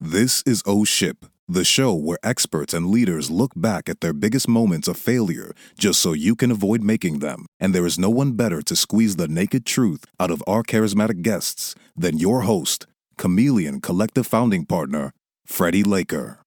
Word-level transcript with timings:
This 0.00 0.44
is 0.46 0.62
O 0.64 0.84
Ship, 0.84 1.26
the 1.48 1.64
show 1.64 1.92
where 1.92 2.20
experts 2.22 2.72
and 2.72 2.86
leaders 2.86 3.32
look 3.32 3.50
back 3.56 3.88
at 3.88 4.00
their 4.00 4.12
biggest 4.12 4.46
moments 4.46 4.86
of 4.86 4.96
failure 4.96 5.52
just 5.76 5.98
so 5.98 6.12
you 6.12 6.36
can 6.36 6.52
avoid 6.52 6.84
making 6.84 7.18
them. 7.18 7.46
And 7.58 7.74
there 7.74 7.84
is 7.84 7.98
no 7.98 8.08
one 8.08 8.34
better 8.34 8.62
to 8.62 8.76
squeeze 8.76 9.16
the 9.16 9.26
naked 9.26 9.66
truth 9.66 10.04
out 10.20 10.30
of 10.30 10.40
our 10.46 10.62
charismatic 10.62 11.22
guests 11.22 11.74
than 11.96 12.16
your 12.16 12.42
host, 12.42 12.86
Chameleon 13.16 13.80
Collective 13.80 14.24
founding 14.24 14.66
partner, 14.66 15.10
Freddie 15.44 15.82
Laker. 15.82 16.44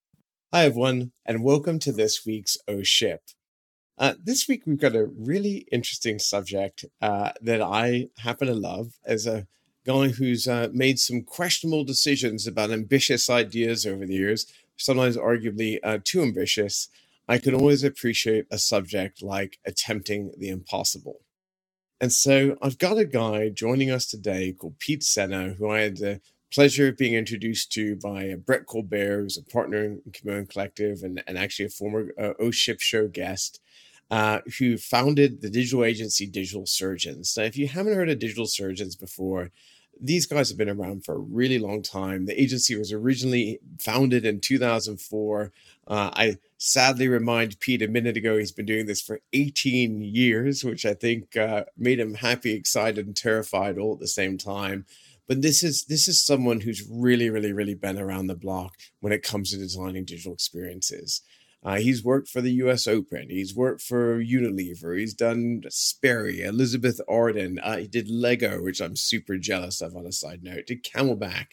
Hi, 0.53 0.63
everyone, 0.63 1.11
and 1.25 1.43
welcome 1.43 1.77
to 1.79 1.91
this 1.91 2.25
week's 2.25 2.57
O 2.69 2.83
Ship. 2.83 3.19
Uh, 3.97 4.13
this 4.23 4.47
week, 4.47 4.63
we've 4.65 4.79
got 4.79 4.95
a 4.95 5.07
really 5.07 5.67
interesting 5.73 6.19
subject 6.19 6.85
uh, 7.01 7.31
that 7.41 7.61
I 7.61 8.07
happen 8.19 8.47
to 8.47 8.55
love 8.55 8.93
as 9.05 9.27
a 9.27 9.45
guy 9.85 10.09
who's 10.09 10.47
uh, 10.47 10.69
made 10.71 10.99
some 10.99 11.23
questionable 11.23 11.83
decisions 11.83 12.47
about 12.47 12.71
ambitious 12.71 13.29
ideas 13.29 13.85
over 13.85 14.05
the 14.05 14.13
years, 14.13 14.45
sometimes 14.77 15.17
arguably 15.17 15.79
uh, 15.83 15.99
too 16.03 16.21
ambitious. 16.21 16.89
I 17.27 17.37
can 17.37 17.55
always 17.55 17.83
appreciate 17.83 18.45
a 18.51 18.57
subject 18.57 19.21
like 19.21 19.57
attempting 19.65 20.31
the 20.37 20.49
impossible. 20.49 21.21
And 21.99 22.11
so 22.11 22.57
I've 22.61 22.79
got 22.79 22.97
a 22.97 23.05
guy 23.05 23.49
joining 23.49 23.91
us 23.91 24.07
today 24.07 24.53
called 24.53 24.79
Pete 24.79 25.03
Sena, 25.03 25.53
who 25.53 25.69
I 25.69 25.81
had 25.81 25.97
the 25.97 26.21
pleasure 26.51 26.89
of 26.89 26.97
being 26.97 27.13
introduced 27.13 27.71
to 27.73 27.95
by 27.95 28.35
Brett 28.35 28.65
Colbert, 28.65 29.21
who's 29.21 29.37
a 29.37 29.43
partner 29.43 29.83
in 29.83 30.01
Chameleon 30.11 30.47
Collective 30.47 31.03
and, 31.03 31.23
and 31.27 31.37
actually 31.37 31.65
a 31.65 31.69
former 31.69 32.11
uh, 32.19 32.33
O 32.39 32.51
Ship 32.51 32.79
Show 32.81 33.07
guest 33.07 33.61
uh, 34.11 34.41
who 34.59 34.77
founded 34.77 35.41
the 35.41 35.49
digital 35.49 35.85
agency 35.85 36.27
Digital 36.27 36.65
Surgeons. 36.65 37.33
Now, 37.37 37.43
if 37.43 37.57
you 37.57 37.67
haven't 37.67 37.95
heard 37.95 38.09
of 38.09 38.19
Digital 38.19 38.45
Surgeons 38.45 38.97
before, 38.97 39.51
these 40.01 40.25
guys 40.25 40.49
have 40.49 40.57
been 40.57 40.69
around 40.69 41.05
for 41.05 41.15
a 41.15 41.19
really 41.19 41.59
long 41.59 41.83
time. 41.83 42.25
The 42.25 42.41
agency 42.41 42.75
was 42.75 42.91
originally 42.91 43.59
founded 43.79 44.25
in 44.25 44.41
2004. 44.41 45.51
Uh, 45.87 46.09
I 46.13 46.37
sadly 46.57 47.07
remind 47.07 47.59
Pete 47.59 47.83
a 47.83 47.87
minute 47.87 48.17
ago 48.17 48.37
he's 48.37 48.51
been 48.51 48.65
doing 48.65 48.87
this 48.87 49.01
for 49.01 49.21
18 49.33 50.01
years, 50.01 50.63
which 50.63 50.85
I 50.85 50.95
think 50.95 51.37
uh, 51.37 51.65
made 51.77 51.99
him 51.99 52.15
happy, 52.15 52.53
excited, 52.53 53.05
and 53.05 53.15
terrified 53.15 53.77
all 53.77 53.93
at 53.93 53.99
the 53.99 54.07
same 54.07 54.37
time. 54.37 54.85
But 55.27 55.43
this 55.43 55.63
is 55.63 55.85
this 55.85 56.07
is 56.07 56.25
someone 56.25 56.61
who's 56.61 56.85
really, 56.89 57.29
really, 57.29 57.53
really 57.53 57.75
been 57.75 57.97
around 57.97 58.27
the 58.27 58.35
block 58.35 58.75
when 58.99 59.13
it 59.13 59.23
comes 59.23 59.51
to 59.51 59.57
designing 59.57 60.03
digital 60.03 60.33
experiences. 60.33 61.21
Uh, 61.63 61.77
he's 61.77 62.03
worked 62.03 62.27
for 62.27 62.41
the 62.41 62.53
U.S. 62.53 62.87
Open. 62.87 63.29
He's 63.29 63.55
worked 63.55 63.81
for 63.81 64.19
Unilever. 64.19 64.97
He's 64.97 65.13
done 65.13 65.61
Sperry, 65.69 66.41
Elizabeth 66.41 66.99
Arden. 67.07 67.59
Uh, 67.59 67.77
he 67.77 67.87
did 67.87 68.09
Lego, 68.09 68.63
which 68.63 68.81
I'm 68.81 68.95
super 68.95 69.37
jealous 69.37 69.79
of. 69.81 69.95
On 69.95 70.07
a 70.07 70.11
side 70.11 70.43
note, 70.43 70.65
did 70.65 70.83
CamelBak, 70.83 71.47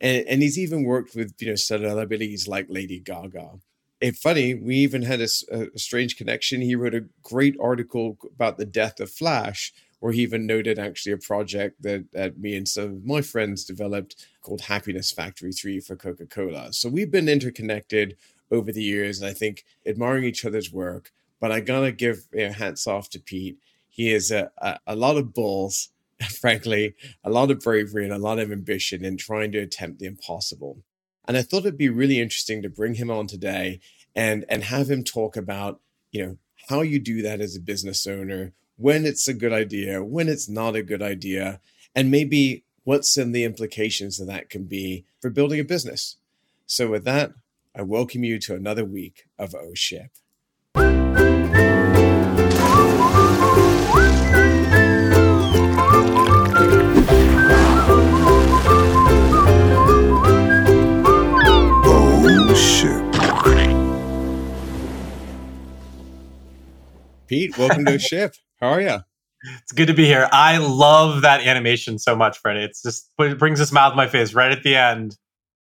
and 0.00 0.26
and 0.26 0.42
he's 0.42 0.58
even 0.58 0.84
worked 0.84 1.14
with 1.14 1.34
you 1.38 1.48
know 1.48 1.54
celebrities 1.54 2.48
like 2.48 2.66
Lady 2.68 2.98
Gaga. 2.98 3.60
It's 4.00 4.18
funny, 4.18 4.54
we 4.54 4.76
even 4.76 5.02
had 5.02 5.20
a, 5.20 5.28
a 5.52 5.78
strange 5.78 6.16
connection. 6.16 6.60
He 6.60 6.74
wrote 6.74 6.94
a 6.94 7.04
great 7.22 7.54
article 7.60 8.18
about 8.34 8.58
the 8.58 8.66
death 8.66 8.98
of 8.98 9.12
Flash, 9.12 9.72
where 10.00 10.12
he 10.12 10.22
even 10.22 10.44
noted 10.44 10.80
actually 10.80 11.12
a 11.12 11.18
project 11.18 11.80
that, 11.82 12.10
that 12.10 12.36
me 12.36 12.56
and 12.56 12.66
some 12.66 12.84
of 12.84 13.04
my 13.04 13.20
friends 13.20 13.64
developed 13.64 14.26
called 14.40 14.62
Happiness 14.62 15.12
Factory 15.12 15.52
3 15.52 15.78
for 15.78 15.94
Coca 15.94 16.26
Cola. 16.26 16.72
So 16.72 16.88
we've 16.88 17.12
been 17.12 17.28
interconnected 17.28 18.16
over 18.52 18.70
the 18.70 18.82
years, 18.82 19.20
and 19.20 19.28
I 19.28 19.32
think 19.32 19.64
admiring 19.86 20.24
each 20.24 20.44
other's 20.44 20.72
work. 20.72 21.10
But 21.40 21.50
I 21.50 21.60
gotta 21.60 21.90
give 21.90 22.26
you 22.32 22.48
know, 22.48 22.52
hats 22.52 22.86
off 22.86 23.08
to 23.10 23.18
Pete. 23.18 23.58
He 23.88 24.12
is 24.12 24.30
a, 24.30 24.50
a, 24.58 24.78
a 24.86 24.96
lot 24.96 25.16
of 25.16 25.34
balls, 25.34 25.88
frankly, 26.40 26.94
a 27.24 27.30
lot 27.30 27.50
of 27.50 27.60
bravery 27.60 28.04
and 28.04 28.12
a 28.12 28.18
lot 28.18 28.38
of 28.38 28.52
ambition 28.52 29.04
in 29.04 29.16
trying 29.16 29.50
to 29.52 29.58
attempt 29.58 29.98
the 29.98 30.06
impossible. 30.06 30.78
And 31.26 31.36
I 31.36 31.42
thought 31.42 31.60
it'd 31.60 31.78
be 31.78 31.88
really 31.88 32.20
interesting 32.20 32.62
to 32.62 32.68
bring 32.68 32.94
him 32.94 33.10
on 33.10 33.26
today 33.26 33.80
and 34.14 34.44
and 34.48 34.64
have 34.64 34.90
him 34.90 35.02
talk 35.02 35.36
about 35.36 35.80
you 36.10 36.24
know 36.24 36.36
how 36.68 36.82
you 36.82 36.98
do 36.98 37.22
that 37.22 37.40
as 37.40 37.56
a 37.56 37.60
business 37.60 38.06
owner, 38.06 38.52
when 38.76 39.04
it's 39.04 39.26
a 39.26 39.34
good 39.34 39.52
idea, 39.52 40.04
when 40.04 40.28
it's 40.28 40.48
not 40.48 40.76
a 40.76 40.82
good 40.82 41.02
idea, 41.02 41.60
and 41.94 42.10
maybe 42.10 42.64
what 42.84 43.04
some 43.04 43.32
the 43.32 43.44
implications 43.44 44.20
of 44.20 44.26
that 44.26 44.50
can 44.50 44.64
be 44.64 45.04
for 45.20 45.30
building 45.30 45.60
a 45.60 45.64
business. 45.64 46.16
So 46.66 46.90
with 46.90 47.04
that, 47.04 47.32
I 47.74 47.80
welcome 47.80 48.22
you 48.22 48.38
to 48.40 48.54
another 48.54 48.84
week 48.84 49.24
of 49.38 49.54
O 49.54 49.72
Ship. 49.72 50.10
Oh 50.76 50.82
shit. 62.54 63.00
Pete, 67.26 67.56
welcome 67.56 67.86
to 67.86 67.94
Oh 67.94 67.96
Ship. 67.96 68.34
How 68.60 68.68
are 68.68 68.82
you? 68.82 68.98
It's 69.62 69.72
good 69.72 69.86
to 69.86 69.94
be 69.94 70.04
here. 70.04 70.28
I 70.30 70.58
love 70.58 71.22
that 71.22 71.46
animation 71.46 71.98
so 71.98 72.14
much, 72.14 72.36
Freddie. 72.36 72.64
It's 72.64 72.82
just 72.82 73.10
it 73.18 73.38
brings 73.38 73.60
a 73.60 73.66
smile 73.66 73.88
to 73.88 73.96
my 73.96 74.08
face 74.08 74.34
right 74.34 74.52
at 74.52 74.62
the 74.62 74.76
end. 74.76 75.16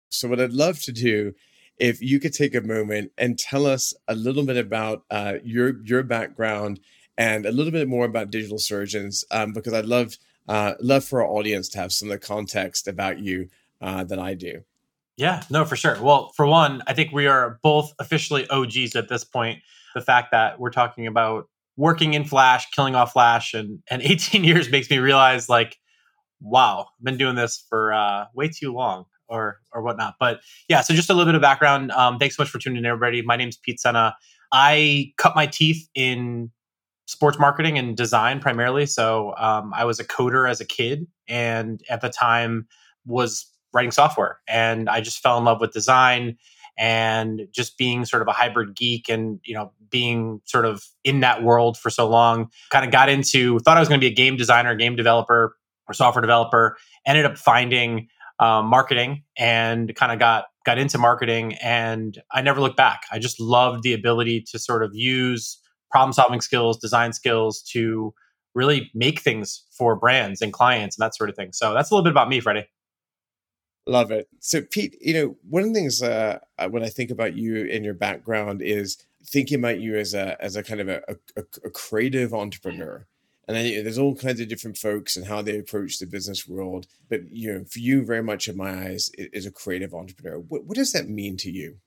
So, 0.08 0.26
what 0.26 0.40
I'd 0.40 0.52
love 0.52 0.82
to 0.82 0.90
do 0.90 1.34
if 1.80 2.02
you 2.02 2.20
could 2.20 2.34
take 2.34 2.54
a 2.54 2.60
moment 2.60 3.10
and 3.16 3.38
tell 3.38 3.66
us 3.66 3.94
a 4.06 4.14
little 4.14 4.44
bit 4.44 4.58
about 4.58 5.02
uh, 5.10 5.34
your 5.42 5.82
your 5.82 6.02
background 6.02 6.78
and 7.16 7.46
a 7.46 7.50
little 7.50 7.72
bit 7.72 7.88
more 7.88 8.04
about 8.04 8.30
digital 8.30 8.58
surgeons, 8.58 9.24
um, 9.30 9.52
because 9.52 9.72
I'd 9.72 9.86
love 9.86 10.16
uh, 10.46 10.74
love 10.80 11.04
for 11.04 11.22
our 11.22 11.28
audience 11.28 11.68
to 11.70 11.78
have 11.78 11.92
some 11.92 12.10
of 12.10 12.20
the 12.20 12.24
context 12.26 12.86
about 12.86 13.18
you 13.18 13.48
uh, 13.80 14.04
that 14.04 14.18
I 14.18 14.34
do. 14.34 14.62
Yeah, 15.16 15.42
no, 15.50 15.64
for 15.64 15.76
sure. 15.76 16.00
Well, 16.00 16.32
for 16.36 16.46
one, 16.46 16.82
I 16.86 16.92
think 16.92 17.12
we 17.12 17.26
are 17.26 17.58
both 17.62 17.92
officially 17.98 18.48
OGs 18.48 18.94
at 18.94 19.08
this 19.08 19.24
point. 19.24 19.60
The 19.94 20.00
fact 20.00 20.30
that 20.32 20.60
we're 20.60 20.70
talking 20.70 21.06
about 21.06 21.48
working 21.76 22.14
in 22.14 22.24
Flash, 22.24 22.70
killing 22.70 22.94
off 22.94 23.12
Flash, 23.12 23.54
and 23.54 23.82
and 23.90 24.02
18 24.04 24.44
years 24.44 24.70
makes 24.70 24.90
me 24.90 24.98
realize 24.98 25.48
like, 25.48 25.78
wow, 26.42 26.88
I've 26.98 27.04
been 27.04 27.16
doing 27.16 27.36
this 27.36 27.64
for 27.70 27.94
uh, 27.94 28.26
way 28.34 28.48
too 28.48 28.74
long 28.74 29.06
or 29.30 29.60
or 29.72 29.82
whatnot. 29.82 30.16
But 30.20 30.40
yeah, 30.68 30.82
so 30.82 30.92
just 30.92 31.08
a 31.08 31.14
little 31.14 31.26
bit 31.26 31.34
of 31.34 31.40
background. 31.40 31.92
Um, 31.92 32.18
thanks 32.18 32.36
so 32.36 32.42
much 32.42 32.50
for 32.50 32.58
tuning 32.58 32.78
in, 32.78 32.86
everybody. 32.86 33.22
My 33.22 33.36
name's 33.36 33.56
Pete 33.56 33.80
Sena. 33.80 34.14
I 34.52 35.12
cut 35.16 35.34
my 35.34 35.46
teeth 35.46 35.88
in 35.94 36.50
sports 37.06 37.38
marketing 37.38 37.78
and 37.78 37.96
design 37.96 38.40
primarily. 38.40 38.86
So 38.86 39.34
um, 39.38 39.72
I 39.74 39.84
was 39.84 39.98
a 39.98 40.04
coder 40.04 40.48
as 40.48 40.60
a 40.60 40.64
kid, 40.64 41.06
and 41.28 41.80
at 41.88 42.00
the 42.00 42.08
time 42.10 42.66
was 43.06 43.46
writing 43.72 43.92
software, 43.92 44.40
and 44.48 44.90
I 44.90 45.00
just 45.00 45.20
fell 45.20 45.38
in 45.38 45.44
love 45.44 45.60
with 45.60 45.72
design 45.72 46.36
and 46.78 47.46
just 47.52 47.76
being 47.76 48.04
sort 48.04 48.22
of 48.22 48.28
a 48.28 48.32
hybrid 48.32 48.74
geek 48.74 49.08
and 49.08 49.38
you 49.44 49.54
know 49.54 49.72
being 49.90 50.40
sort 50.44 50.64
of 50.64 50.84
in 51.04 51.20
that 51.20 51.42
world 51.42 51.76
for 51.76 51.90
so 51.90 52.08
long 52.08 52.48
kind 52.70 52.84
of 52.84 52.90
got 52.90 53.08
into 53.08 53.58
thought 53.60 53.76
i 53.76 53.80
was 53.80 53.88
going 53.88 54.00
to 54.00 54.04
be 54.04 54.10
a 54.10 54.14
game 54.14 54.36
designer 54.36 54.74
game 54.74 54.96
developer 54.96 55.56
or 55.86 55.94
software 55.94 56.22
developer 56.22 56.76
ended 57.06 57.26
up 57.26 57.36
finding 57.36 58.08
um, 58.40 58.66
marketing 58.66 59.22
and 59.38 59.94
kind 59.94 60.10
of 60.10 60.18
got 60.18 60.46
got 60.64 60.78
into 60.78 60.98
marketing 60.98 61.54
and 61.62 62.20
i 62.32 62.42
never 62.42 62.60
looked 62.60 62.76
back. 62.76 63.02
I 63.12 63.18
just 63.18 63.40
loved 63.40 63.82
the 63.82 63.92
ability 63.92 64.44
to 64.50 64.58
sort 64.58 64.82
of 64.82 64.94
use 64.94 65.58
problem 65.90 66.12
solving 66.12 66.40
skills 66.40 66.78
design 66.78 67.12
skills 67.12 67.62
to 67.72 68.12
really 68.54 68.90
make 68.94 69.20
things 69.20 69.64
for 69.70 69.94
brands 69.94 70.42
and 70.42 70.52
clients 70.52 70.98
and 70.98 71.04
that 71.04 71.14
sort 71.14 71.30
of 71.30 71.36
thing. 71.36 71.52
So 71.52 71.72
that's 71.72 71.90
a 71.90 71.94
little 71.94 72.04
bit 72.04 72.10
about 72.10 72.28
me 72.28 72.40
freddie. 72.40 72.66
Love 73.86 74.10
it. 74.10 74.28
So 74.40 74.62
pete 74.62 74.96
you 75.00 75.14
know 75.14 75.36
one 75.48 75.62
of 75.62 75.68
the 75.68 75.74
things 75.74 76.02
uh, 76.02 76.38
when 76.70 76.82
i 76.82 76.88
think 76.88 77.10
about 77.10 77.36
you 77.36 77.68
and 77.70 77.84
your 77.84 77.94
background 77.94 78.62
is 78.62 78.98
thinking 79.24 79.58
about 79.58 79.80
you 79.80 79.96
as 79.96 80.14
a 80.14 80.42
as 80.42 80.56
a 80.56 80.62
kind 80.62 80.80
of 80.80 80.88
a, 80.88 81.02
a, 81.36 81.42
a 81.64 81.70
creative 81.70 82.32
entrepreneur 82.32 83.06
and 83.50 83.58
I, 83.58 83.82
there's 83.82 83.98
all 83.98 84.14
kinds 84.14 84.40
of 84.40 84.46
different 84.46 84.76
folks 84.76 85.16
and 85.16 85.26
how 85.26 85.42
they 85.42 85.58
approach 85.58 85.98
the 85.98 86.06
business 86.06 86.46
world. 86.46 86.86
But 87.08 87.32
you 87.32 87.52
know, 87.52 87.64
for 87.64 87.80
you, 87.80 88.04
very 88.04 88.22
much 88.22 88.46
in 88.46 88.56
my 88.56 88.70
eyes, 88.70 89.10
is 89.18 89.44
a 89.44 89.50
creative 89.50 89.92
entrepreneur. 89.92 90.38
What, 90.38 90.66
what 90.66 90.76
does 90.76 90.92
that 90.92 91.08
mean 91.08 91.36
to 91.38 91.50
you? 91.50 91.78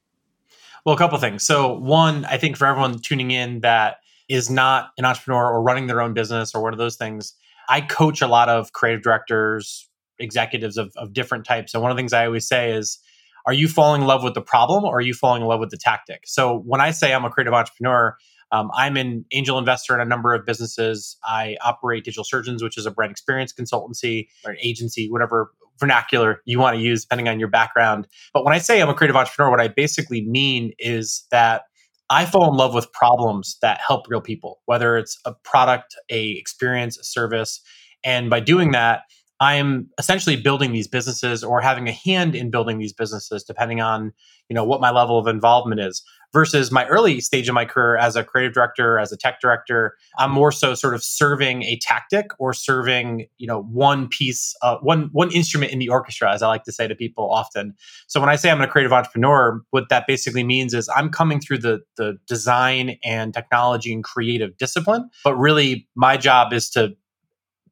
Well, 0.85 0.93
a 0.93 0.97
couple 0.97 1.17
things. 1.19 1.45
So, 1.45 1.73
one, 1.73 2.25
I 2.25 2.37
think 2.37 2.57
for 2.57 2.67
everyone 2.67 2.99
tuning 2.99 3.31
in 3.31 3.61
that 3.61 4.01
is 4.27 4.49
not 4.49 4.91
an 4.97 5.05
entrepreneur 5.05 5.53
or 5.53 5.61
running 5.61 5.87
their 5.87 6.01
own 6.01 6.13
business 6.13 6.53
or 6.53 6.61
one 6.61 6.73
of 6.73 6.79
those 6.79 6.97
things, 6.97 7.33
I 7.69 7.79
coach 7.79 8.21
a 8.21 8.27
lot 8.27 8.49
of 8.49 8.73
creative 8.73 9.01
directors, 9.01 9.87
executives 10.19 10.75
of, 10.75 10.91
of 10.97 11.13
different 11.13 11.45
types. 11.45 11.73
And 11.73 11.81
one 11.81 11.91
of 11.91 11.95
the 11.95 12.01
things 12.01 12.11
I 12.11 12.25
always 12.25 12.45
say 12.45 12.73
is, 12.73 12.99
are 13.45 13.53
you 13.53 13.69
falling 13.69 14.01
in 14.01 14.07
love 14.07 14.21
with 14.21 14.33
the 14.33 14.41
problem 14.41 14.83
or 14.83 14.97
are 14.97 15.01
you 15.01 15.13
falling 15.13 15.43
in 15.43 15.47
love 15.47 15.61
with 15.61 15.69
the 15.69 15.77
tactic? 15.77 16.23
So, 16.25 16.57
when 16.57 16.81
I 16.81 16.91
say 16.91 17.13
I'm 17.13 17.23
a 17.23 17.29
creative 17.29 17.53
entrepreneur, 17.53 18.17
um, 18.53 18.69
I'm 18.75 18.97
an 18.97 19.25
angel 19.31 19.57
investor 19.57 19.95
in 19.95 19.99
a 19.99 20.05
number 20.05 20.33
of 20.33 20.45
businesses. 20.45 21.17
I 21.25 21.57
operate 21.65 22.05
Digital 22.05 22.23
Surgeons, 22.23 22.61
which 22.61 22.77
is 22.77 22.85
a 22.85 22.91
brand 22.91 23.11
experience 23.11 23.51
consultancy 23.51 24.27
or 24.45 24.51
an 24.51 24.57
agency, 24.61 25.09
whatever 25.09 25.51
vernacular 25.79 26.39
you 26.45 26.59
want 26.59 26.75
to 26.77 26.81
use, 26.81 27.01
depending 27.01 27.27
on 27.27 27.39
your 27.39 27.47
background. 27.49 28.07
But 28.31 28.45
when 28.45 28.53
I 28.53 28.59
say 28.59 28.79
I'm 28.79 28.89
a 28.89 28.93
creative 28.93 29.15
entrepreneur, 29.15 29.49
what 29.49 29.59
I 29.59 29.69
basically 29.69 30.21
mean 30.21 30.71
is 30.77 31.25
that 31.31 31.63
I 32.11 32.25
fall 32.25 32.47
in 32.47 32.55
love 32.55 32.75
with 32.75 32.91
problems 32.93 33.57
that 33.63 33.81
help 33.85 34.05
real 34.07 34.21
people, 34.21 34.61
whether 34.65 34.97
it's 34.97 35.19
a 35.25 35.33
product, 35.43 35.95
a 36.11 36.29
experience, 36.31 36.95
a 36.99 37.03
service. 37.03 37.59
And 38.03 38.29
by 38.29 38.39
doing 38.39 38.71
that, 38.73 39.01
I 39.39 39.55
am 39.55 39.89
essentially 39.97 40.35
building 40.35 40.73
these 40.73 40.87
businesses 40.87 41.43
or 41.43 41.59
having 41.59 41.89
a 41.89 41.91
hand 41.91 42.35
in 42.35 42.51
building 42.51 42.77
these 42.77 42.93
businesses, 42.93 43.43
depending 43.43 43.81
on 43.81 44.13
you 44.47 44.53
know 44.53 44.63
what 44.63 44.79
my 44.79 44.91
level 44.91 45.17
of 45.17 45.25
involvement 45.25 45.81
is. 45.81 46.03
Versus 46.33 46.71
my 46.71 46.85
early 46.87 47.21
stage 47.21 47.47
of 47.47 47.53
my 47.53 47.63
career 47.63 47.95
as 47.95 48.15
a 48.15 48.23
creative 48.23 48.53
director, 48.53 48.97
as 48.97 49.11
a 49.11 49.17
tech 49.17 49.39
director, 49.39 49.95
I'm 50.17 50.31
more 50.31 50.51
so 50.51 50.73
sort 50.73 50.95
of 50.95 51.03
serving 51.03 51.61
a 51.63 51.77
tactic 51.77 52.31
or 52.39 52.53
serving 52.53 53.27
you 53.37 53.45
know 53.45 53.61
one 53.61 54.07
piece, 54.07 54.55
uh, 54.63 54.77
one 54.77 55.09
one 55.11 55.31
instrument 55.31 55.71
in 55.71 55.79
the 55.79 55.89
orchestra, 55.89 56.33
as 56.33 56.41
I 56.41 56.47
like 56.47 56.63
to 56.63 56.71
say 56.71 56.87
to 56.87 56.95
people 56.95 57.31
often. 57.31 57.75
So 58.07 58.19
when 58.19 58.29
I 58.29 58.35
say 58.35 58.49
I'm 58.49 58.61
a 58.61 58.67
creative 58.67 58.91
entrepreneur, 58.91 59.61
what 59.69 59.89
that 59.89 60.07
basically 60.07 60.43
means 60.43 60.73
is 60.73 60.89
I'm 60.95 61.09
coming 61.09 61.39
through 61.39 61.59
the 61.59 61.81
the 61.97 62.17
design 62.27 62.97
and 63.03 63.33
technology 63.33 63.93
and 63.93 64.03
creative 64.03 64.57
discipline, 64.57 65.09
but 65.23 65.35
really 65.35 65.87
my 65.95 66.17
job 66.17 66.51
is 66.51 66.69
to 66.71 66.95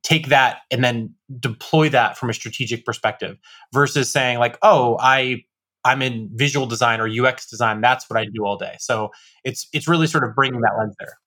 take 0.04 0.28
that 0.28 0.60
and 0.72 0.84
then 0.84 1.13
deploy 1.40 1.90
that 1.90 2.18
from 2.18 2.30
a 2.30 2.34
strategic 2.34 2.86
perspective 2.86 3.38
versus 3.74 4.10
saying 4.10 4.40
like 4.40 4.58
oh 4.62 4.98
i 5.00 5.44
i'm 5.86 6.01
in 6.01 6.30
visual 6.33 6.66
design 6.66 7.00
or 7.00 7.07
ux 7.25 7.50
design 7.50 7.81
that's 7.81 8.10
what 8.10 8.19
i 8.19 8.25
do 8.25 8.45
all 8.45 8.57
day 8.57 8.75
so 8.80 9.12
it's 9.44 9.68
it's 9.74 9.88
really 9.88 10.07
sort 10.07 10.24
of 10.24 10.36
bringing 10.36 10.62
that 10.62 10.74
lens 10.78 10.95
there 11.00 11.18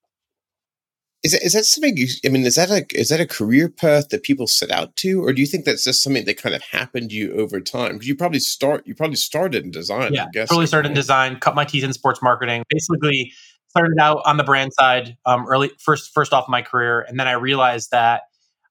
is 1.25 1.33
that, 1.33 1.43
is 1.43 1.55
that 1.55 1.65
something 1.65 1.97
you, 1.97 2.07
I 2.25 2.29
mean, 2.29 2.45
is 2.45 2.57
that 2.57 2.71
a, 2.71 2.85
is 2.95 3.09
that 3.09 3.19
a 3.19 3.27
career 3.27 3.71
path 3.71 4.11
that 4.11 4.23
people 4.23 4.47
set 4.47 4.71
out 4.71 4.95
to, 4.97 5.25
or 5.25 5.33
do 5.33 5.41
you 5.41 5.47
think 5.47 5.65
that's 5.65 5.85
just 5.85 6.03
something 6.03 6.27
that 6.27 6.37
kind 6.37 6.55
of 6.55 6.63
happened 6.63 7.11
to 7.11 7.17
you 7.17 7.33
over 7.33 7.61
time? 7.61 7.95
Because 7.95 8.07
you 8.07 8.15
probably 8.15 8.41
start, 8.41 8.87
you 8.87 8.95
probably 8.95 9.17
started 9.17 9.65
in 9.65 9.71
design. 9.71 10.13
Yeah, 10.13 10.27
probably 10.47 10.67
started 10.67 10.91
in 10.91 10.95
design, 10.95 11.41
cut 11.41 11.55
my 11.55 11.65
teeth 11.65 11.83
in 11.83 11.95
sports 11.95 12.21
marketing, 12.23 12.63
basically 12.69 13.33
started 13.71 13.97
out 13.99 14.21
on 14.27 14.37
the 14.37 14.45
brand 14.45 14.73
side, 14.75 15.17
um, 15.25 15.47
early, 15.49 15.71
first, 15.79 16.13
first 16.13 16.35
off 16.35 16.47
my 16.47 16.61
career. 16.61 17.01
And 17.01 17.19
then 17.19 17.27
I 17.27 17.33
realized 17.33 17.91
that 17.91 18.25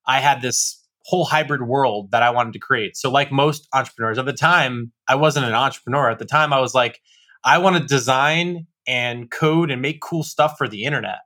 I 0.05 0.19
had 0.19 0.43
this 0.43 0.79
whole 1.05 1.25
hybrid 1.25 1.63
world 1.63 2.11
that 2.11 2.23
I 2.23 2.29
wanted 2.29 2.53
to 2.53 2.59
create. 2.59 2.97
So, 2.97 3.11
like 3.11 3.31
most 3.31 3.67
entrepreneurs 3.73 4.17
at 4.17 4.25
the 4.25 4.33
time, 4.33 4.91
I 5.07 5.15
wasn't 5.15 5.45
an 5.45 5.53
entrepreneur. 5.53 6.09
At 6.09 6.19
the 6.19 6.25
time, 6.25 6.53
I 6.53 6.59
was 6.59 6.73
like, 6.73 7.01
I 7.43 7.57
want 7.57 7.77
to 7.77 7.83
design 7.83 8.67
and 8.87 9.29
code 9.29 9.71
and 9.71 9.81
make 9.81 10.01
cool 10.01 10.23
stuff 10.23 10.57
for 10.57 10.67
the 10.67 10.83
internet. 10.85 11.19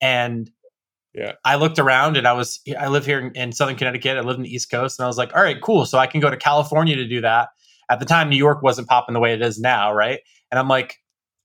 And 0.00 0.50
yeah, 1.14 1.32
I 1.44 1.56
looked 1.56 1.78
around 1.78 2.16
and 2.16 2.26
I 2.26 2.32
was, 2.32 2.60
I 2.78 2.88
live 2.88 3.04
here 3.04 3.18
in, 3.18 3.32
in 3.34 3.52
Southern 3.52 3.76
Connecticut. 3.76 4.16
I 4.16 4.20
live 4.20 4.36
in 4.36 4.42
the 4.42 4.54
East 4.54 4.70
Coast, 4.70 4.98
and 4.98 5.04
I 5.04 5.08
was 5.08 5.18
like, 5.18 5.34
all 5.34 5.42
right, 5.42 5.60
cool. 5.60 5.84
So 5.84 5.98
I 5.98 6.06
can 6.06 6.20
go 6.20 6.30
to 6.30 6.36
California 6.36 6.96
to 6.96 7.06
do 7.06 7.20
that. 7.22 7.48
At 7.90 8.00
the 8.00 8.06
time, 8.06 8.28
New 8.28 8.36
York 8.36 8.62
wasn't 8.62 8.88
popping 8.88 9.14
the 9.14 9.20
way 9.20 9.32
it 9.32 9.42
is 9.42 9.58
now, 9.58 9.92
right? 9.92 10.20
And 10.50 10.58
I'm 10.58 10.68
like, 10.68 10.96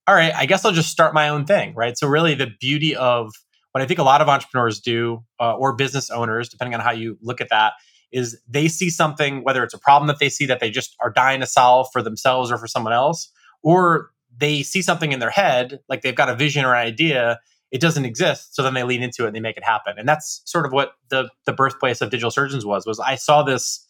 all 0.08 0.16
right, 0.16 0.34
I 0.36 0.46
guess 0.46 0.66
I'll 0.66 0.74
just 0.74 0.90
start 0.90 1.14
my 1.14 1.30
own 1.30 1.46
thing, 1.46 1.74
right? 1.76 1.98
So 1.98 2.08
really, 2.08 2.36
the 2.36 2.52
beauty 2.60 2.96
of 2.96 3.34
what 3.74 3.82
I 3.82 3.86
think 3.86 4.00
a 4.00 4.04
lot 4.04 4.22
of 4.22 4.30
entrepreneurs 4.30 4.80
do, 4.80 5.24
uh, 5.40 5.56
or 5.56 5.76
business 5.76 6.10
owners, 6.10 6.48
depending 6.48 6.74
on 6.74 6.80
how 6.80 6.92
you 6.92 7.18
look 7.22 7.42
at 7.42 7.50
that, 7.50 7.74
is 8.12 8.40
they 8.48 8.68
see 8.68 8.90
something, 8.90 9.44
whether 9.44 9.64
it's 9.64 9.74
a 9.74 9.80
problem 9.80 10.08
that 10.08 10.20
they 10.20 10.30
see 10.30 10.46
that 10.46 10.60
they 10.60 10.70
just 10.70 10.96
are 11.02 11.10
dying 11.10 11.42
to 11.42 11.48
solve 11.48 11.88
for 11.92 12.02
themselves 12.02 12.52
or 12.52 12.58
for 12.58 12.68
someone 12.68 12.94
else, 12.94 13.32
or 13.64 14.12
they 14.38 14.62
see 14.62 14.82
something 14.82 15.12
in 15.12 15.20
their 15.20 15.32
head, 15.32 15.80
like 15.90 16.04
they've 16.04 16.16
got 16.16 16.30
a 16.30 16.36
vision 16.36 16.64
or 16.64 16.74
an 16.76 16.86
idea, 16.86 17.40
it 17.72 17.82
doesn't 17.82 18.06
exist. 18.06 18.56
So 18.56 18.62
then 18.62 18.76
they 18.76 18.84
lean 18.84 19.02
into 19.02 19.24
it 19.24 19.28
and 19.28 19.36
they 19.36 19.40
make 19.40 19.58
it 19.58 19.64
happen. 19.64 19.96
And 19.98 20.08
that's 20.08 20.44
sort 20.46 20.68
of 20.68 20.72
what 20.72 20.94
the 21.10 21.30
the 21.46 21.54
birthplace 21.54 22.02
of 22.02 22.12
digital 22.12 22.30
surgeons 22.30 22.66
was. 22.66 22.86
Was 22.86 23.00
I 23.00 23.16
saw 23.16 23.42
this 23.42 23.86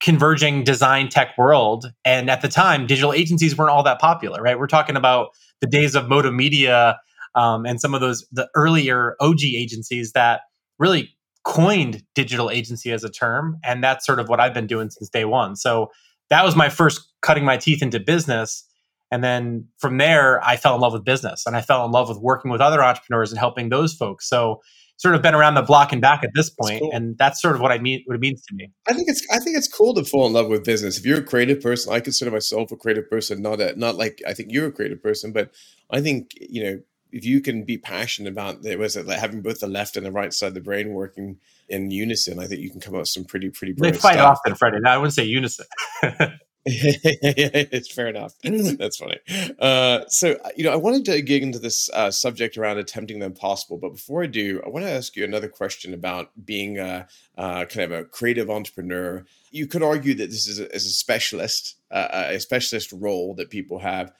converging 0.00 0.62
design 0.62 1.08
tech 1.08 1.36
world, 1.36 1.92
and 2.04 2.30
at 2.30 2.42
the 2.42 2.48
time, 2.48 2.86
digital 2.86 3.12
agencies 3.12 3.56
weren't 3.58 3.70
all 3.70 3.82
that 3.82 4.00
popular, 4.00 4.40
right? 4.40 4.58
We're 4.58 4.68
talking 4.68 4.96
about 4.96 5.30
the 5.60 5.66
days 5.66 5.96
of 5.96 6.08
Modem 6.08 6.36
Media 6.36 7.00
um, 7.34 7.66
and 7.66 7.80
some 7.80 7.94
of 7.94 8.00
those 8.00 8.26
the 8.32 8.48
earlier 8.54 9.16
OG 9.20 9.42
agencies 9.44 10.12
that 10.12 10.42
really 10.78 11.10
coined 11.44 12.02
digital 12.14 12.50
agency 12.50 12.92
as 12.92 13.04
a 13.04 13.10
term, 13.10 13.58
and 13.64 13.82
that's 13.82 14.06
sort 14.06 14.18
of 14.18 14.28
what 14.28 14.40
I've 14.40 14.54
been 14.54 14.66
doing 14.66 14.90
since 14.90 15.08
day 15.08 15.24
one. 15.24 15.56
So 15.56 15.90
that 16.30 16.44
was 16.44 16.56
my 16.56 16.68
first 16.68 17.00
cutting 17.20 17.44
my 17.44 17.56
teeth 17.56 17.82
into 17.82 18.00
business. 18.00 18.64
And 19.10 19.22
then 19.22 19.68
from 19.78 19.98
there, 19.98 20.42
I 20.42 20.56
fell 20.56 20.74
in 20.74 20.80
love 20.80 20.94
with 20.94 21.04
business 21.04 21.44
and 21.46 21.54
I 21.54 21.60
fell 21.60 21.84
in 21.84 21.90
love 21.90 22.08
with 22.08 22.18
working 22.18 22.50
with 22.50 22.62
other 22.62 22.82
entrepreneurs 22.82 23.30
and 23.30 23.38
helping 23.38 23.68
those 23.68 23.92
folks. 23.92 24.26
So 24.26 24.62
sort 24.96 25.14
of 25.14 25.20
been 25.20 25.34
around 25.34 25.54
the 25.54 25.62
block 25.62 25.92
and 25.92 26.00
back 26.00 26.22
at 26.22 26.30
this 26.34 26.48
point, 26.48 26.80
cool. 26.80 26.90
and 26.92 27.18
that's 27.18 27.42
sort 27.42 27.56
of 27.56 27.60
what 27.60 27.72
I 27.72 27.78
mean. 27.78 28.02
What 28.06 28.14
it 28.14 28.20
means 28.20 28.42
to 28.46 28.54
me. 28.54 28.70
I 28.88 28.94
think 28.94 29.08
it's 29.08 29.26
I 29.30 29.38
think 29.40 29.56
it's 29.56 29.68
cool 29.68 29.94
to 29.94 30.04
fall 30.04 30.26
in 30.26 30.32
love 30.32 30.48
with 30.48 30.64
business. 30.64 30.96
If 30.96 31.04
you're 31.04 31.18
a 31.18 31.24
creative 31.24 31.60
person, 31.60 31.92
I 31.92 32.00
consider 32.00 32.30
myself 32.30 32.70
a 32.70 32.76
creative 32.76 33.10
person. 33.10 33.42
Not 33.42 33.60
a, 33.60 33.78
not 33.78 33.96
like 33.96 34.22
I 34.26 34.32
think 34.32 34.52
you're 34.52 34.68
a 34.68 34.72
creative 34.72 35.02
person, 35.02 35.32
but 35.32 35.50
I 35.90 36.00
think 36.00 36.30
you 36.40 36.62
know 36.62 36.80
if 37.12 37.24
you 37.24 37.40
can 37.40 37.64
be 37.64 37.76
passionate 37.78 38.30
about 38.30 38.64
it 38.64 38.78
was 38.78 38.96
it 38.96 39.06
like 39.06 39.18
having 39.18 39.42
both 39.42 39.60
the 39.60 39.66
left 39.66 39.96
and 39.96 40.04
the 40.04 40.10
right 40.10 40.32
side 40.32 40.48
of 40.48 40.54
the 40.54 40.60
brain 40.60 40.94
working 40.94 41.38
in 41.68 41.90
unison, 41.90 42.38
I 42.38 42.46
think 42.46 42.60
you 42.60 42.70
can 42.70 42.80
come 42.80 42.94
up 42.94 43.00
with 43.00 43.08
some 43.08 43.24
pretty 43.24 43.50
pretty. 43.50 43.74
They 43.74 43.92
fight 43.92 44.14
stuff. 44.14 44.38
often, 44.38 44.54
Freddie. 44.54 44.78
I 44.84 44.96
wouldn't 44.96 45.14
say 45.14 45.24
unison. 45.24 45.66
it's 46.64 47.92
fair 47.92 48.08
enough. 48.08 48.34
That's 48.42 48.96
funny. 48.96 49.18
Uh, 49.58 50.00
so, 50.08 50.32
uh, 50.44 50.50
you 50.56 50.64
know, 50.64 50.72
I 50.72 50.76
wanted 50.76 51.04
to 51.06 51.20
get 51.22 51.42
into 51.42 51.58
this 51.58 51.90
uh, 51.90 52.10
subject 52.10 52.56
around 52.56 52.78
attempting 52.78 53.18
the 53.18 53.26
impossible, 53.26 53.78
but 53.78 53.90
before 53.90 54.22
I 54.22 54.26
do, 54.26 54.62
I 54.64 54.68
want 54.68 54.84
to 54.84 54.90
ask 54.90 55.16
you 55.16 55.24
another 55.24 55.48
question 55.48 55.92
about 55.92 56.30
being 56.44 56.78
a, 56.78 57.08
uh, 57.36 57.64
kind 57.64 57.92
of 57.92 57.98
a 57.98 58.04
creative 58.04 58.48
entrepreneur. 58.48 59.24
You 59.50 59.66
could 59.66 59.82
argue 59.82 60.14
that 60.14 60.30
this 60.30 60.46
is 60.46 60.60
a, 60.60 60.72
is 60.74 60.86
a 60.86 60.90
specialist, 60.90 61.76
uh, 61.90 62.28
a 62.30 62.38
specialist 62.38 62.92
role 62.92 63.34
that 63.34 63.50
people 63.50 63.80
have. 63.80 64.12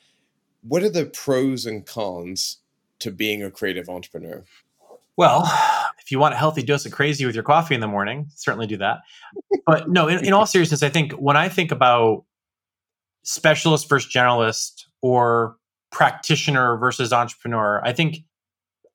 What 0.62 0.82
are 0.82 0.90
the 0.90 1.06
pros 1.06 1.64
and 1.64 1.86
cons 1.86 2.58
to 3.02 3.10
being 3.10 3.42
a 3.42 3.50
creative 3.50 3.88
entrepreneur? 3.88 4.42
Well, 5.16 5.42
if 6.00 6.10
you 6.10 6.18
want 6.18 6.34
a 6.34 6.38
healthy 6.38 6.62
dose 6.62 6.86
of 6.86 6.92
crazy 6.92 7.26
with 7.26 7.34
your 7.34 7.44
coffee 7.44 7.74
in 7.74 7.80
the 7.80 7.86
morning, 7.86 8.26
certainly 8.34 8.66
do 8.66 8.78
that. 8.78 9.00
But 9.66 9.88
no, 9.88 10.08
in, 10.08 10.24
in 10.24 10.32
all 10.32 10.46
seriousness, 10.46 10.82
I 10.82 10.88
think 10.88 11.12
when 11.12 11.36
I 11.36 11.48
think 11.48 11.70
about 11.70 12.24
specialist 13.22 13.88
versus 13.88 14.12
generalist 14.12 14.86
or 15.02 15.56
practitioner 15.90 16.76
versus 16.78 17.12
entrepreneur, 17.12 17.82
I 17.84 17.92
think 17.92 18.18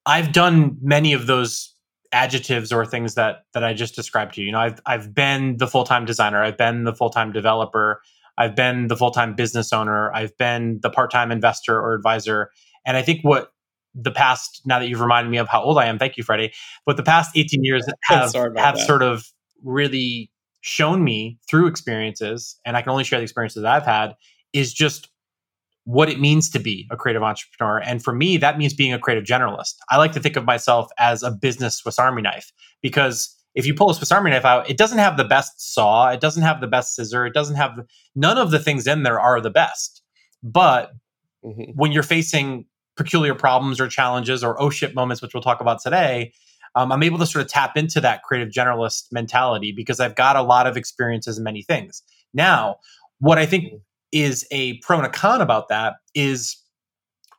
I've 0.05 0.31
done 0.31 0.77
many 0.81 1.13
of 1.13 1.27
those 1.27 1.75
adjectives 2.11 2.71
or 2.71 2.85
things 2.85 3.15
that 3.15 3.43
that 3.53 3.63
I 3.63 3.73
just 3.73 3.95
described 3.95 4.33
to 4.35 4.41
you. 4.41 4.47
You 4.47 4.53
know, 4.53 4.59
I've 4.59 4.79
I've 4.85 5.13
been 5.13 5.57
the 5.57 5.67
full-time 5.67 6.05
designer, 6.05 6.41
I've 6.43 6.57
been 6.57 6.83
the 6.83 6.95
full-time 6.95 7.31
developer, 7.31 8.01
I've 8.37 8.55
been 8.55 8.87
the 8.87 8.95
full-time 8.95 9.35
business 9.35 9.71
owner, 9.71 10.11
I've 10.13 10.35
been 10.37 10.79
the 10.81 10.89
part-time 10.89 11.31
investor 11.31 11.79
or 11.79 11.93
advisor. 11.93 12.49
And 12.85 12.97
I 12.97 13.01
think 13.01 13.21
what 13.23 13.51
the 13.95 14.11
past 14.11 14.61
now 14.65 14.79
that 14.79 14.87
you've 14.87 15.01
reminded 15.01 15.29
me 15.29 15.37
of 15.37 15.47
how 15.47 15.61
old 15.61 15.77
I 15.77 15.85
am, 15.85 15.97
thank 15.97 16.17
you, 16.17 16.23
Freddie. 16.23 16.53
But 16.85 16.97
the 16.97 17.03
past 17.03 17.31
18 17.35 17.63
years 17.63 17.85
have 18.03 18.33
have 18.55 18.79
sort 18.79 19.01
of 19.01 19.25
really 19.63 20.31
shown 20.61 21.03
me 21.03 21.39
through 21.49 21.67
experiences, 21.67 22.59
and 22.65 22.77
I 22.77 22.81
can 22.81 22.91
only 22.91 23.03
share 23.03 23.19
the 23.19 23.23
experiences 23.23 23.63
that 23.63 23.71
I've 23.71 23.85
had, 23.85 24.15
is 24.53 24.73
just 24.73 25.09
what 25.87 26.09
it 26.09 26.19
means 26.19 26.49
to 26.49 26.59
be 26.59 26.85
a 26.91 26.97
creative 26.97 27.23
entrepreneur. 27.23 27.79
And 27.79 28.03
for 28.03 28.13
me, 28.13 28.35
that 28.37 28.57
means 28.57 28.73
being 28.73 28.91
a 28.91 28.99
creative 28.99 29.23
generalist. 29.23 29.75
I 29.89 29.95
like 29.97 30.11
to 30.13 30.19
think 30.19 30.35
of 30.35 30.43
myself 30.43 30.89
as 30.99 31.23
a 31.23 31.31
business 31.31 31.77
Swiss 31.77 31.97
Army 31.97 32.21
knife 32.21 32.51
because 32.81 33.33
if 33.55 33.65
you 33.65 33.73
pull 33.73 33.89
a 33.89 33.95
Swiss 33.95 34.11
Army 34.11 34.31
knife 34.31 34.43
out, 34.43 34.69
it 34.69 34.77
doesn't 34.77 34.97
have 34.97 35.15
the 35.15 35.23
best 35.23 35.73
saw, 35.73 36.09
it 36.09 36.19
doesn't 36.19 36.43
have 36.43 36.59
the 36.59 36.67
best 36.67 36.93
scissor, 36.93 37.25
it 37.25 37.33
doesn't 37.33 37.55
have 37.55 37.79
none 38.15 38.37
of 38.37 38.51
the 38.51 38.59
things 38.59 38.85
in 38.85 39.03
there 39.03 39.19
are 39.19 39.39
the 39.39 39.49
best. 39.49 40.03
But 40.43 40.91
mm-hmm. 41.43 41.71
when 41.73 41.93
you're 41.93 42.03
facing 42.03 42.65
peculiar 42.97 43.35
problems 43.35 43.79
or 43.79 43.87
challenges 43.87 44.43
or 44.43 44.59
oh 44.61 44.69
shit 44.69 44.95
moments, 44.95 45.21
which 45.21 45.33
we'll 45.33 45.43
talk 45.43 45.61
about 45.61 45.81
today, 45.81 46.33
um, 46.75 46.91
I'm 46.91 47.03
able 47.03 47.17
to 47.19 47.25
sort 47.25 47.43
of 47.43 47.49
tap 47.49 47.77
into 47.77 48.01
that 48.01 48.23
creative 48.23 48.49
generalist 48.53 49.05
mentality 49.11 49.71
because 49.71 49.99
I've 49.99 50.15
got 50.15 50.35
a 50.35 50.41
lot 50.41 50.67
of 50.67 50.77
experiences 50.77 51.37
in 51.37 51.43
many 51.43 51.63
things. 51.63 52.03
Now, 52.33 52.77
what 53.19 53.37
I 53.37 53.45
think 53.45 53.65
mm-hmm. 53.65 53.77
is 54.11 54.45
a 54.51 54.77
pro 54.79 54.97
and 54.97 55.05
a 55.05 55.09
con 55.09 55.41
about 55.41 55.69
that 55.69 55.95
is 56.13 56.57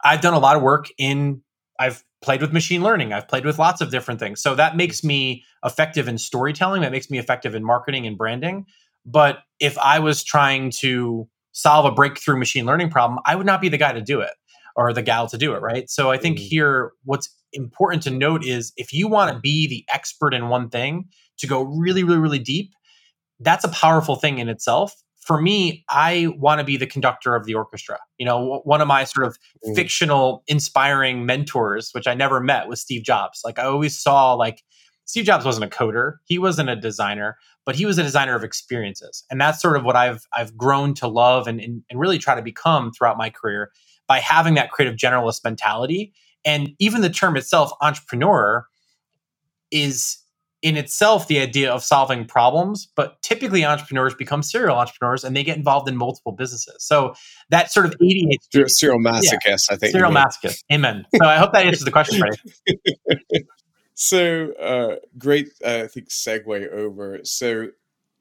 I've 0.03 0.21
done 0.21 0.35
a 0.35 0.38
lot 0.38 0.57
of 0.57 0.62
work 0.62 0.87
in, 0.99 1.43
I've 1.79 2.05
played 2.21 2.41
with 2.41 2.53
machine 2.53 2.83
learning, 2.83 3.12
I've 3.12 3.29
played 3.29 3.45
with 3.45 3.59
lots 3.59 3.81
of 3.81 3.91
different 3.91 4.19
things. 4.19 4.41
So 4.43 4.55
that 4.55 4.77
makes 4.77 5.05
me 5.05 5.45
effective 5.65 6.09
in 6.09 6.19
storytelling, 6.19 6.83
that 6.83 6.93
makes 6.93 7.11
me 7.11 7.19
effective 7.19 7.55
in 7.55 7.65
marketing 7.65 8.07
and 8.07 8.17
branding. 8.17 8.67
But 9.07 9.38
if 9.61 9.79
I 9.79 9.99
was 9.99 10.25
trying 10.25 10.73
to 10.81 11.29
solve 11.53 11.85
a 11.85 11.91
breakthrough 11.91 12.38
machine 12.38 12.67
learning 12.67 12.91
problem, 12.91 13.21
I 13.25 13.37
would 13.37 13.47
not 13.47 13.61
be 13.61 13.69
the 13.69 13.79
guy 13.79 13.93
to 13.93 14.00
do 14.00 14.21
it 14.21 14.33
or 14.79 14.93
the 14.93 15.03
gal 15.03 15.27
to 15.27 15.37
do 15.37 15.55
it, 15.55 15.61
right? 15.61 15.91
So 15.91 16.13
I 16.13 16.19
think 16.19 16.39
mm-hmm. 16.39 16.47
here, 16.47 16.93
what's 17.05 17.29
important 17.53 18.05
to 18.05 18.11
note 18.11 18.45
is 18.45 18.73
if 18.77 18.93
you 18.93 19.09
want 19.09 19.33
to 19.35 19.41
be 19.41 19.67
the 19.67 19.85
expert 19.93 20.33
in 20.33 20.49
one 20.49 20.71
thing 20.71 21.09
to 21.39 21.49
go 21.49 21.63
really, 21.63 22.05
really, 22.05 22.21
really 22.21 22.39
deep, 22.39 22.71
that's 23.41 23.65
a 23.65 23.69
powerful 23.69 24.15
thing 24.15 24.39
in 24.39 24.49
itself. 24.49 24.95
For 25.21 25.43
me, 25.43 25.85
I 25.89 26.29
want 26.39 26.61
to 26.61 26.65
be 26.65 26.77
the 26.77 26.87
conductor 26.87 27.35
of 27.35 27.45
the 27.45 27.55
orchestra. 27.55 27.99
You 28.19 28.27
know, 28.27 28.61
one 28.63 28.81
of 28.81 28.87
my 28.87 29.03
sort 29.03 29.27
of 29.27 29.37
mm. 29.67 29.75
fictional, 29.75 30.45
inspiring 30.47 31.27
mentors, 31.27 31.91
which 31.93 32.07
I 32.07 32.15
never 32.15 32.39
met, 32.39 32.69
was 32.69 32.81
Steve 32.81 33.03
Jobs. 33.03 33.41
Like 33.45 33.59
I 33.59 33.65
always 33.65 34.01
saw, 34.01 34.35
like 34.35 34.63
Steve 35.07 35.25
Jobs 35.25 35.45
wasn't 35.45 35.65
a 35.65 35.77
coder, 35.77 36.15
he 36.27 36.39
wasn't 36.39 36.71
a 36.71 36.77
designer, 36.77 37.37
but 37.67 37.75
he 37.75 37.85
was 37.85 37.99
a 37.99 38.05
designer 38.05 38.37
of 38.37 38.45
experiences, 38.45 39.25
and 39.29 39.41
that's 39.41 39.61
sort 39.61 39.77
of 39.77 39.85
what 39.85 39.97
I've 39.97 40.25
I've 40.37 40.57
grown 40.57 40.95
to 40.95 41.09
love 41.09 41.49
and 41.49 41.61
and, 41.61 41.83
and 41.91 41.99
really 41.99 42.19
try 42.19 42.37
to 42.37 42.43
become 42.43 42.93
throughout 42.93 43.19
my 43.19 43.29
career 43.29 43.73
by 44.09 44.19
having 44.19 44.55
that 44.55 44.71
creative 44.71 44.97
generalist 44.97 45.45
mentality. 45.45 46.12
And 46.45 46.71
even 46.79 47.03
the 47.03 47.11
term 47.11 47.37
itself, 47.37 47.73
entrepreneur, 47.81 48.67
is 49.71 50.19
in 50.61 50.77
itself 50.77 51.29
the 51.29 51.38
idea 51.38 51.71
of 51.71 51.85
solving 51.85 52.25
problems, 52.25 52.88
but 52.97 53.21
typically 53.23 53.65
entrepreneurs 53.65 54.15
become 54.15 54.43
serial 54.43 54.77
entrepreneurs 54.77 55.23
and 55.23 55.37
they 55.37 55.45
get 55.45 55.57
involved 55.57 55.88
in 55.88 55.97
multiple 55.97 56.33
businesses. 56.33 56.85
So 56.85 57.15
that 57.50 57.71
sort 57.71 57.87
of 57.87 57.95
ADHD. 57.99 58.69
Serial 58.69 58.99
masochist, 58.99 59.45
yeah, 59.47 59.57
I 59.71 59.77
think. 59.77 59.93
Serial 59.93 60.11
masochist. 60.11 60.65
Amen. 60.73 61.05
So 61.15 61.27
I 61.27 61.37
hope 61.37 61.53
that 61.53 61.65
answers 61.65 61.85
the 61.85 61.93
question, 61.93 62.21
right? 62.21 63.43
so 63.95 64.53
uh, 64.55 64.97
great, 65.17 65.50
uh, 65.65 65.83
I 65.85 65.87
think, 65.87 66.09
segue 66.09 66.73
over. 66.73 67.21
So 67.23 67.69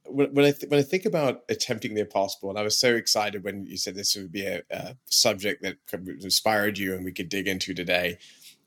when, 0.10 0.46
I 0.46 0.52
th- 0.52 0.70
when 0.70 0.80
I 0.80 0.84
think 0.84 1.06
about 1.06 1.44
attempting 1.50 1.94
the 1.94 2.02
impossible, 2.02 2.50
and 2.50 2.60
I 2.60 2.64
was 2.64 2.78
so 2.78 2.96
excited 2.96 3.44
when 3.44 3.66
you 3.66 3.78
said 3.78 3.96
this 3.96 4.16
would 4.16 4.32
be 4.32 4.46
a, 4.46 4.62
a 4.70 4.96
subject 5.06 5.64
that 5.64 5.78
inspired 6.22 6.78
you 6.78 6.94
and 6.96 7.06
we 7.06 7.12
could 7.12 7.30
dig 7.30 7.48
into 7.48 7.74
today. 7.74 8.18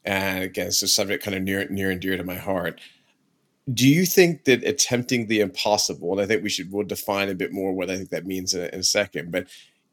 And 0.05 0.45
again, 0.45 0.69
it's 0.69 0.83
a 0.83 0.89
subject 0.89 1.25
kind 1.25 1.37
of 1.37 1.43
near 1.43 1.69
near 1.69 1.91
and 1.91 2.01
dear 2.01 2.17
to 2.17 2.25
my 2.25 2.37
heart 2.37 2.81
do 3.73 3.89
you 3.89 4.07
think 4.07 4.45
that 4.45 4.65
attempting 4.65 5.27
the 5.27 5.41
impossible, 5.41 6.13
and 6.13 6.21
I 6.21 6.27
think 6.27 6.43
we 6.43 6.49
should 6.49 6.73
we'll 6.73 6.87
define 6.87 7.29
a 7.29 7.35
bit 7.35 7.53
more 7.53 7.73
what 7.73 7.91
I 7.91 7.97
think 7.97 8.11
that 8.11 8.27
means 8.27 8.55
in 8.55 8.63
a, 8.63 8.67
in 8.67 8.81
a 8.81 8.85
second, 8.85 9.31
but 9.31 9.47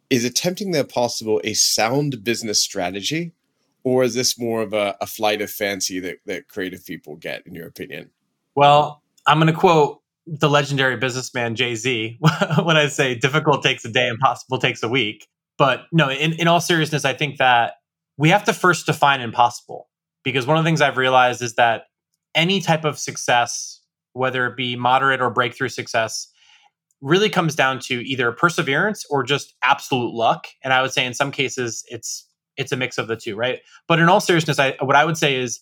is 0.09 0.25
attempting 0.25 0.71
the 0.71 0.79
impossible 0.79 1.41
a 1.43 1.53
sound 1.53 2.23
business 2.23 2.61
strategy, 2.61 3.33
or 3.83 4.03
is 4.03 4.13
this 4.13 4.39
more 4.39 4.61
of 4.61 4.73
a, 4.73 4.95
a 5.01 5.05
flight 5.05 5.41
of 5.41 5.51
fancy 5.51 5.99
that, 5.99 6.17
that 6.25 6.47
creative 6.47 6.85
people 6.85 7.15
get, 7.17 7.45
in 7.45 7.53
your 7.53 7.67
opinion? 7.67 8.09
Well, 8.55 9.03
I'm 9.25 9.39
going 9.39 9.53
to 9.53 9.59
quote 9.59 10.01
the 10.27 10.49
legendary 10.49 10.97
businessman 10.97 11.55
Jay 11.55 11.75
Z 11.75 12.17
when 12.63 12.77
I 12.77 12.87
say 12.87 13.15
difficult 13.15 13.63
takes 13.63 13.85
a 13.85 13.89
day, 13.89 14.07
impossible 14.07 14.59
takes 14.59 14.83
a 14.83 14.89
week. 14.89 15.27
But 15.57 15.85
no, 15.91 16.09
in, 16.09 16.33
in 16.33 16.47
all 16.47 16.61
seriousness, 16.61 17.05
I 17.05 17.13
think 17.13 17.37
that 17.37 17.75
we 18.17 18.29
have 18.29 18.43
to 18.43 18.53
first 18.53 18.85
define 18.85 19.21
impossible 19.21 19.89
because 20.23 20.45
one 20.45 20.57
of 20.57 20.63
the 20.63 20.67
things 20.67 20.81
I've 20.81 20.97
realized 20.97 21.41
is 21.41 21.55
that 21.55 21.83
any 22.35 22.59
type 22.59 22.83
of 22.83 22.99
success, 22.99 23.81
whether 24.13 24.45
it 24.45 24.57
be 24.57 24.75
moderate 24.75 25.21
or 25.21 25.29
breakthrough 25.29 25.69
success, 25.69 26.27
really 27.01 27.29
comes 27.29 27.55
down 27.55 27.79
to 27.79 28.05
either 28.07 28.31
perseverance 28.31 29.05
or 29.09 29.23
just 29.23 29.55
absolute 29.63 30.13
luck. 30.13 30.47
And 30.63 30.73
I 30.73 30.81
would 30.81 30.91
say 30.91 31.05
in 31.05 31.13
some 31.13 31.31
cases 31.31 31.83
it's 31.87 32.25
it's 32.57 32.71
a 32.71 32.75
mix 32.75 32.97
of 32.97 33.07
the 33.07 33.15
two, 33.15 33.35
right? 33.35 33.59
But 33.87 33.99
in 33.99 34.09
all 34.09 34.19
seriousness, 34.19 34.57
I, 34.57 34.75
what 34.81 34.95
I 34.95 35.05
would 35.05 35.17
say 35.17 35.35
is 35.35 35.59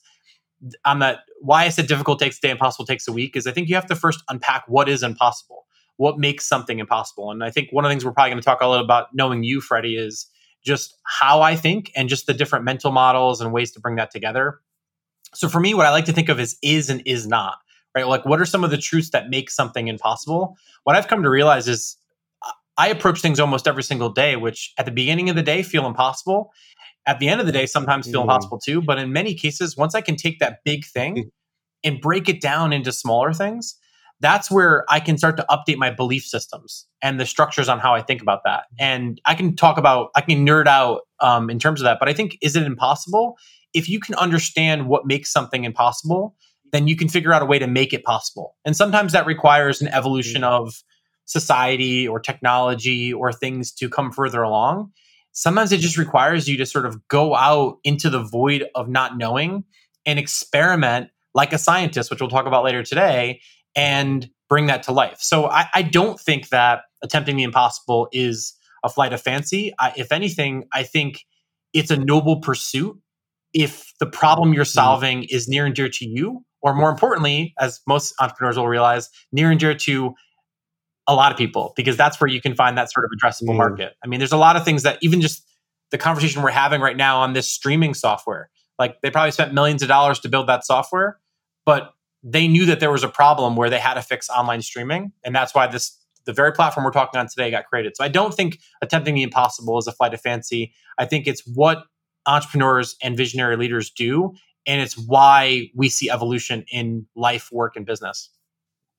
on 0.83 0.99
that 0.99 1.19
why 1.41 1.65
I 1.65 1.69
said 1.69 1.87
difficult 1.87 2.19
takes 2.19 2.37
a 2.37 2.41
day, 2.41 2.49
impossible 2.49 2.85
takes 2.85 3.07
a 3.07 3.11
week 3.11 3.35
is 3.35 3.47
I 3.47 3.51
think 3.51 3.69
you 3.69 3.75
have 3.75 3.87
to 3.87 3.95
first 3.95 4.23
unpack 4.29 4.63
what 4.67 4.89
is 4.89 5.03
impossible, 5.03 5.65
what 5.97 6.17
makes 6.17 6.45
something 6.45 6.79
impossible. 6.79 7.31
And 7.31 7.43
I 7.43 7.51
think 7.51 7.69
one 7.71 7.85
of 7.85 7.89
the 7.89 7.93
things 7.93 8.05
we're 8.05 8.11
probably 8.11 8.31
going 8.31 8.41
to 8.41 8.45
talk 8.45 8.61
a 8.61 8.67
little 8.67 8.83
about 8.83 9.07
knowing 9.13 9.43
you, 9.43 9.61
Freddie, 9.61 9.97
is 9.97 10.27
just 10.63 10.95
how 11.03 11.41
I 11.41 11.55
think 11.55 11.91
and 11.95 12.09
just 12.09 12.25
the 12.25 12.33
different 12.33 12.65
mental 12.65 12.91
models 12.91 13.41
and 13.41 13.53
ways 13.53 13.71
to 13.71 13.79
bring 13.79 13.95
that 13.97 14.11
together. 14.11 14.59
So 15.33 15.47
for 15.47 15.59
me, 15.59 15.73
what 15.73 15.85
I 15.85 15.91
like 15.91 16.05
to 16.05 16.13
think 16.13 16.29
of 16.29 16.39
is 16.39 16.57
is 16.61 16.89
and 16.89 17.03
is 17.05 17.27
not, 17.27 17.57
right? 17.95 18.07
Like 18.07 18.25
what 18.25 18.41
are 18.41 18.45
some 18.45 18.63
of 18.63 18.71
the 18.71 18.77
truths 18.77 19.11
that 19.11 19.29
make 19.29 19.51
something 19.51 19.87
impossible? 19.87 20.57
What 20.83 20.95
I've 20.95 21.07
come 21.07 21.21
to 21.23 21.29
realize 21.29 21.67
is 21.67 21.97
I 22.77 22.89
approach 22.89 23.21
things 23.21 23.39
almost 23.39 23.67
every 23.67 23.83
single 23.83 24.09
day, 24.09 24.35
which 24.35 24.73
at 24.77 24.85
the 24.85 24.91
beginning 24.91 25.29
of 25.29 25.35
the 25.35 25.43
day 25.43 25.63
feel 25.63 25.85
impossible. 25.85 26.51
At 27.07 27.19
the 27.19 27.29
end 27.29 27.39
of 27.39 27.45
the 27.45 27.51
day, 27.51 27.65
sometimes 27.65 28.07
feel 28.07 28.21
mm. 28.21 28.23
impossible 28.23 28.59
too. 28.59 28.81
But 28.81 28.97
in 28.97 29.13
many 29.13 29.33
cases, 29.33 29.77
once 29.77 29.95
I 29.95 30.01
can 30.01 30.15
take 30.15 30.39
that 30.39 30.59
big 30.63 30.85
thing 30.85 31.15
mm. 31.15 31.29
and 31.83 32.01
break 32.01 32.29
it 32.29 32.41
down 32.41 32.73
into 32.73 32.91
smaller 32.91 33.33
things, 33.33 33.75
that's 34.21 34.49
where 34.49 34.85
I 34.89 34.99
can 35.01 35.17
start 35.17 35.37
to 35.37 35.45
update 35.49 35.77
my 35.77 35.91
belief 35.91 36.23
systems 36.23 36.87
and 37.01 37.19
the 37.19 37.25
structures 37.25 37.67
on 37.67 37.79
how 37.79 37.93
I 37.93 38.01
think 38.01 38.21
about 38.21 38.41
that. 38.45 38.63
And 38.79 39.19
I 39.25 39.35
can 39.35 39.55
talk 39.55 39.77
about, 39.77 40.09
I 40.15 40.21
can 40.21 40.45
nerd 40.45 40.67
out 40.67 41.01
um, 41.19 41.49
in 41.49 41.59
terms 41.59 41.81
of 41.81 41.85
that. 41.85 41.99
But 41.99 42.07
I 42.07 42.13
think, 42.13 42.37
is 42.41 42.55
it 42.55 42.63
impossible? 42.63 43.37
if 43.75 43.89
you 43.89 43.99
can 43.99 44.15
understand 44.15 44.87
what 44.87 45.05
makes 45.05 45.31
something 45.31 45.65
impossible, 45.65 46.33
then 46.71 46.87
you 46.87 46.95
can 46.95 47.09
figure 47.09 47.33
out 47.33 47.41
a 47.41 47.45
way 47.45 47.59
to 47.59 47.67
make 47.67 47.93
it 47.93 48.03
possible. 48.03 48.55
And 48.63 48.75
sometimes 48.75 49.11
that 49.11 49.27
requires 49.27 49.81
an 49.81 49.89
evolution 49.89 50.41
mm-hmm. 50.41 50.65
of 50.65 50.81
society 51.25 52.07
or 52.07 52.19
technology 52.19 53.13
or 53.13 53.33
things 53.33 53.71
to 53.73 53.89
come 53.89 54.11
further 54.11 54.41
along. 54.41 54.91
Sometimes 55.35 55.73
it 55.73 55.81
just 55.81 55.97
requires 55.97 56.47
you 56.47 56.55
to 56.57 56.65
sort 56.65 56.85
of 56.85 57.05
go 57.09 57.35
out 57.35 57.77
into 57.83 58.09
the 58.09 58.23
void 58.23 58.65
of 58.73 58.87
not 58.87 59.17
knowing 59.17 59.65
and 60.05 60.17
experiment 60.17 61.09
like 61.33 61.51
a 61.51 61.57
scientist, 61.57 62.09
which 62.09 62.21
we'll 62.21 62.29
talk 62.29 62.45
about 62.45 62.63
later 62.63 62.83
today, 62.83 63.41
and 63.75 64.29
bring 64.47 64.67
that 64.67 64.83
to 64.83 64.93
life. 64.93 65.17
So 65.19 65.47
I, 65.47 65.67
I 65.73 65.81
don't 65.81 66.17
think 66.17 66.49
that 66.49 66.83
attempting 67.03 67.35
the 67.35 67.43
impossible 67.43 68.07
is 68.13 68.53
a 68.83 68.89
flight 68.89 69.11
of 69.11 69.21
fancy. 69.21 69.73
I, 69.77 69.91
if 69.97 70.13
anything, 70.13 70.63
I 70.71 70.83
think 70.83 71.25
it's 71.73 71.91
a 71.91 71.97
noble 71.97 72.39
pursuit 72.39 72.97
if 73.53 73.91
the 73.99 74.05
problem 74.05 74.53
you're 74.53 74.63
mm-hmm. 74.63 74.69
solving 74.69 75.23
is 75.25 75.49
near 75.49 75.65
and 75.65 75.75
dear 75.75 75.89
to 75.89 76.07
you, 76.07 76.45
or 76.61 76.73
more 76.73 76.89
importantly, 76.89 77.53
as 77.59 77.81
most 77.85 78.13
entrepreneurs 78.21 78.57
will 78.57 78.69
realize, 78.69 79.09
near 79.33 79.51
and 79.51 79.59
dear 79.59 79.75
to 79.75 80.13
a 81.07 81.13
lot 81.13 81.31
of 81.31 81.37
people, 81.37 81.73
because 81.75 81.97
that's 81.97 82.19
where 82.19 82.27
you 82.27 82.41
can 82.41 82.55
find 82.55 82.77
that 82.77 82.91
sort 82.91 83.05
of 83.05 83.11
addressable 83.17 83.53
mm. 83.53 83.57
market. 83.57 83.95
I 84.03 84.07
mean, 84.07 84.19
there's 84.19 84.31
a 84.31 84.37
lot 84.37 84.55
of 84.55 84.65
things 84.65 84.83
that 84.83 84.97
even 85.01 85.21
just 85.21 85.45
the 85.91 85.97
conversation 85.97 86.41
we're 86.41 86.49
having 86.49 86.81
right 86.81 86.97
now 86.97 87.19
on 87.19 87.33
this 87.33 87.49
streaming 87.49 87.93
software, 87.93 88.49
like 88.79 89.01
they 89.01 89.11
probably 89.11 89.31
spent 89.31 89.53
millions 89.53 89.81
of 89.81 89.87
dollars 89.87 90.19
to 90.21 90.29
build 90.29 90.47
that 90.47 90.65
software, 90.65 91.19
but 91.65 91.93
they 92.23 92.47
knew 92.47 92.65
that 92.65 92.79
there 92.79 92.91
was 92.91 93.03
a 93.03 93.07
problem 93.07 93.55
where 93.55 93.69
they 93.69 93.79
had 93.79 93.93
to 93.93 94.01
fix 94.01 94.29
online 94.29 94.61
streaming. 94.61 95.11
And 95.23 95.35
that's 95.35 95.53
why 95.53 95.67
this 95.67 95.99
the 96.25 96.33
very 96.33 96.51
platform 96.51 96.83
we're 96.83 96.91
talking 96.91 97.19
on 97.19 97.27
today 97.27 97.51
got 97.51 97.67
created. 97.67 97.95
So 97.95 98.03
I 98.03 98.07
don't 98.07 98.33
think 98.33 98.59
attempting 98.81 99.13
the 99.13 99.21
impossible 99.21 99.77
is 99.77 99.85
a 99.85 99.91
flight 99.91 100.13
of 100.13 100.21
fancy. 100.21 100.73
I 100.97 101.05
think 101.05 101.27
it's 101.27 101.43
what 101.53 101.83
entrepreneurs 102.25 102.95
and 103.03 103.15
visionary 103.15 103.55
leaders 103.55 103.91
do. 103.91 104.33
And 104.65 104.81
it's 104.81 104.97
why 104.97 105.69
we 105.75 105.87
see 105.89 106.09
evolution 106.09 106.65
in 106.71 107.05
life, 107.15 107.49
work, 107.51 107.75
and 107.75 107.85
business. 107.85 108.31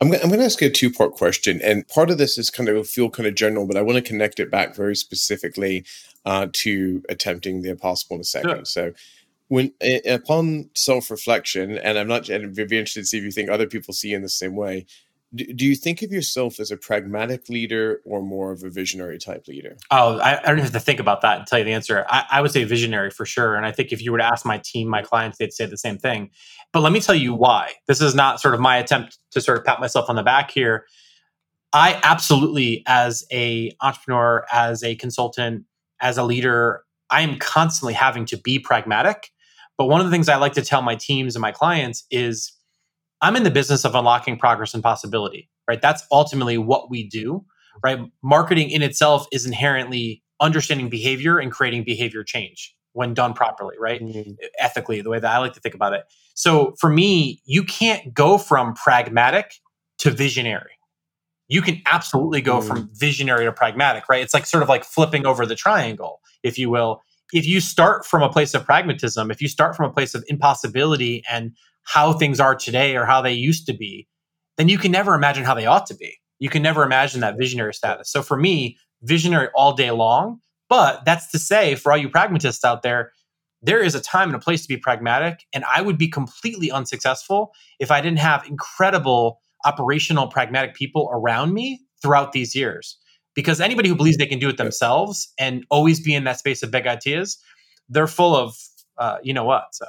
I'm, 0.01 0.13
I'm 0.13 0.29
going 0.29 0.39
to 0.39 0.45
ask 0.45 0.61
you 0.61 0.69
a 0.69 0.71
two 0.71 0.91
part 0.91 1.13
question. 1.13 1.61
And 1.63 1.87
part 1.89 2.11
of 2.11 2.19
this 2.19 2.39
is 2.39 2.51
kind 2.51 2.69
of 2.69 2.89
feel 2.89 3.11
kind 3.11 3.27
of 3.27 3.35
general, 3.35 3.67
but 3.67 3.77
I 3.77 3.83
want 3.83 3.97
to 3.97 4.03
connect 4.03 4.41
it 4.41 4.51
back 4.51 4.75
very 4.75 4.95
specifically 4.95 5.85
uh, 6.25 6.49
to 6.53 7.03
attempting 7.09 7.63
the 7.63 7.71
impossible 7.71 8.17
in 8.17 8.21
a 8.21 8.25
second. 8.25 8.51
Sure. 8.51 8.65
So, 8.65 8.93
when 9.49 9.73
upon 10.09 10.71
self 10.75 11.11
reflection, 11.11 11.79
and 11.79 11.99
I'm 11.99 12.09
not, 12.09 12.29
and 12.29 12.59
I'd 12.59 12.69
be 12.69 12.79
interested 12.79 13.03
to 13.03 13.07
see 13.07 13.19
if 13.19 13.25
you 13.25 13.31
think 13.31 13.49
other 13.49 13.69
people 13.69 13.95
see 13.95 14.09
you 14.09 14.17
in 14.17 14.23
the 14.23 14.29
same 14.29 14.57
way 14.57 14.87
do 15.37 15.67
you 15.67 15.77
think 15.77 16.03
of 16.03 16.11
yourself 16.11 16.59
as 16.59 16.71
a 16.71 16.77
pragmatic 16.77 17.49
leader 17.49 18.01
or 18.05 18.23
more 18.23 18.53
of 18.53 18.63
a 18.63 18.71
visionary 18.71 19.19
type 19.19 19.47
leader? 19.47 19.77
Oh, 19.91 20.19
I, 20.19 20.41
I 20.41 20.47
don't 20.47 20.59
have 20.59 20.73
to 20.73 20.81
think 20.81 21.01
about 21.01 21.21
that 21.23 21.39
and 21.39 21.47
tell 21.47 21.59
you 21.59 21.65
the 21.65 21.73
answer. 21.73 22.05
I, 22.09 22.25
I, 22.31 22.41
would 22.41 22.51
say 22.51 22.65
visionary 22.65 23.11
for 23.11 23.27
sure. 23.27 23.55
And 23.55 23.67
I 23.67 23.73
think 23.73 23.93
if 23.93 24.03
you 24.03 24.13
were 24.13 24.19
to 24.19 24.25
ask 24.25 24.45
my 24.45 24.59
team, 24.59 24.89
my 24.89 25.03
clients, 25.03 25.39
they'd 25.39 25.53
say 25.53 25.67
the 25.67 25.77
same 25.77 25.99
thing. 25.99 26.31
But 26.73 26.81
let 26.81 26.93
me 26.93 27.01
tell 27.01 27.15
you 27.15 27.35
why. 27.35 27.73
This 27.87 28.01
is 28.01 28.15
not 28.15 28.41
sort 28.41 28.55
of 28.55 28.61
my 28.61 28.77
attempt 28.77 29.19
to 29.33 29.41
sort 29.41 29.59
of 29.59 29.65
pat 29.65 29.81
myself 29.81 30.09
on 30.09 30.17
the 30.17 30.23
back 30.23 30.51
here. 30.51 30.87
I 31.73 32.01
absolutely, 32.03 32.83
as 32.87 33.27
a 33.33 33.73
entrepreneur, 33.83 34.47
as 34.53 34.83
a 34.83 34.95
consultant, 34.97 35.65
as 36.01 36.19
a 36.19 36.25
leader, 36.25 36.85
I 37.11 37.23
am 37.23 37.39
constantly 37.39 37.95
having 37.95 38.25
to 38.27 38.37
be 38.37 38.59
pragmatic. 38.59 39.31
But 39.79 39.87
one 39.87 40.01
of 40.01 40.07
the 40.07 40.11
things 40.11 40.29
I 40.29 40.37
like 40.37 40.55
to 40.55 40.63
tell 40.63 40.83
my 40.83 40.95
teams 40.95 41.37
and 41.37 41.43
my 41.43 41.53
clients 41.53 42.05
is 42.11 42.53
I'm 43.23 43.37
in 43.37 43.43
the 43.43 43.51
business 43.51 43.85
of 43.85 43.95
unlocking 43.95 44.39
progress 44.39 44.75
and 44.75 44.83
possibility, 44.83 45.49
right? 45.69 45.81
That's 45.81 46.05
ultimately 46.13 46.59
what 46.59 46.91
we 46.91 47.09
do, 47.09 47.45
right? 47.83 48.01
Marketing 48.23 48.71
in 48.71 48.83
itself 48.83 49.27
is 49.33 49.47
inherently 49.47 50.23
understanding 50.41 50.89
behavior 50.89 51.39
and 51.39 51.51
creating 51.51 51.85
behavior 51.85 52.23
change 52.23 52.75
when 52.93 53.15
done 53.15 53.35
properly, 53.35 53.77
right? 53.79 54.01
Mm-hmm. 54.01 54.33
Ethically, 54.59 55.01
the 55.01 55.11
way 55.11 55.19
that 55.19 55.31
I 55.31 55.39
like 55.39 55.53
to 55.55 55.61
think 55.61 55.75
about 55.75 55.93
it. 55.93 56.05
So 56.35 56.75
for 56.81 56.91
me, 56.91 57.43
you 57.45 57.63
can't 57.63 58.13
go 58.15 58.39
from 58.39 58.75
pragmatic 58.75 59.55
to 59.99 60.11
visionary. 60.11 60.73
You 61.49 61.63
can 61.63 61.83
absolutely 61.87 62.41
go 62.41 62.59
mm-hmm. 62.59 62.69
from 62.69 62.91
visionary 62.95 63.45
to 63.45 63.53
pragmatic, 63.53 64.09
right? 64.09 64.23
It's 64.23 64.35
like 64.35 64.47
sort 64.47 64.63
of 64.63 64.69
like 64.69 64.85
flipping 64.85 65.27
over 65.27 65.47
the 65.47 65.55
triangle, 65.55 66.21
if 66.43 66.59
you 66.59 66.71
will. 66.71 67.03
If 67.33 67.47
you 67.47 67.61
start 67.61 68.05
from 68.05 68.23
a 68.23 68.29
place 68.29 68.55
of 68.55 68.65
pragmatism, 68.65 69.31
if 69.31 69.43
you 69.43 69.49
start 69.49 69.77
from 69.77 69.91
a 69.91 69.93
place 69.93 70.15
of 70.15 70.25
impossibility 70.29 71.23
and 71.31 71.53
how 71.87 72.13
things 72.13 72.41
are 72.41 72.55
today 72.55 72.97
or 72.97 73.07
how 73.07 73.23
they 73.23 73.33
used 73.33 73.67
to 73.67 73.73
be, 73.73 74.07
then 74.57 74.69
you 74.69 74.77
can 74.77 74.93
never 74.93 75.15
imagine 75.15 75.45
how 75.45 75.55
they 75.55 75.67
ought 75.67 75.87
to 75.87 75.95
be. 75.95 76.17
You 76.39 76.51
can 76.51 76.63
never 76.63 76.83
imagine 76.83 77.21
that 77.21 77.39
visionary 77.39 77.73
status. 77.73 78.11
So 78.11 78.23
for 78.23 78.37
me, 78.37 78.77
visionary 79.03 79.49
all 79.55 79.73
day 79.73 79.91
long. 79.93 80.41
But 80.69 81.05
that's 81.05 81.31
to 81.31 81.39
say, 81.39 81.77
for 81.77 81.93
all 81.93 81.99
you 81.99 82.09
pragmatists 82.09 82.65
out 82.65 82.83
there, 82.83 83.13
there 83.63 83.81
is 83.81 83.95
a 83.95 84.01
time 84.01 84.29
and 84.29 84.37
a 84.37 84.41
place 84.41 84.63
to 84.63 84.69
be 84.69 84.77
pragmatic. 84.77 85.45
And 85.53 85.65
I 85.73 85.81
would 85.81 85.97
be 85.97 86.09
completely 86.09 86.71
unsuccessful 86.71 87.53
if 87.79 87.91
I 87.91 88.01
didn't 88.01 88.19
have 88.19 88.45
incredible 88.47 89.41
operational, 89.65 90.27
pragmatic 90.27 90.75
people 90.75 91.09
around 91.13 91.55
me 91.55 91.81
throughout 92.03 92.33
these 92.33 92.55
years. 92.55 92.99
Because 93.35 93.61
anybody 93.61 93.89
who 93.89 93.95
believes 93.95 94.17
they 94.17 94.27
can 94.27 94.39
do 94.39 94.49
it 94.49 94.57
themselves 94.57 95.33
and 95.39 95.65
always 95.71 96.01
be 96.01 96.15
in 96.15 96.25
that 96.25 96.39
space 96.39 96.63
of 96.63 96.71
big 96.71 96.87
ideas, 96.87 97.39
they're 97.89 98.07
full 98.07 98.35
of, 98.35 98.57
uh, 98.99 99.19
you 99.23 99.33
know 99.33 99.45
what? 99.45 99.67
So 99.73 99.87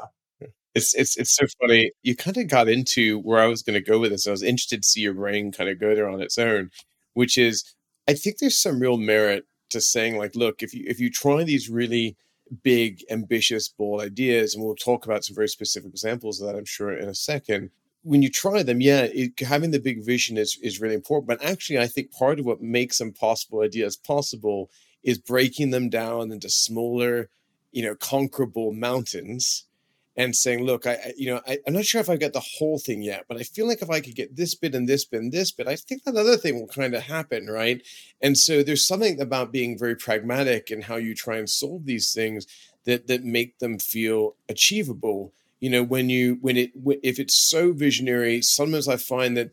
it's 0.77 0.93
it's 0.95 1.17
it's 1.17 1.35
so 1.35 1.45
funny. 1.61 1.91
You 2.03 2.15
kind 2.15 2.37
of 2.37 2.47
got 2.47 2.69
into 2.69 3.19
where 3.21 3.39
I 3.39 3.47
was 3.47 3.63
going 3.63 3.73
to 3.75 3.91
go 3.91 3.99
with 3.99 4.11
this. 4.11 4.27
I 4.27 4.31
was 4.31 4.43
interested 4.43 4.83
to 4.83 4.87
see 4.87 5.01
your 5.01 5.13
brain 5.13 5.51
kind 5.51 5.69
of 5.69 5.79
go 5.79 5.95
there 5.95 6.09
on 6.09 6.21
its 6.21 6.37
own, 6.37 6.71
which 7.13 7.37
is 7.37 7.63
I 8.07 8.13
think 8.13 8.37
there's 8.39 8.57
some 8.61 8.79
real 8.79 8.97
merit 8.97 9.45
to 9.71 9.81
saying 9.81 10.17
like, 10.17 10.35
look, 10.35 10.63
if 10.63 10.73
you 10.73 10.85
if 10.87 10.99
you 10.99 11.09
try 11.11 11.43
these 11.43 11.69
really 11.69 12.15
big, 12.63 13.03
ambitious, 13.09 13.67
bold 13.67 14.01
ideas, 14.01 14.55
and 14.55 14.63
we'll 14.63 14.75
talk 14.75 15.05
about 15.05 15.25
some 15.25 15.35
very 15.35 15.49
specific 15.49 15.89
examples 15.91 16.39
of 16.39 16.47
that, 16.47 16.57
I'm 16.57 16.65
sure, 16.65 16.93
in 16.97 17.09
a 17.09 17.15
second. 17.15 17.71
when 18.03 18.21
you 18.21 18.29
try 18.29 18.63
them, 18.63 18.79
yeah, 18.81 19.03
it, 19.13 19.39
having 19.41 19.71
the 19.71 19.79
big 19.79 20.05
vision 20.05 20.37
is 20.37 20.57
is 20.63 20.79
really 20.81 20.95
important. 20.95 21.27
But 21.27 21.43
actually, 21.43 21.79
I 21.79 21.87
think 21.87 22.11
part 22.11 22.39
of 22.39 22.45
what 22.45 22.61
makes 22.61 23.01
impossible 23.01 23.61
ideas 23.61 23.97
possible 23.97 24.69
is 25.03 25.17
breaking 25.19 25.71
them 25.71 25.89
down 25.89 26.31
into 26.31 26.49
smaller, 26.49 27.29
you 27.71 27.83
know, 27.83 27.95
conquerable 27.95 28.73
mountains 28.73 29.66
and 30.17 30.35
saying, 30.35 30.63
look, 30.63 30.87
I, 30.87 31.13
you 31.15 31.29
know, 31.29 31.41
I, 31.47 31.59
am 31.67 31.73
not 31.73 31.85
sure 31.85 32.01
if 32.01 32.09
I've 32.09 32.19
got 32.19 32.33
the 32.33 32.39
whole 32.57 32.79
thing 32.79 33.03
yet, 33.03 33.25
but 33.29 33.37
I 33.37 33.43
feel 33.43 33.67
like 33.67 33.83
if 33.83 33.89
I 33.89 33.99
could 34.01 34.15
get 34.15 34.35
this 34.35 34.55
bit 34.55 34.73
and 34.73 34.89
this 34.89 35.05
bit 35.05 35.21
and 35.21 35.31
this 35.31 35.51
bit, 35.51 35.67
I 35.67 35.75
think 35.75 36.03
that 36.03 36.15
other 36.15 36.37
thing 36.37 36.59
will 36.59 36.67
kind 36.67 36.95
of 36.95 37.03
happen, 37.03 37.45
right? 37.45 37.83
And 38.19 38.35
so 38.35 38.63
there's 38.63 38.87
something 38.87 39.21
about 39.21 39.51
being 39.51 39.77
very 39.77 39.95
pragmatic 39.95 40.71
and 40.71 40.85
how 40.85 40.95
you 40.95 41.13
try 41.13 41.37
and 41.37 41.47
solve 41.47 41.85
these 41.85 42.11
things 42.11 42.47
that 42.85 43.05
that 43.07 43.23
make 43.23 43.59
them 43.59 43.77
feel 43.77 44.35
achievable. 44.49 45.33
You 45.59 45.69
know, 45.69 45.83
when 45.83 46.09
you 46.09 46.39
when 46.41 46.57
it 46.57 46.71
if 47.03 47.19
it's 47.19 47.35
so 47.35 47.71
visionary, 47.71 48.41
sometimes 48.41 48.87
I 48.87 48.97
find 48.97 49.37
that 49.37 49.51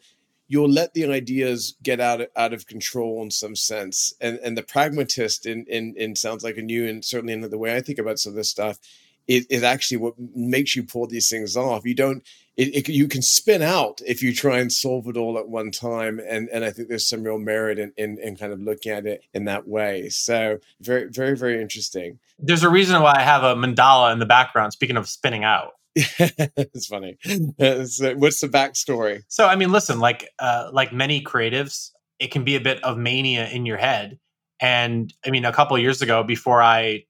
you'll 0.49 0.71
let 0.71 0.95
the 0.95 1.07
ideas 1.07 1.75
get 1.83 2.01
out 2.01 2.23
of, 2.23 2.29
out 2.37 2.55
of 2.55 2.67
control 2.67 3.23
in 3.23 3.31
some 3.31 3.57
sense, 3.57 4.15
and 4.19 4.39
and 4.39 4.57
the 4.57 4.63
pragmatist 4.63 5.45
in 5.45 5.67
in, 5.67 5.95
in 5.99 6.17
sounds 6.17 6.43
like 6.43 6.57
a 6.57 6.63
new 6.63 6.89
and 6.89 7.05
certainly 7.05 7.35
in 7.35 7.43
the 7.43 7.59
way 7.59 7.77
I 7.77 7.83
think 7.83 7.99
about 7.99 8.19
some 8.19 8.33
of 8.33 8.37
this 8.37 8.51
stuff 8.51 8.79
is, 9.27 9.47
is 9.47 9.63
actually 9.63 9.99
what 9.99 10.15
makes 10.19 10.77
you 10.77 10.83
pull 10.83 11.07
these 11.07 11.29
things 11.29 11.57
off. 11.57 11.85
You 11.85 11.95
don't, 11.95 12.23
it, 12.57 12.75
it, 12.75 12.89
you 12.89 13.09
can 13.09 13.23
spin 13.23 13.63
out 13.63 14.01
if 14.07 14.23
you 14.23 14.35
try 14.35 14.59
and 14.59 14.71
solve 14.71 15.09
it 15.09 15.17
all 15.17 15.39
at 15.39 15.49
one 15.49 15.71
time. 15.71 16.21
And, 16.21 16.49
and 16.51 16.65
I 16.65 16.71
think 16.71 16.89
there's 16.89 17.09
some 17.09 17.23
real 17.23 17.39
merit 17.39 17.79
in, 17.79 17.93
in, 17.97 18.19
in 18.19 18.37
kind 18.37 18.53
of 18.53 18.61
looking 18.61 18.93
at 18.93 19.07
it 19.07 19.25
in 19.33 19.45
that 19.47 19.67
way. 19.67 20.09
So 20.09 20.59
very, 20.81 21.09
very, 21.09 21.37
very 21.37 21.61
interesting. 21.61 22.19
There's 22.39 22.63
a 22.63 22.69
reason 22.69 23.01
why 23.03 23.15
I 23.17 23.23
have 23.23 23.43
a 23.43 23.55
mandala 23.55 24.13
in 24.13 24.19
the 24.19 24.27
background. 24.27 24.73
Speaking 24.73 24.97
of 24.97 25.09
spinning 25.09 25.45
out. 25.45 25.73
it's 25.97 26.87
funny. 26.87 27.17
So 27.23 28.17
what's 28.17 28.41
the 28.41 28.49
backstory? 28.49 29.23
So, 29.29 29.47
I 29.47 29.57
mean, 29.57 29.71
listen, 29.71 30.01
like, 30.01 30.29
uh, 30.39 30.71
like 30.73 30.93
many 30.93 31.23
creatives, 31.23 31.91
it 32.19 32.31
can 32.33 32.45
be 32.45 32.57
a 32.57 32.61
bit 32.61 32.83
of 32.83 32.99
mania 32.99 33.49
in 33.49 33.65
your 33.65 33.77
head. 33.77 34.19
And 34.61 35.13
I 35.25 35.31
mean, 35.31 35.45
a 35.45 35.53
couple 35.53 35.79
years 35.79 36.03
ago, 36.03 36.23
before 36.23 36.63
I 36.63 37.05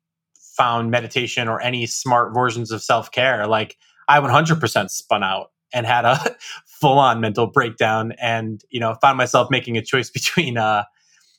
found 0.57 0.91
meditation 0.91 1.49
or 1.49 1.61
any 1.61 1.87
smart 1.87 2.35
versions 2.35 2.71
of 2.71 2.83
self 2.83 3.11
care, 3.11 3.47
like 3.47 3.77
I 4.09 4.21
100% 4.21 4.91
spun 4.91 5.23
out 5.23 5.51
and 5.73 5.87
had 5.87 6.05
a 6.05 6.37
full 6.67 6.99
on 6.99 7.21
mental 7.21 7.47
breakdown 7.47 8.13
and, 8.21 8.63
you 8.71 8.81
know, 8.81 8.95
found 9.01 9.19
myself 9.19 9.51
making 9.51 9.77
a 9.77 9.83
choice 9.83 10.11
between 10.11 10.59
uh, 10.59 10.85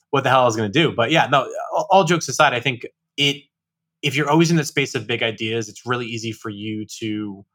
what 0.09 0.23
the 0.23 0.29
hell 0.29 0.41
I 0.41 0.45
was 0.45 0.55
going 0.55 0.71
to 0.71 0.79
do. 0.79 0.93
But 0.93 1.11
yeah, 1.11 1.27
no, 1.27 1.49
all, 1.73 1.87
all 1.89 2.03
jokes 2.03 2.27
aside, 2.27 2.53
I 2.53 2.59
think 2.59 2.85
it, 3.17 3.43
if 4.01 4.15
you're 4.15 4.29
always 4.29 4.51
in 4.51 4.57
the 4.57 4.65
space 4.65 4.95
of 4.95 5.07
big 5.07 5.23
ideas, 5.23 5.69
it's 5.69 5.85
really 5.85 6.05
easy 6.05 6.31
for 6.31 6.49
you 6.49 6.85
to 6.99 7.45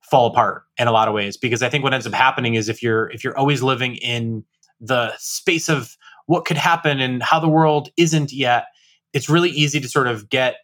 fall 0.00 0.26
apart 0.26 0.64
in 0.78 0.88
a 0.88 0.92
lot 0.92 1.08
of 1.08 1.14
ways 1.14 1.36
because 1.36 1.62
I 1.62 1.68
think 1.68 1.84
what 1.84 1.94
ends 1.94 2.06
up 2.06 2.12
happening 2.12 2.54
is 2.54 2.68
if 2.68 2.82
you're 2.82 3.08
if 3.10 3.22
you're 3.22 3.38
always 3.38 3.62
living 3.62 3.94
in 3.94 4.44
the 4.80 5.12
space 5.16 5.68
of 5.68 5.96
what 6.26 6.44
could 6.44 6.56
happen 6.56 7.00
and 7.00 7.22
how 7.22 7.38
the 7.38 7.48
world 7.48 7.88
isn't 7.96 8.32
yet 8.32 8.66
it's 9.12 9.28
really 9.28 9.50
easy 9.50 9.80
to 9.80 9.88
sort 9.88 10.06
of 10.06 10.28
get 10.28 10.56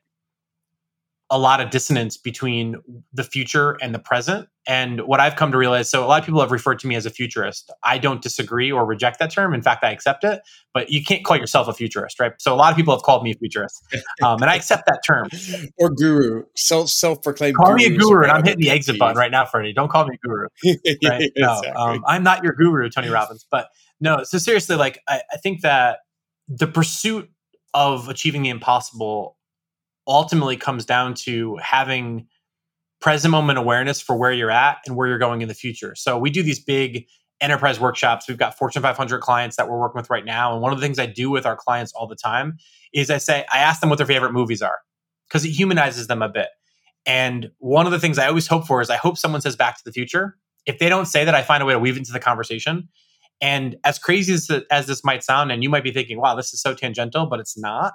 a 1.30 1.38
lot 1.38 1.60
of 1.60 1.70
dissonance 1.70 2.16
between 2.16 2.76
the 3.12 3.22
future 3.22 3.76
and 3.82 3.94
the 3.94 3.98
present. 3.98 4.48
And 4.66 5.00
what 5.02 5.20
I've 5.20 5.36
come 5.36 5.52
to 5.52 5.58
realize 5.58 5.88
so, 5.88 6.04
a 6.04 6.06
lot 6.06 6.20
of 6.20 6.26
people 6.26 6.40
have 6.40 6.52
referred 6.52 6.78
to 6.80 6.86
me 6.86 6.94
as 6.94 7.06
a 7.06 7.10
futurist. 7.10 7.70
I 7.82 7.96
don't 7.98 8.22
disagree 8.22 8.70
or 8.70 8.84
reject 8.84 9.18
that 9.18 9.30
term. 9.30 9.54
In 9.54 9.62
fact, 9.62 9.82
I 9.82 9.90
accept 9.90 10.24
it, 10.24 10.40
but 10.74 10.90
you 10.90 11.02
can't 11.02 11.24
call 11.24 11.36
yourself 11.38 11.68
a 11.68 11.72
futurist, 11.72 12.20
right? 12.20 12.32
So, 12.38 12.54
a 12.54 12.56
lot 12.56 12.70
of 12.70 12.76
people 12.76 12.94
have 12.94 13.02
called 13.02 13.22
me 13.22 13.30
a 13.30 13.34
futurist, 13.34 13.82
um, 14.22 14.42
and 14.42 14.50
I 14.50 14.56
accept 14.56 14.84
that 14.86 15.00
term. 15.06 15.28
or 15.78 15.90
guru, 15.90 16.44
self 16.54 16.90
self 16.90 17.22
proclaimed. 17.22 17.56
Call 17.56 17.74
me 17.74 17.86
a 17.86 17.96
guru, 17.96 18.22
and 18.22 18.32
I'm 18.32 18.44
hitting 18.44 18.60
the 18.60 18.70
exit 18.70 18.98
button 18.98 19.16
right 19.16 19.30
now, 19.30 19.46
Freddie. 19.46 19.72
Don't 19.72 19.90
call 19.90 20.06
me 20.06 20.16
a 20.22 20.26
guru. 20.26 20.48
Right? 21.08 21.30
no, 21.36 21.62
um, 21.76 22.04
I'm 22.06 22.22
not 22.22 22.42
your 22.42 22.52
guru, 22.52 22.90
Tony 22.90 23.08
Robbins. 23.08 23.46
But 23.50 23.68
no, 24.00 24.22
so 24.24 24.38
seriously, 24.38 24.76
like, 24.76 25.00
I, 25.08 25.22
I 25.32 25.36
think 25.38 25.62
that 25.62 26.00
the 26.48 26.66
pursuit 26.66 27.30
of 27.74 28.08
achieving 28.08 28.42
the 28.42 28.48
impossible 28.50 29.37
ultimately 30.08 30.56
comes 30.56 30.84
down 30.84 31.14
to 31.14 31.56
having 31.62 32.26
present 33.00 33.30
moment 33.30 33.58
awareness 33.58 34.00
for 34.00 34.16
where 34.16 34.32
you're 34.32 34.50
at 34.50 34.78
and 34.86 34.96
where 34.96 35.06
you're 35.06 35.18
going 35.18 35.42
in 35.42 35.48
the 35.48 35.54
future. 35.54 35.94
So 35.94 36.18
we 36.18 36.30
do 36.30 36.42
these 36.42 36.58
big 36.58 37.06
enterprise 37.40 37.78
workshops. 37.78 38.26
We've 38.28 38.38
got 38.38 38.58
Fortune 38.58 38.82
500 38.82 39.20
clients 39.20 39.56
that 39.56 39.68
we're 39.68 39.78
working 39.78 40.00
with 40.00 40.10
right 40.10 40.24
now. 40.24 40.52
And 40.52 40.60
one 40.60 40.72
of 40.72 40.80
the 40.80 40.84
things 40.84 40.98
I 40.98 41.06
do 41.06 41.30
with 41.30 41.46
our 41.46 41.54
clients 41.54 41.92
all 41.92 42.08
the 42.08 42.16
time 42.16 42.56
is 42.92 43.10
I 43.10 43.18
say, 43.18 43.44
I 43.52 43.58
ask 43.58 43.80
them 43.80 43.90
what 43.90 43.98
their 43.98 44.06
favorite 44.06 44.32
movies 44.32 44.62
are 44.62 44.78
because 45.28 45.44
it 45.44 45.50
humanizes 45.50 46.08
them 46.08 46.22
a 46.22 46.28
bit. 46.28 46.48
And 47.06 47.50
one 47.58 47.86
of 47.86 47.92
the 47.92 48.00
things 48.00 48.18
I 48.18 48.26
always 48.26 48.46
hope 48.46 48.66
for 48.66 48.80
is 48.80 48.90
I 48.90 48.96
hope 48.96 49.16
someone 49.16 49.40
says 49.40 49.54
Back 49.54 49.76
to 49.76 49.84
the 49.84 49.92
Future. 49.92 50.36
If 50.66 50.78
they 50.78 50.88
don't 50.88 51.06
say 51.06 51.24
that, 51.24 51.34
I 51.34 51.42
find 51.42 51.62
a 51.62 51.66
way 51.66 51.72
to 51.72 51.78
weave 51.78 51.96
into 51.96 52.12
the 52.12 52.20
conversation. 52.20 52.88
And 53.40 53.76
as 53.84 53.98
crazy 53.98 54.34
as, 54.34 54.50
as 54.70 54.86
this 54.86 55.04
might 55.04 55.22
sound, 55.22 55.52
and 55.52 55.62
you 55.62 55.70
might 55.70 55.84
be 55.84 55.92
thinking, 55.92 56.18
wow, 56.18 56.34
this 56.34 56.52
is 56.52 56.60
so 56.60 56.74
tangential, 56.74 57.26
but 57.26 57.38
it's 57.38 57.56
not. 57.56 57.94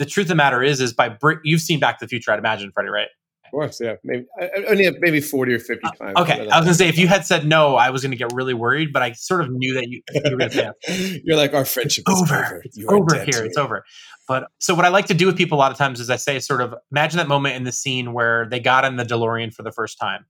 The 0.00 0.06
truth 0.06 0.24
of 0.24 0.28
the 0.28 0.34
matter 0.34 0.62
is, 0.62 0.80
is 0.80 0.94
by 0.94 1.10
br- 1.10 1.42
you've 1.44 1.60
seen 1.60 1.78
Back 1.78 1.98
to 1.98 2.06
the 2.06 2.08
Future, 2.08 2.32
I'd 2.32 2.38
imagine, 2.38 2.72
Freddie, 2.72 2.88
right? 2.88 3.08
Of 3.44 3.50
course, 3.50 3.80
yeah. 3.82 3.96
Maybe 4.02 4.24
only 4.66 4.90
maybe 4.98 5.20
forty 5.20 5.52
or 5.52 5.58
fifty 5.58 5.86
uh, 5.86 5.90
times. 5.90 6.14
Uh, 6.16 6.22
okay, 6.22 6.48
I 6.48 6.56
was 6.56 6.64
gonna 6.64 6.72
say 6.72 6.88
if 6.88 6.96
you 6.96 7.06
had 7.06 7.26
said 7.26 7.44
no, 7.44 7.76
I 7.76 7.90
was 7.90 8.02
gonna 8.02 8.16
get 8.16 8.32
really 8.32 8.54
worried, 8.54 8.94
but 8.94 9.02
I 9.02 9.12
sort 9.12 9.42
of 9.42 9.50
knew 9.50 9.74
that 9.74 9.88
you, 9.88 10.00
you 10.14 10.30
were 10.30 10.38
gonna 10.38 10.50
say 10.80 11.20
You're 11.22 11.36
like 11.36 11.52
our 11.52 11.66
friendship 11.66 12.04
is 12.08 12.22
over. 12.22 12.34
over. 12.34 12.62
It's 12.64 12.78
over 12.88 13.24
here. 13.24 13.44
It's 13.44 13.58
over. 13.58 13.84
But 14.26 14.48
so 14.58 14.74
what 14.74 14.86
I 14.86 14.88
like 14.88 15.04
to 15.06 15.14
do 15.14 15.26
with 15.26 15.36
people 15.36 15.58
a 15.58 15.60
lot 15.60 15.70
of 15.70 15.76
times 15.76 16.00
is 16.00 16.08
I 16.08 16.16
say 16.16 16.38
sort 16.38 16.62
of 16.62 16.74
imagine 16.90 17.18
that 17.18 17.28
moment 17.28 17.56
in 17.56 17.64
the 17.64 17.72
scene 17.72 18.14
where 18.14 18.48
they 18.48 18.60
got 18.60 18.86
in 18.86 18.96
the 18.96 19.04
DeLorean 19.04 19.52
for 19.52 19.64
the 19.64 19.72
first 19.72 19.98
time. 19.98 20.24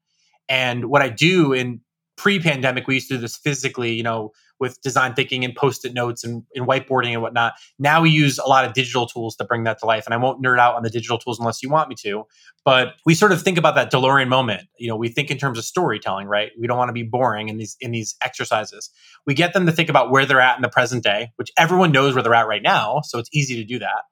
And 0.49 0.87
what 0.87 1.01
I 1.01 1.11
do 1.11 1.53
in 1.53 1.81
pre-pandemic, 2.17 2.89
we 2.89 2.95
used 2.95 3.09
to 3.09 3.15
do 3.15 3.21
this 3.21 3.37
physically, 3.37 3.93
you 3.93 4.03
know, 4.03 4.33
with 4.61 4.81
design 4.83 5.15
thinking 5.15 5.45
and 5.45 5.55
post-it 5.55 5.95
notes 5.95 6.23
and, 6.23 6.45
and, 6.55 6.69
whiteboarding 6.69 7.13
and 7.13 7.23
whatnot. 7.23 7.55
Now 7.79 8.03
we 8.03 8.11
use 8.11 8.39
a 8.39 8.47
lot 8.47 8.65
of 8.65 8.75
digital 8.75 9.07
tools 9.07 9.35
to 9.37 9.45
bring 9.45 9.65
that 9.65 9.79
to 9.81 9.87
life. 9.87 10.05
And 10.07 10.15
I 10.15 10.19
won't 10.19 10.43
nerd 10.45 10.59
out 10.59 10.77
on 10.77 10.83
the 10.83 10.91
digital 10.91 11.19
tools 11.19 11.39
unless 11.39 11.63
you 11.63 11.71
want 11.71 11.89
me 11.89 11.95
to. 12.03 12.25
But 12.65 12.95
we 13.07 13.15
sort 13.15 13.33
of 13.33 13.43
think 13.43 13.59
about 13.59 13.75
that 13.75 13.91
DeLorean 13.91 14.29
moment. 14.29 14.69
You 14.79 14.89
know, 14.89 14.97
we 14.97 15.09
think 15.09 15.31
in 15.31 15.39
terms 15.39 15.59
of 15.59 15.65
storytelling, 15.65 16.27
right? 16.27 16.51
We 16.61 16.67
don't 16.67 16.77
want 16.77 16.91
to 16.91 16.95
be 16.95 17.03
boring 17.03 17.49
in 17.49 17.57
these 17.57 17.77
in 17.81 17.91
these 17.91 18.17
exercises. 18.23 18.91
We 19.27 19.35
get 19.35 19.55
them 19.55 19.67
to 19.67 19.73
think 19.73 19.89
about 19.89 20.11
where 20.11 20.27
they're 20.27 20.41
at 20.41 20.57
in 20.57 20.63
the 20.63 20.69
present 20.69 21.03
day, 21.03 21.33
which 21.37 21.51
everyone 21.57 21.91
knows 21.91 22.15
where 22.15 22.23
they're 22.23 22.35
at 22.35 22.47
right 22.47 22.63
now. 22.63 23.01
So 23.05 23.19
it's 23.19 23.31
easy 23.33 23.57
to 23.57 23.65
do 23.65 23.79
that. 23.79 24.03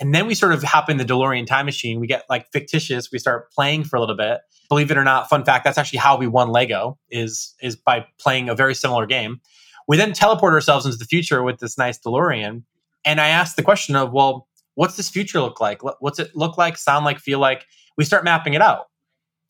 And 0.00 0.14
then 0.14 0.26
we 0.26 0.34
sort 0.34 0.52
of 0.52 0.62
hop 0.62 0.90
in 0.90 0.96
the 0.96 1.04
DeLorean 1.04 1.46
time 1.46 1.66
machine. 1.66 2.00
We 2.00 2.06
get 2.06 2.24
like 2.28 2.50
fictitious. 2.52 3.10
We 3.10 3.18
start 3.18 3.50
playing 3.52 3.84
for 3.84 3.96
a 3.96 4.00
little 4.00 4.16
bit. 4.16 4.40
Believe 4.68 4.90
it 4.90 4.98
or 4.98 5.04
not, 5.04 5.30
fun 5.30 5.44
fact, 5.44 5.64
that's 5.64 5.78
actually 5.78 6.00
how 6.00 6.18
we 6.18 6.26
won 6.26 6.48
Lego 6.48 6.98
is 7.10 7.54
is 7.62 7.76
by 7.76 8.06
playing 8.20 8.48
a 8.48 8.54
very 8.54 8.74
similar 8.74 9.06
game. 9.06 9.40
We 9.88 9.96
then 9.96 10.12
teleport 10.12 10.52
ourselves 10.52 10.86
into 10.86 10.98
the 10.98 11.06
future 11.06 11.42
with 11.42 11.58
this 11.58 11.76
nice 11.76 11.98
DeLorean. 11.98 12.62
And 13.04 13.20
I 13.20 13.28
asked 13.28 13.56
the 13.56 13.62
question 13.62 13.96
of, 13.96 14.12
well, 14.12 14.46
what's 14.74 14.96
this 14.96 15.08
future 15.08 15.40
look 15.40 15.60
like? 15.60 15.82
What's 16.00 16.18
it 16.18 16.36
look 16.36 16.56
like, 16.56 16.76
sound 16.76 17.04
like, 17.04 17.18
feel 17.18 17.40
like? 17.40 17.64
We 17.96 18.04
start 18.04 18.22
mapping 18.22 18.54
it 18.54 18.62
out. 18.62 18.86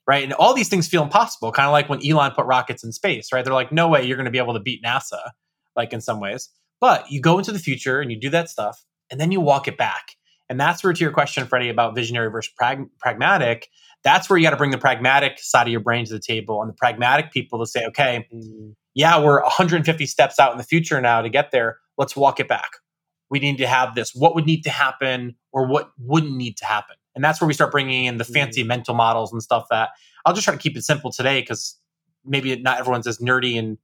Right. 0.07 0.25
And 0.25 0.33
all 0.33 0.55
these 0.55 0.71
things 0.71 0.89
feel 0.89 1.03
impossible, 1.03 1.53
kind 1.53 1.67
of 1.67 1.73
like 1.73 1.91
when 1.91 2.01
Elon 2.07 2.31
put 2.31 2.47
rockets 2.47 2.83
in 2.83 2.93
space, 2.93 3.31
right? 3.31 3.45
They're 3.45 3.53
like, 3.53 3.73
no 3.73 3.89
way 3.89 4.07
you're 4.07 4.17
going 4.17 4.25
to 4.25 4.31
be 4.31 4.39
able 4.39 4.55
to 4.55 4.61
beat 4.61 4.83
NASA, 4.83 5.21
like 5.77 5.93
in 5.93 6.01
some 6.01 6.19
ways. 6.19 6.49
But 6.81 7.11
you 7.11 7.21
go 7.21 7.39
into 7.39 7.53
the 7.53 7.59
future 7.59 8.01
and 8.01 8.11
you 8.11 8.19
do 8.19 8.31
that 8.31 8.49
stuff, 8.49 8.83
and 9.11 9.21
then 9.21 9.33
you 9.33 9.41
walk 9.41 9.69
it 9.69 9.77
back. 9.77 10.13
And 10.49 10.59
that's 10.59 10.83
where, 10.83 10.95
to 10.95 11.01
your 11.01 11.13
question, 11.13 11.47
Freddie, 11.47 11.69
about 11.69 11.95
visionary 11.95 12.31
versus 12.31 12.51
prag- 12.57 12.89
pragmatic, 12.99 13.69
that's 14.03 14.31
where 14.31 14.39
you 14.39 14.45
got 14.45 14.53
to 14.53 14.57
bring 14.57 14.71
the 14.71 14.79
pragmatic 14.79 15.39
side 15.41 15.67
of 15.67 15.73
your 15.73 15.81
brain 15.81 16.07
to 16.07 16.13
the 16.15 16.21
table 16.21 16.63
and 16.63 16.71
the 16.71 16.75
pragmatic 16.75 17.31
people 17.31 17.59
to 17.59 17.67
say, 17.67 17.85
okay, 17.85 18.27
mm-hmm. 18.33 18.71
Yeah, 18.99 19.17
we're 19.21 19.41
150 19.43 20.07
steps 20.07 20.41
out 20.41 20.51
in 20.51 20.59
the 20.59 20.65
future 20.65 21.01
now 21.01 21.23
to 21.23 21.29
get 21.29 21.53
there. 21.53 21.79
Let's 21.97 22.17
walk 22.17 22.41
it 22.41 22.49
back. 22.49 22.69
We 23.31 23.39
need 23.39 23.57
to 23.59 23.67
have 23.69 23.95
this. 23.95 24.13
What 24.13 24.35
would 24.35 24.45
need 24.45 24.63
to 24.63 24.71
happen 24.71 25.37
or 25.53 25.69
what 25.69 25.93
wouldn't 26.01 26.35
need 26.35 26.57
to 26.57 26.65
happen? 26.65 26.97
And 27.15 27.23
that's 27.23 27.41
where 27.41 27.47
we 27.47 27.55
start 27.55 27.71
bringing 27.71 28.07
in 28.07 28.19
the 28.19 28.25
fancy 28.25 28.63
mm-hmm. 28.63 28.69
mental 28.69 28.97
models 28.97 29.33
and 29.33 29.41
stuff 29.41 29.67
that 29.71 29.91
I'll 30.27 30.35
just 30.35 30.47
try 30.47 30.55
to 30.55 30.61
keep 30.61 30.77
it 30.77 30.83
simple 30.83 31.13
today 31.13 31.41
because 31.41 31.79
maybe 32.25 32.57
not 32.57 32.81
everyone's 32.81 33.07
as 33.07 33.19
nerdy 33.19 33.57
and 33.57 33.79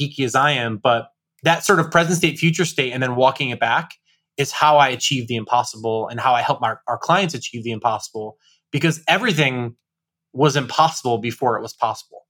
geeky 0.00 0.24
as 0.24 0.36
I 0.36 0.52
am, 0.52 0.76
but 0.76 1.08
that 1.42 1.64
sort 1.64 1.80
of 1.80 1.90
present 1.90 2.16
state, 2.18 2.38
future 2.38 2.64
state, 2.64 2.92
and 2.92 3.02
then 3.02 3.16
walking 3.16 3.50
it 3.50 3.58
back 3.58 3.94
is 4.36 4.52
how 4.52 4.76
I 4.76 4.90
achieve 4.90 5.26
the 5.26 5.34
impossible 5.34 6.06
and 6.06 6.20
how 6.20 6.34
I 6.34 6.42
help 6.42 6.62
our, 6.62 6.82
our 6.86 6.98
clients 6.98 7.34
achieve 7.34 7.64
the 7.64 7.72
impossible 7.72 8.36
because 8.70 9.02
everything 9.08 9.74
was 10.32 10.54
impossible 10.54 11.18
before 11.18 11.58
it 11.58 11.62
was 11.62 11.74
possible. 11.74 12.25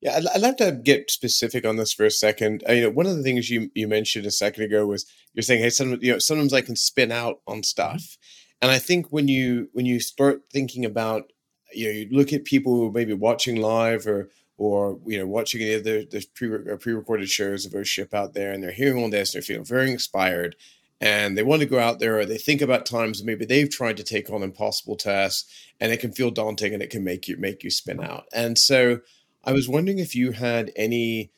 Yeah, 0.00 0.16
I'd, 0.16 0.26
I'd 0.34 0.40
like 0.40 0.56
to 0.58 0.72
get 0.72 1.10
specific 1.10 1.66
on 1.66 1.76
this 1.76 1.92
for 1.92 2.06
a 2.06 2.10
second. 2.10 2.62
Uh, 2.68 2.72
you 2.72 2.82
know, 2.82 2.90
one 2.90 3.06
of 3.06 3.16
the 3.16 3.22
things 3.22 3.50
you 3.50 3.70
you 3.74 3.86
mentioned 3.86 4.26
a 4.26 4.30
second 4.30 4.64
ago 4.64 4.86
was 4.86 5.04
you're 5.34 5.42
saying, 5.42 5.62
hey, 5.62 5.70
some 5.70 5.98
you 6.00 6.12
know, 6.12 6.18
sometimes 6.18 6.52
I 6.52 6.62
can 6.62 6.76
spin 6.76 7.12
out 7.12 7.40
on 7.46 7.62
stuff, 7.62 8.16
and 8.62 8.70
I 8.70 8.78
think 8.78 9.08
when 9.10 9.28
you 9.28 9.68
when 9.72 9.86
you 9.86 10.00
start 10.00 10.42
thinking 10.50 10.84
about, 10.84 11.32
you 11.74 11.86
know, 11.86 11.92
you 11.92 12.08
look 12.10 12.32
at 12.32 12.44
people 12.44 12.74
who 12.74 12.90
may 12.90 13.04
be 13.04 13.12
watching 13.12 13.56
live 13.56 14.06
or 14.06 14.30
or 14.56 14.98
you 15.06 15.18
know 15.18 15.26
watching 15.26 15.60
any 15.60 15.74
of 15.74 15.84
the, 15.84 16.06
the 16.10 16.24
pre 16.34 16.54
uh, 16.54 16.76
pre 16.76 16.94
recorded 16.94 17.28
shows 17.28 17.66
of 17.66 17.88
ship 17.88 18.14
out 18.14 18.32
there, 18.32 18.52
and 18.52 18.62
they're 18.62 18.72
hearing 18.72 19.02
all 19.02 19.10
this, 19.10 19.34
and 19.34 19.42
they're 19.42 19.46
feeling 19.46 19.64
very 19.64 19.90
inspired, 19.90 20.56
and 21.00 21.36
they 21.36 21.42
want 21.42 21.60
to 21.60 21.66
go 21.66 21.78
out 21.78 21.98
there 21.98 22.18
or 22.18 22.26
they 22.26 22.38
think 22.38 22.60
about 22.60 22.84
times 22.84 23.24
maybe 23.24 23.44
they've 23.44 23.70
tried 23.70 23.96
to 23.96 24.04
take 24.04 24.30
on 24.30 24.42
impossible 24.42 24.96
tasks 24.96 25.50
and 25.80 25.92
it 25.92 26.00
can 26.00 26.12
feel 26.12 26.30
daunting 26.30 26.74
and 26.74 26.82
it 26.82 26.90
can 26.90 27.02
make 27.02 27.26
you 27.26 27.36
make 27.38 27.64
you 27.64 27.70
spin 27.70 28.02
out. 28.02 28.24
And 28.32 28.58
so 28.58 29.00
I 29.44 29.52
was 29.52 29.68
wondering 29.68 29.98
if 29.98 30.14
you 30.14 30.32
had 30.32 30.70
any 30.76 31.30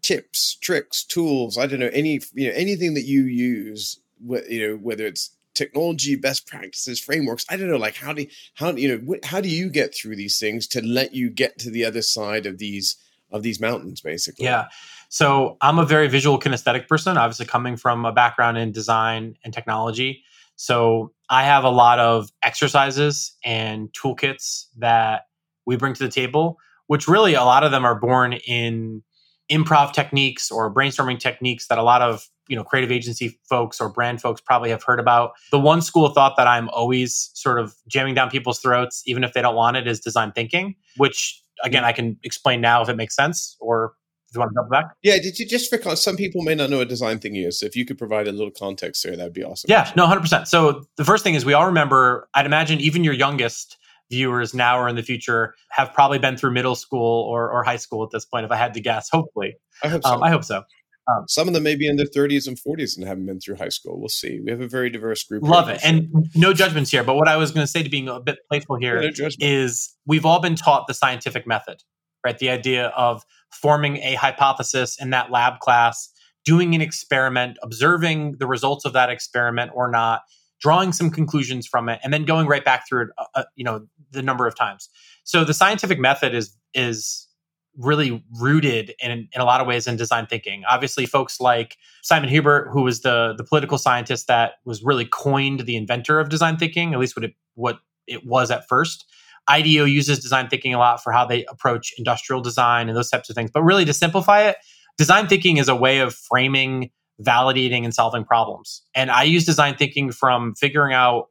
tips, 0.00 0.54
tricks, 0.54 1.04
tools. 1.04 1.58
I 1.58 1.66
don't 1.66 1.80
know 1.80 1.90
any 1.92 2.20
you 2.34 2.48
know 2.48 2.54
anything 2.54 2.94
that 2.94 3.04
you 3.04 3.24
use. 3.24 4.00
You 4.24 4.68
know 4.68 4.76
whether 4.76 5.06
it's 5.06 5.30
technology, 5.54 6.16
best 6.16 6.46
practices, 6.46 7.00
frameworks. 7.00 7.44
I 7.48 7.56
don't 7.56 7.70
know, 7.70 7.76
like 7.76 7.96
how 7.96 8.12
do 8.12 8.26
how 8.54 8.72
you 8.72 8.96
know 8.96 9.16
how 9.24 9.40
do 9.40 9.48
you 9.48 9.68
get 9.68 9.94
through 9.94 10.16
these 10.16 10.38
things 10.38 10.66
to 10.68 10.84
let 10.84 11.14
you 11.14 11.30
get 11.30 11.58
to 11.60 11.70
the 11.70 11.84
other 11.84 12.02
side 12.02 12.46
of 12.46 12.58
these 12.58 12.96
of 13.30 13.42
these 13.42 13.60
mountains, 13.60 14.00
basically? 14.00 14.44
Yeah. 14.44 14.66
So 15.08 15.58
I'm 15.60 15.78
a 15.78 15.84
very 15.84 16.08
visual 16.08 16.38
kinesthetic 16.38 16.88
person, 16.88 17.18
obviously 17.18 17.46
coming 17.46 17.76
from 17.76 18.04
a 18.06 18.12
background 18.12 18.56
in 18.56 18.72
design 18.72 19.36
and 19.44 19.52
technology. 19.52 20.24
So 20.56 21.12
I 21.28 21.44
have 21.44 21.64
a 21.64 21.70
lot 21.70 21.98
of 21.98 22.30
exercises 22.42 23.32
and 23.44 23.92
toolkits 23.92 24.66
that 24.78 25.26
we 25.66 25.76
bring 25.76 25.94
to 25.94 26.04
the 26.04 26.10
table, 26.10 26.58
which 26.86 27.08
really 27.08 27.34
a 27.34 27.44
lot 27.44 27.64
of 27.64 27.70
them 27.70 27.84
are 27.84 27.98
born 27.98 28.34
in 28.46 29.02
improv 29.50 29.92
techniques 29.92 30.50
or 30.50 30.72
brainstorming 30.72 31.18
techniques 31.18 31.66
that 31.66 31.78
a 31.78 31.82
lot 31.82 32.00
of 32.00 32.28
you 32.48 32.56
know 32.56 32.64
creative 32.64 32.90
agency 32.90 33.38
folks 33.48 33.80
or 33.80 33.88
brand 33.88 34.20
folks 34.20 34.40
probably 34.40 34.70
have 34.70 34.82
heard 34.82 35.00
about. 35.00 35.32
The 35.50 35.58
one 35.58 35.82
school 35.82 36.06
of 36.06 36.14
thought 36.14 36.36
that 36.36 36.46
i'm 36.46 36.68
always 36.70 37.30
sort 37.34 37.58
of 37.58 37.74
jamming 37.88 38.14
down 38.14 38.30
people's 38.30 38.58
throats 38.58 39.02
even 39.06 39.24
if 39.24 39.32
they 39.32 39.42
don't 39.42 39.54
want 39.54 39.76
it 39.76 39.86
is 39.86 40.00
design 40.00 40.32
thinking 40.32 40.74
which 40.96 41.40
again 41.64 41.84
i 41.84 41.92
can 41.92 42.16
explain 42.22 42.60
now 42.60 42.82
if 42.82 42.88
it 42.88 42.96
makes 42.96 43.14
sense 43.14 43.56
or 43.60 43.94
if 44.28 44.36
you 44.36 44.40
want 44.40 44.50
to 44.52 44.54
jump 44.54 44.70
back. 44.70 44.86
Yeah 45.02 45.18
did 45.18 45.38
you 45.38 45.46
just 45.46 45.68
for 45.68 45.96
some 45.96 46.16
people 46.16 46.42
may 46.42 46.54
not 46.54 46.70
know 46.70 46.78
what 46.78 46.88
design 46.88 47.18
thinking 47.18 47.42
is 47.42 47.60
so 47.60 47.66
if 47.66 47.76
you 47.76 47.84
could 47.84 47.98
provide 47.98 48.26
a 48.26 48.32
little 48.32 48.50
context 48.50 49.02
there 49.02 49.16
that'd 49.16 49.32
be 49.32 49.44
awesome. 49.44 49.68
Yeah 49.70 49.90
no 49.96 50.06
100% 50.06 50.46
so 50.46 50.84
the 50.96 51.04
first 51.04 51.22
thing 51.22 51.34
is 51.34 51.44
we 51.44 51.52
all 51.52 51.66
remember 51.66 52.28
i'd 52.34 52.46
imagine 52.46 52.80
even 52.80 53.04
your 53.04 53.14
youngest 53.14 53.76
viewers 54.12 54.54
now 54.54 54.78
or 54.78 54.88
in 54.88 54.94
the 54.94 55.02
future 55.02 55.54
have 55.70 55.92
probably 55.92 56.18
been 56.18 56.36
through 56.36 56.52
middle 56.52 56.74
school 56.76 57.22
or, 57.22 57.50
or 57.50 57.64
high 57.64 57.76
school 57.76 58.04
at 58.04 58.10
this 58.12 58.24
point 58.24 58.44
if 58.44 58.52
i 58.52 58.56
had 58.56 58.74
to 58.74 58.80
guess 58.80 59.08
hopefully 59.10 59.54
i 59.82 59.88
hope 59.88 60.02
so, 60.04 60.10
um, 60.10 60.22
I 60.22 60.30
hope 60.30 60.44
so. 60.44 60.62
Um, 61.10 61.24
Some 61.26 61.48
of 61.48 61.54
them 61.54 61.64
may 61.64 61.74
be 61.74 61.88
in 61.88 61.96
their 61.96 62.06
30s 62.06 62.46
and 62.46 62.56
40s 62.56 62.96
and 62.96 63.06
haven't 63.06 63.26
been 63.26 63.40
through 63.40 63.56
high 63.56 63.70
school. 63.70 63.98
We'll 63.98 64.08
see. 64.08 64.40
We 64.44 64.50
have 64.52 64.60
a 64.60 64.68
very 64.68 64.88
diverse 64.88 65.24
group. 65.24 65.42
Love 65.42 65.68
it. 65.68 65.80
And 65.84 66.08
no 66.36 66.52
judgments 66.52 66.90
here. 66.90 67.02
But 67.02 67.16
what 67.16 67.28
I 67.28 67.36
was 67.36 67.50
going 67.50 67.64
to 67.64 67.70
say 67.70 67.82
to 67.82 67.90
being 67.90 68.08
a 68.08 68.20
bit 68.20 68.38
playful 68.48 68.76
here 68.76 69.00
no 69.00 69.28
is 69.40 69.96
we've 70.06 70.24
all 70.24 70.40
been 70.40 70.54
taught 70.54 70.86
the 70.86 70.94
scientific 70.94 71.46
method, 71.46 71.82
right? 72.24 72.38
The 72.38 72.50
idea 72.50 72.88
of 72.88 73.24
forming 73.50 73.96
a 73.98 74.14
hypothesis 74.14 74.96
in 75.00 75.10
that 75.10 75.30
lab 75.30 75.58
class, 75.58 76.08
doing 76.44 76.74
an 76.74 76.80
experiment, 76.80 77.58
observing 77.62 78.36
the 78.38 78.46
results 78.46 78.84
of 78.84 78.92
that 78.92 79.10
experiment 79.10 79.72
or 79.74 79.90
not, 79.90 80.22
drawing 80.62 80.92
some 80.92 81.10
conclusions 81.10 81.66
from 81.66 81.88
it, 81.88 82.00
and 82.02 82.12
then 82.12 82.24
going 82.24 82.46
right 82.46 82.64
back 82.64 82.88
through 82.88 83.02
it, 83.02 83.08
uh, 83.18 83.24
uh 83.34 83.44
you 83.56 83.64
know, 83.64 83.86
the 84.12 84.22
number 84.22 84.46
of 84.46 84.54
times. 84.54 84.88
So 85.24 85.44
the 85.44 85.54
scientific 85.54 85.98
method 85.98 86.34
is 86.34 86.56
is 86.72 87.28
really 87.76 88.22
rooted 88.38 88.94
in, 89.00 89.10
in 89.10 89.40
a 89.40 89.44
lot 89.44 89.60
of 89.62 89.66
ways 89.66 89.86
in 89.86 89.96
design 89.96 90.26
thinking. 90.26 90.62
Obviously, 90.68 91.06
folks 91.06 91.40
like 91.40 91.78
Simon 92.02 92.28
Hubert, 92.28 92.68
who 92.70 92.82
was 92.82 93.00
the 93.00 93.34
the 93.36 93.44
political 93.44 93.78
scientist 93.78 94.28
that 94.28 94.54
was 94.64 94.82
really 94.82 95.04
coined 95.04 95.60
the 95.60 95.76
inventor 95.76 96.20
of 96.20 96.28
design 96.28 96.56
thinking, 96.56 96.94
at 96.94 97.00
least 97.00 97.16
what 97.16 97.24
it 97.24 97.34
what 97.54 97.78
it 98.06 98.24
was 98.26 98.50
at 98.50 98.68
first. 98.68 99.04
IDEO 99.48 99.84
uses 99.84 100.20
design 100.20 100.48
thinking 100.48 100.72
a 100.72 100.78
lot 100.78 101.02
for 101.02 101.12
how 101.12 101.26
they 101.26 101.44
approach 101.46 101.92
industrial 101.98 102.40
design 102.40 102.88
and 102.88 102.96
those 102.96 103.10
types 103.10 103.28
of 103.28 103.34
things. 103.34 103.50
But 103.52 103.62
really, 103.62 103.84
to 103.84 103.92
simplify 103.92 104.42
it, 104.42 104.56
design 104.98 105.26
thinking 105.26 105.56
is 105.56 105.68
a 105.68 105.74
way 105.74 105.98
of 105.98 106.14
framing, 106.14 106.90
validating, 107.22 107.84
and 107.84 107.94
solving 107.94 108.24
problems. 108.24 108.82
And 108.94 109.10
I 109.10 109.22
use 109.22 109.44
design 109.44 109.76
thinking 109.76 110.12
from 110.12 110.54
figuring 110.54 110.94
out 110.94 111.28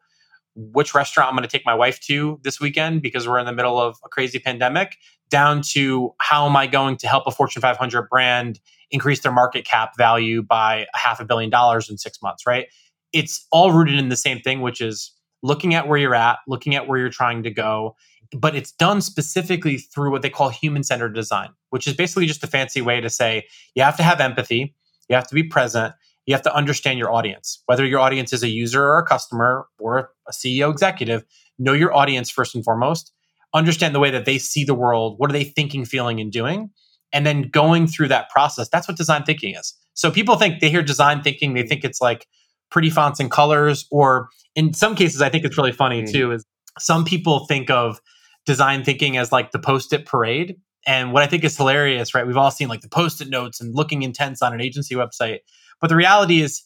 which 0.56 0.94
restaurant 0.94 1.30
I'm 1.30 1.36
going 1.36 1.48
to 1.48 1.52
take 1.52 1.66
my 1.66 1.74
wife 1.74 2.00
to 2.02 2.40
this 2.44 2.60
weekend 2.60 3.02
because 3.02 3.28
we're 3.28 3.40
in 3.40 3.46
the 3.46 3.54
middle 3.54 3.80
of 3.80 3.98
a 4.04 4.10
crazy 4.10 4.40
pandemic, 4.40 4.98
down 5.30 5.62
to 5.72 6.14
how 6.20 6.46
am 6.46 6.56
I 6.56 6.68
going 6.68 6.98
to 6.98 7.08
help 7.08 7.26
a 7.26 7.32
Fortune 7.32 7.62
500 7.62 8.10
brand 8.10 8.60
increase 8.92 9.22
their 9.22 9.32
market 9.32 9.66
cap 9.66 9.94
value 9.98 10.42
by 10.42 10.86
a 10.94 10.98
half 10.98 11.20
a 11.20 11.26
billion 11.26 11.50
dollars 11.50 11.90
in 11.90 11.98
six 11.98 12.22
months, 12.22 12.46
right? 12.46 12.68
It's 13.14 13.48
all 13.52 13.72
rooted 13.72 13.98
in 13.98 14.10
the 14.10 14.18
same 14.18 14.40
thing, 14.40 14.62
which 14.62 14.82
is 14.82 15.14
looking 15.42 15.74
at 15.74 15.88
where 15.88 15.98
you're 15.98 16.16
at, 16.16 16.40
looking 16.48 16.76
at 16.76 16.88
where 16.88 17.00
you're 17.00 17.10
trying 17.10 17.44
to 17.44 17.52
go. 17.52 17.96
But 18.38 18.56
it's 18.56 18.72
done 18.72 19.02
specifically 19.02 19.78
through 19.78 20.12
what 20.12 20.22
they 20.22 20.30
call 20.30 20.50
human 20.50 20.84
centered 20.84 21.14
design, 21.14 21.50
which 21.70 21.88
is 21.88 21.94
basically 21.94 22.26
just 22.26 22.44
a 22.44 22.48
fancy 22.48 22.82
way 22.82 23.02
to 23.02 23.10
say 23.10 23.46
you 23.76 23.84
have 23.84 23.98
to 23.98 24.04
have 24.04 24.22
empathy, 24.22 24.76
you 25.12 25.16
have 25.16 25.28
to 25.28 25.36
be 25.36 25.44
present, 25.44 25.94
you 26.26 26.34
have 26.34 26.42
to 26.44 26.56
understand 26.56 26.98
your 26.98 27.12
audience, 27.12 27.62
whether 27.66 27.86
your 27.86 28.00
audience 28.00 28.32
is 28.34 28.44
a 28.44 28.48
user 28.48 28.84
or 28.84 29.00
a 29.00 29.06
customer 29.06 29.68
or 29.78 30.12
a 30.28 30.32
CEO 30.32 30.72
executive. 30.72 31.24
Know 31.60 31.74
your 31.74 31.94
audience 31.94 32.30
first 32.30 32.56
and 32.56 32.64
foremost. 32.64 33.12
Understand 33.54 33.94
the 33.94 34.00
way 34.00 34.10
that 34.12 34.26
they 34.26 34.38
see 34.38 34.64
the 34.64 34.74
world. 34.74 35.16
What 35.18 35.30
are 35.30 35.34
they 35.34 35.44
thinking, 35.44 35.84
feeling, 35.86 36.20
and 36.22 36.32
doing? 36.32 36.70
And 37.12 37.26
then 37.26 37.50
going 37.50 37.88
through 37.88 38.08
that 38.08 38.30
process. 38.30 38.70
That's 38.70 38.88
what 38.88 38.98
design 38.98 39.24
thinking 39.24 39.56
is. 39.56 39.74
So 39.94 40.10
people 40.10 40.38
think 40.38 40.62
they 40.62 40.70
hear 40.70 40.82
design 40.82 41.22
thinking, 41.22 41.54
they 41.54 41.64
think 41.64 41.84
it's 41.84 42.00
like 42.00 42.26
pretty 42.70 42.90
fonts 42.90 43.20
and 43.20 43.30
colors, 43.30 43.86
or 43.92 44.30
in 44.56 44.74
some 44.74 44.96
cases, 44.96 45.22
I 45.22 45.28
think 45.28 45.44
it's 45.44 45.58
really 45.58 45.74
funny 45.74 46.04
mm. 46.04 46.12
too. 46.12 46.32
Is 46.32 46.46
some 46.80 47.04
people 47.04 47.46
think 47.46 47.70
of 47.70 48.00
design 48.46 48.86
thinking 48.86 49.18
as 49.18 49.32
like 49.32 49.52
the 49.52 49.60
post-it 49.60 50.06
parade. 50.06 50.56
And 50.88 51.14
what 51.14 51.24
I 51.24 51.28
think 51.28 51.44
is 51.44 51.56
hilarious, 51.56 52.14
right? 52.16 52.26
We've 52.26 52.38
all 52.38 52.52
seen 52.52 52.68
like 52.68 52.82
the 52.82 52.90
post-it 52.90 53.30
notes 53.30 53.62
and 53.62 53.76
looking 53.76 54.02
intense 54.02 54.42
on 54.42 54.54
an 54.54 54.62
agency 54.62 54.96
website. 54.96 55.40
But 55.80 55.90
the 55.90 55.96
reality 55.96 56.42
is, 56.42 56.64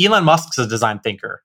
Elon 0.00 0.24
Musk's 0.24 0.58
a 0.58 0.66
design 0.66 0.98
thinker. 1.00 1.42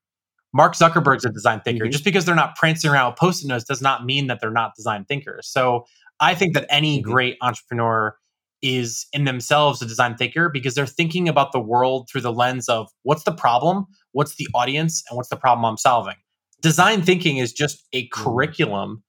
Mark 0.52 0.74
Zuckerberg's 0.74 1.24
a 1.24 1.30
design 1.30 1.60
thinker. 1.60 1.84
Mm-hmm. 1.84 1.92
Just 1.92 2.04
because 2.04 2.24
they're 2.24 2.34
not 2.34 2.56
prancing 2.56 2.90
around 2.90 3.12
with 3.12 3.18
post-it 3.18 3.46
notes 3.46 3.64
does 3.64 3.80
not 3.80 4.04
mean 4.04 4.26
that 4.26 4.40
they're 4.40 4.50
not 4.50 4.74
design 4.74 5.04
thinkers. 5.04 5.48
So 5.48 5.86
I 6.18 6.34
think 6.34 6.54
that 6.54 6.66
any 6.68 6.98
mm-hmm. 6.98 7.10
great 7.10 7.36
entrepreneur 7.40 8.16
is 8.62 9.06
in 9.12 9.24
themselves 9.24 9.80
a 9.80 9.86
design 9.86 10.16
thinker 10.16 10.48
because 10.48 10.74
they're 10.74 10.86
thinking 10.86 11.28
about 11.28 11.52
the 11.52 11.60
world 11.60 12.08
through 12.10 12.20
the 12.20 12.32
lens 12.32 12.68
of 12.68 12.88
what's 13.04 13.24
the 13.24 13.32
problem, 13.32 13.86
what's 14.12 14.36
the 14.36 14.48
audience, 14.54 15.02
and 15.08 15.16
what's 15.16 15.30
the 15.30 15.36
problem 15.36 15.64
I'm 15.64 15.78
solving. 15.78 16.16
Design 16.60 17.02
thinking 17.02 17.38
is 17.38 17.52
just 17.52 17.86
a 17.92 18.02
mm-hmm. 18.02 18.22
curriculum 18.22 19.02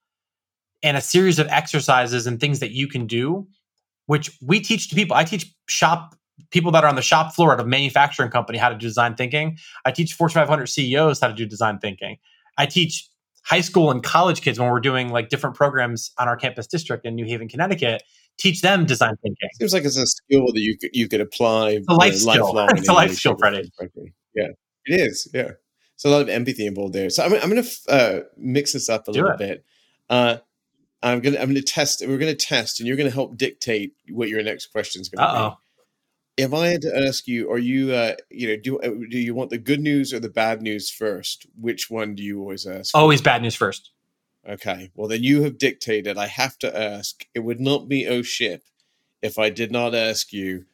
and 0.83 0.97
a 0.97 1.01
series 1.01 1.39
of 1.39 1.47
exercises 1.47 2.27
and 2.27 2.39
things 2.39 2.59
that 2.59 2.71
you 2.71 2.87
can 2.87 3.07
do, 3.07 3.47
which 4.05 4.31
we 4.41 4.59
teach 4.59 4.89
to 4.89 4.95
people. 4.95 5.15
I 5.15 5.23
teach 5.23 5.53
shop 5.67 6.15
people 6.49 6.71
that 6.71 6.83
are 6.83 6.87
on 6.87 6.95
the 6.95 7.01
shop 7.01 7.33
floor 7.33 7.53
at 7.53 7.59
a 7.59 7.65
manufacturing 7.65 8.31
company 8.31 8.57
how 8.57 8.69
to 8.69 8.75
do 8.75 8.87
design 8.87 9.15
thinking. 9.15 9.57
I 9.85 9.91
teach 9.91 10.13
Fortune 10.13 10.41
500 10.41 10.67
CEOs 10.67 11.19
how 11.19 11.27
to 11.27 11.33
do 11.33 11.45
design 11.45 11.79
thinking. 11.79 12.17
I 12.57 12.65
teach 12.65 13.07
high 13.43 13.61
school 13.61 13.91
and 13.91 14.03
college 14.03 14.41
kids 14.41 14.59
when 14.59 14.69
we're 14.69 14.79
doing 14.79 15.09
like 15.09 15.29
different 15.29 15.55
programs 15.55 16.11
on 16.17 16.27
our 16.27 16.35
campus 16.35 16.67
district 16.67 17.05
in 17.05 17.15
New 17.15 17.25
Haven, 17.25 17.47
Connecticut. 17.47 18.03
Teach 18.37 18.61
them 18.61 18.85
design 18.85 19.15
thinking. 19.21 19.49
Seems 19.59 19.73
like 19.73 19.83
it's 19.83 19.97
a 19.97 20.07
skill 20.07 20.47
that 20.47 20.61
you 20.61 20.77
could 20.77 20.89
you 20.93 21.07
could 21.07 21.21
apply. 21.21 21.71
It's 21.71 21.87
a 21.87 21.93
life 21.93 22.15
skill. 22.15 22.53
It's 22.69 22.87
a 22.87 22.93
life 22.93 23.13
skill, 23.13 23.35
Freddie. 23.37 23.69
Yeah, 24.33 24.47
it 24.85 25.01
is. 25.01 25.29
Yeah, 25.33 25.51
so 25.97 26.09
a 26.09 26.11
lot 26.11 26.21
of 26.21 26.29
empathy 26.29 26.65
involved 26.65 26.93
there. 26.93 27.09
So 27.09 27.23
I'm, 27.23 27.33
I'm 27.33 27.49
going 27.49 27.61
to 27.61 27.91
uh, 27.93 28.19
mix 28.37 28.71
this 28.73 28.87
up 28.87 29.07
a 29.07 29.11
do 29.11 29.19
little 29.19 29.33
it. 29.33 29.37
bit. 29.37 29.65
Uh, 30.09 30.37
I'm 31.03 31.19
gonna 31.19 31.39
I'm 31.39 31.47
gonna 31.47 31.61
test. 31.61 32.05
We're 32.05 32.17
gonna 32.17 32.35
test, 32.35 32.79
and 32.79 32.87
you're 32.87 32.97
gonna 32.97 33.09
help 33.09 33.37
dictate 33.37 33.93
what 34.09 34.29
your 34.29 34.43
next 34.43 34.67
question 34.67 35.01
is 35.01 35.09
gonna 35.09 35.49
be 35.49 35.55
if 36.37 36.53
I 36.53 36.67
had 36.67 36.81
to 36.81 37.07
ask 37.07 37.27
you, 37.27 37.51
are 37.51 37.57
you, 37.57 37.93
uh, 37.93 38.15
you 38.29 38.47
know, 38.47 38.55
do 38.57 38.79
uh, 38.79 38.89
do 39.09 39.19
you 39.19 39.35
want 39.35 39.49
the 39.49 39.57
good 39.57 39.79
news 39.79 40.13
or 40.13 40.19
the 40.19 40.29
bad 40.29 40.61
news 40.61 40.89
first? 40.89 41.45
Which 41.59 41.89
one 41.89 42.15
do 42.15 42.23
you 42.23 42.39
always 42.39 42.65
ask? 42.65 42.95
Always 42.95 43.21
bad 43.21 43.41
news 43.41 43.55
first. 43.55 43.91
Okay. 44.47 44.91
Well, 44.95 45.07
then 45.07 45.23
you 45.23 45.43
have 45.43 45.57
dictated. 45.57 46.17
I 46.17 46.27
have 46.27 46.57
to 46.59 46.79
ask. 46.79 47.25
It 47.35 47.39
would 47.39 47.59
not 47.59 47.87
be 47.87 48.07
oh 48.07 48.21
ship 48.21 48.63
if 49.21 49.37
I 49.37 49.49
did 49.49 49.71
not 49.71 49.93
ask 49.93 50.33
you. 50.33 50.65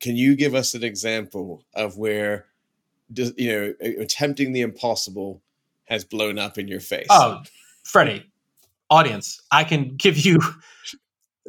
Can 0.00 0.16
you 0.16 0.34
give 0.34 0.54
us 0.54 0.74
an 0.74 0.82
example 0.82 1.66
of 1.74 1.98
where, 1.98 2.46
you 3.14 3.52
know, 3.52 3.74
attempting 4.00 4.54
the 4.54 4.62
impossible 4.62 5.42
has 5.84 6.04
blown 6.04 6.38
up 6.38 6.56
in 6.56 6.68
your 6.68 6.80
face? 6.80 7.08
Oh, 7.10 7.42
Freddie, 7.82 8.29
audience, 8.90 9.40
I 9.50 9.64
can 9.64 9.96
give 9.96 10.18
you. 10.18 10.38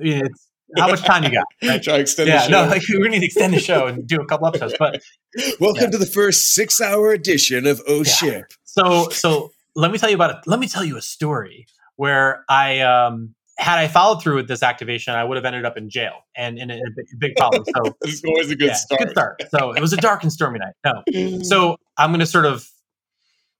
It's 0.03 0.47
how 0.77 0.87
much 0.87 1.01
time 1.01 1.23
you 1.23 1.31
got? 1.31 1.45
Right? 1.63 1.83
Try 1.83 1.97
extend 1.97 2.29
yeah, 2.29 2.47
no, 2.47 2.65
like 2.65 2.81
we 2.87 3.07
need 3.09 3.19
to 3.19 3.25
extend 3.25 3.53
the 3.53 3.59
show 3.59 3.87
and 3.87 4.07
do 4.07 4.21
a 4.21 4.25
couple 4.25 4.47
episodes. 4.47 4.73
But 4.79 5.01
welcome 5.59 5.83
yeah. 5.83 5.89
to 5.91 5.97
the 5.97 6.05
first 6.05 6.53
six-hour 6.53 7.11
edition 7.11 7.67
of 7.67 7.81
Oh 7.87 7.97
yeah. 7.97 8.03
Ship. 8.03 8.45
So, 8.63 9.09
so 9.09 9.51
let 9.75 9.91
me 9.91 9.97
tell 9.97 10.09
you 10.09 10.15
about 10.15 10.31
it. 10.31 10.37
Let 10.47 10.59
me 10.59 10.67
tell 10.67 10.83
you 10.83 10.97
a 10.97 11.01
story 11.01 11.67
where 11.97 12.45
I 12.49 12.79
um, 12.79 13.35
had 13.57 13.79
I 13.79 13.87
followed 13.87 14.23
through 14.23 14.37
with 14.37 14.47
this 14.47 14.63
activation, 14.63 15.13
I 15.13 15.23
would 15.23 15.35
have 15.35 15.45
ended 15.45 15.65
up 15.65 15.77
in 15.77 15.89
jail 15.89 16.21
and 16.35 16.57
in 16.57 16.71
a, 16.71 16.75
a 16.77 17.17
big 17.17 17.35
problem. 17.35 17.63
So 17.75 17.95
this 18.01 18.15
is 18.15 18.23
always 18.23 18.49
a 18.49 18.55
good 18.55 18.69
yeah, 18.69 18.73
start. 18.73 19.01
Good 19.01 19.11
start. 19.11 19.43
So 19.49 19.73
it 19.73 19.81
was 19.81 19.93
a 19.93 19.97
dark 19.97 20.23
and 20.23 20.31
stormy 20.31 20.59
night. 20.59 20.73
No, 20.85 21.41
so 21.43 21.77
I'm 21.97 22.11
going 22.11 22.21
to 22.21 22.25
sort 22.25 22.45
of 22.45 22.67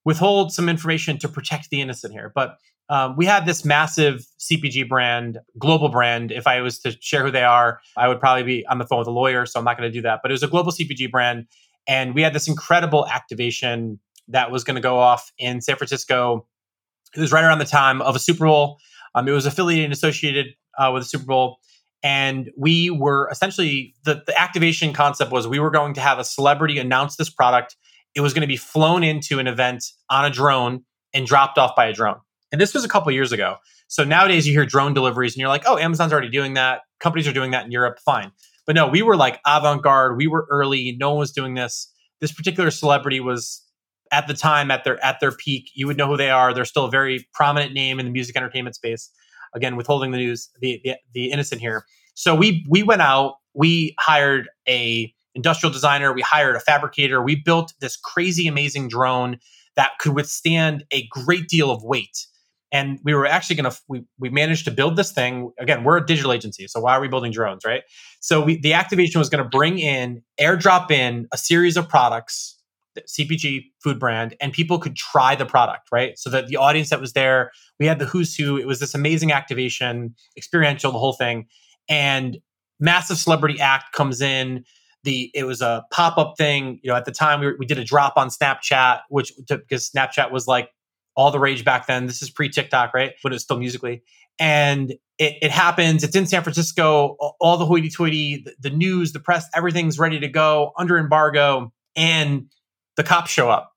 withhold 0.05 0.53
some 0.53 0.69
information 0.69 1.17
to 1.19 1.27
protect 1.27 1.69
the 1.69 1.81
innocent 1.81 2.13
here, 2.13 2.31
but 2.33 2.57
um, 2.91 3.15
we 3.15 3.25
had 3.25 3.45
this 3.45 3.63
massive 3.63 4.27
CPG 4.37 4.87
brand, 4.89 5.39
global 5.57 5.87
brand. 5.87 6.29
If 6.29 6.45
I 6.45 6.59
was 6.59 6.77
to 6.79 6.91
share 6.99 7.23
who 7.23 7.31
they 7.31 7.43
are, 7.43 7.79
I 7.95 8.09
would 8.09 8.19
probably 8.19 8.43
be 8.43 8.67
on 8.67 8.79
the 8.79 8.85
phone 8.85 8.99
with 8.99 9.07
a 9.07 9.11
lawyer, 9.11 9.45
so 9.45 9.57
I'm 9.57 9.63
not 9.63 9.77
going 9.77 9.89
to 9.89 9.97
do 9.97 10.01
that. 10.01 10.19
But 10.21 10.29
it 10.29 10.33
was 10.33 10.43
a 10.43 10.47
global 10.49 10.73
CPG 10.73 11.09
brand, 11.09 11.47
and 11.87 12.13
we 12.13 12.21
had 12.21 12.33
this 12.33 12.49
incredible 12.49 13.07
activation 13.07 13.97
that 14.27 14.51
was 14.51 14.65
going 14.65 14.75
to 14.75 14.81
go 14.81 14.99
off 14.99 15.31
in 15.37 15.61
San 15.61 15.77
Francisco. 15.77 16.45
It 17.15 17.21
was 17.21 17.31
right 17.31 17.45
around 17.45 17.59
the 17.59 17.65
time 17.65 18.01
of 18.01 18.13
a 18.13 18.19
Super 18.19 18.45
Bowl. 18.45 18.77
Um, 19.15 19.25
it 19.25 19.31
was 19.31 19.45
affiliated 19.45 19.85
and 19.85 19.93
associated 19.93 20.47
uh, 20.77 20.91
with 20.93 21.03
the 21.03 21.07
Super 21.07 21.25
Bowl, 21.25 21.59
And 22.03 22.51
we 22.57 22.89
were 22.89 23.29
essentially 23.31 23.93
the, 24.03 24.21
the 24.27 24.37
activation 24.37 24.91
concept 24.91 25.31
was 25.31 25.47
we 25.47 25.59
were 25.59 25.71
going 25.71 25.93
to 25.93 26.01
have 26.01 26.19
a 26.19 26.25
celebrity 26.25 26.77
announce 26.77 27.15
this 27.15 27.29
product. 27.29 27.77
It 28.15 28.21
was 28.21 28.33
going 28.33 28.41
to 28.41 28.47
be 28.47 28.57
flown 28.57 29.01
into 29.01 29.39
an 29.39 29.47
event 29.47 29.85
on 30.09 30.25
a 30.25 30.29
drone 30.29 30.83
and 31.13 31.25
dropped 31.25 31.57
off 31.57 31.73
by 31.73 31.85
a 31.85 31.93
drone. 31.93 32.19
And 32.51 32.59
this 32.59 32.73
was 32.73 32.83
a 32.83 32.89
couple 32.89 33.11
years 33.11 33.31
ago. 33.31 33.57
So 33.87 34.03
nowadays 34.03 34.47
you 34.47 34.53
hear 34.53 34.65
drone 34.65 34.93
deliveries 34.93 35.33
and 35.33 35.39
you're 35.39 35.49
like, 35.49 35.63
oh, 35.65 35.77
Amazon's 35.77 36.11
already 36.11 36.29
doing 36.29 36.53
that. 36.55 36.81
Companies 36.99 37.27
are 37.27 37.33
doing 37.33 37.51
that 37.51 37.65
in 37.65 37.71
Europe. 37.71 37.99
Fine. 38.03 38.31
But 38.65 38.75
no, 38.75 38.87
we 38.87 39.01
were 39.01 39.15
like 39.15 39.39
avant 39.45 39.83
garde. 39.83 40.17
We 40.17 40.27
were 40.27 40.47
early. 40.49 40.95
No 40.99 41.11
one 41.11 41.19
was 41.19 41.31
doing 41.31 41.55
this. 41.55 41.91
This 42.19 42.31
particular 42.31 42.71
celebrity 42.71 43.19
was 43.19 43.63
at 44.11 44.27
the 44.27 44.33
time 44.33 44.69
at 44.69 44.83
their 44.83 45.03
at 45.03 45.19
their 45.19 45.31
peak. 45.31 45.71
You 45.73 45.87
would 45.87 45.97
know 45.97 46.07
who 46.07 46.17
they 46.17 46.29
are. 46.29 46.53
They're 46.53 46.65
still 46.65 46.85
a 46.85 46.91
very 46.91 47.27
prominent 47.33 47.73
name 47.73 47.99
in 47.99 48.05
the 48.05 48.11
music 48.11 48.35
entertainment 48.35 48.75
space. 48.75 49.09
Again, 49.53 49.75
withholding 49.75 50.11
the 50.11 50.17
news, 50.17 50.49
the, 50.61 50.79
the, 50.83 50.95
the 51.13 51.31
innocent 51.31 51.59
here. 51.59 51.85
So 52.13 52.35
we 52.35 52.65
we 52.69 52.83
went 52.83 53.01
out. 53.01 53.35
We 53.53 53.95
hired 53.99 54.47
a 54.67 55.13
industrial 55.33 55.73
designer. 55.73 56.13
We 56.13 56.21
hired 56.21 56.55
a 56.55 56.59
fabricator. 56.59 57.21
We 57.21 57.35
built 57.35 57.73
this 57.79 57.97
crazy 57.97 58.47
amazing 58.47 58.89
drone 58.89 59.39
that 59.75 59.91
could 59.99 60.13
withstand 60.13 60.85
a 60.91 61.07
great 61.07 61.47
deal 61.47 61.71
of 61.71 61.83
weight 61.83 62.27
and 62.71 62.99
we 63.03 63.13
were 63.13 63.25
actually 63.25 63.55
going 63.55 63.69
to 63.69 63.77
we, 63.87 64.03
we 64.19 64.29
managed 64.29 64.65
to 64.65 64.71
build 64.71 64.95
this 64.95 65.11
thing. 65.11 65.51
Again 65.59 65.83
we're 65.83 65.97
a 65.97 66.05
digital 66.05 66.31
agency 66.31 66.67
so 66.67 66.79
why 66.79 66.95
are 66.95 67.01
we 67.01 67.07
building 67.07 67.31
drones 67.31 67.63
right? 67.65 67.83
So 68.19 68.41
we, 68.41 68.59
the 68.59 68.73
activation 68.73 69.19
was 69.19 69.29
going 69.29 69.43
to 69.43 69.49
bring 69.49 69.79
in 69.79 70.21
airdrop 70.39 70.91
in 70.91 71.27
a 71.31 71.37
series 71.37 71.77
of 71.77 71.87
products 71.87 72.57
cpg 73.07 73.63
food 73.81 73.97
brand 73.97 74.35
and 74.41 74.51
people 74.51 74.77
could 74.77 74.95
try 74.97 75.33
the 75.33 75.45
product 75.45 75.87
right? 75.91 76.17
So 76.17 76.29
that 76.29 76.47
the 76.47 76.57
audience 76.57 76.89
that 76.89 76.99
was 76.99 77.13
there 77.13 77.51
we 77.79 77.85
had 77.85 77.99
the 77.99 78.05
who's 78.05 78.35
who 78.35 78.57
it 78.57 78.67
was 78.67 78.79
this 78.79 78.93
amazing 78.93 79.31
activation 79.31 80.15
experiential 80.37 80.91
the 80.91 80.99
whole 80.99 81.13
thing. 81.13 81.47
And 81.89 82.37
massive 82.79 83.17
celebrity 83.17 83.59
act 83.59 83.93
comes 83.93 84.21
in 84.21 84.65
the 85.03 85.31
it 85.33 85.45
was 85.45 85.61
a 85.61 85.83
pop-up 85.91 86.35
thing 86.37 86.79
you 86.83 86.89
know 86.89 86.95
at 86.95 87.05
the 87.05 87.11
time 87.11 87.39
we, 87.39 87.53
we 87.57 87.65
did 87.65 87.79
a 87.79 87.83
drop 87.83 88.13
on 88.17 88.29
snapchat 88.29 89.01
which 89.09 89.31
because 89.47 89.89
snapchat 89.89 90.31
was 90.31 90.47
like 90.47 90.69
all 91.21 91.31
the 91.31 91.39
rage 91.39 91.63
back 91.63 91.87
then. 91.87 92.07
This 92.07 92.21
is 92.21 92.29
pre 92.29 92.49
TikTok, 92.49 92.93
right? 92.93 93.13
When 93.21 93.33
it's 93.33 93.43
still 93.43 93.57
Musical.ly. 93.57 94.01
And 94.39 94.91
it, 95.19 95.37
it, 95.41 95.51
happens. 95.51 96.03
It's 96.03 96.15
in 96.15 96.25
San 96.25 96.41
Francisco. 96.41 97.15
All 97.39 97.57
the 97.57 97.65
hoity 97.65 97.89
toity, 97.89 98.43
the, 98.43 98.55
the 98.59 98.75
news, 98.75 99.13
the 99.13 99.19
press, 99.19 99.47
everything's 99.53 99.99
ready 99.99 100.19
to 100.19 100.27
go 100.27 100.71
under 100.77 100.97
embargo. 100.97 101.71
And 101.95 102.47
the 102.97 103.03
cops 103.03 103.29
show 103.29 103.49
up 103.49 103.71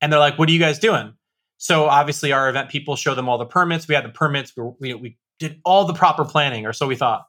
and 0.00 0.12
they're 0.12 0.20
like, 0.20 0.38
What 0.38 0.48
are 0.48 0.52
you 0.52 0.60
guys 0.60 0.78
doing? 0.78 1.14
So 1.58 1.86
obviously, 1.86 2.32
our 2.32 2.48
event 2.48 2.68
people 2.68 2.96
show 2.96 3.14
them 3.14 3.28
all 3.28 3.38
the 3.38 3.46
permits. 3.46 3.88
We 3.88 3.94
had 3.94 4.04
the 4.04 4.10
permits. 4.10 4.52
We, 4.56 4.64
we, 4.78 4.94
we 4.94 5.18
did 5.38 5.60
all 5.64 5.84
the 5.84 5.94
proper 5.94 6.24
planning, 6.24 6.66
or 6.66 6.72
so 6.72 6.86
we 6.86 6.96
thought. 6.96 7.24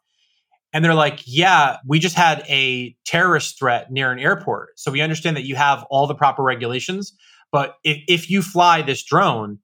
And 0.74 0.84
they're 0.84 0.94
like, 0.94 1.22
yeah, 1.26 1.78
we 1.86 1.98
just 1.98 2.16
had 2.16 2.44
a 2.50 2.96
terrorist 3.06 3.58
threat 3.58 3.90
near 3.92 4.12
an 4.12 4.20
airport. 4.20 4.78
So 4.78 4.92
we 4.92 5.02
understand 5.02 5.38
that 5.38 5.44
you 5.44 5.56
have 5.56 5.86
all 5.90 6.08
the 6.08 6.14
proper 6.14 6.44
regulations. 6.44 7.14
But 7.52 7.76
if, 7.84 8.04
if 8.08 8.30
you 8.30 8.42
fly 8.42 8.82
this 8.82 9.04
drone, 9.04 9.60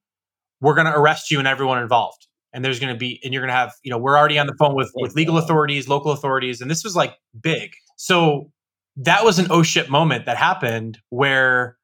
we're 0.61 0.75
going 0.75 0.87
to 0.87 0.97
arrest 0.97 1.31
you 1.31 1.39
and 1.39 1.47
everyone 1.47 1.81
involved. 1.81 2.27
And 2.53 2.63
there's 2.63 2.79
going 2.79 2.93
to 2.93 2.97
be, 2.97 3.19
and 3.23 3.33
you're 3.33 3.41
going 3.41 3.49
to 3.49 3.55
have, 3.55 3.73
you 3.83 3.91
know, 3.91 3.97
we're 3.97 4.17
already 4.17 4.37
on 4.37 4.47
the 4.47 4.55
phone 4.59 4.75
with, 4.75 4.91
with 4.95 5.15
legal 5.15 5.37
authorities, 5.37 5.89
local 5.89 6.11
authorities. 6.11 6.61
And 6.61 6.69
this 6.69 6.83
was 6.83 6.95
like 6.95 7.15
big. 7.39 7.71
So 7.97 8.51
that 8.97 9.25
was 9.25 9.39
an 9.39 9.47
oh 9.49 9.63
shit 9.63 9.89
moment 9.89 10.25
that 10.25 10.37
happened 10.37 10.99
where 11.09 11.77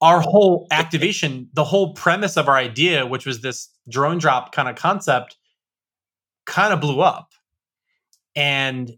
our 0.00 0.20
whole 0.20 0.66
activation, 0.70 1.48
the 1.54 1.64
whole 1.64 1.94
premise 1.94 2.36
of 2.36 2.48
our 2.48 2.56
idea, 2.56 3.06
which 3.06 3.24
was 3.24 3.40
this 3.40 3.70
drone 3.88 4.18
drop 4.18 4.52
kind 4.52 4.68
of 4.68 4.76
concept, 4.76 5.36
kind 6.44 6.74
of 6.74 6.80
blew 6.80 7.00
up. 7.00 7.30
And 8.36 8.92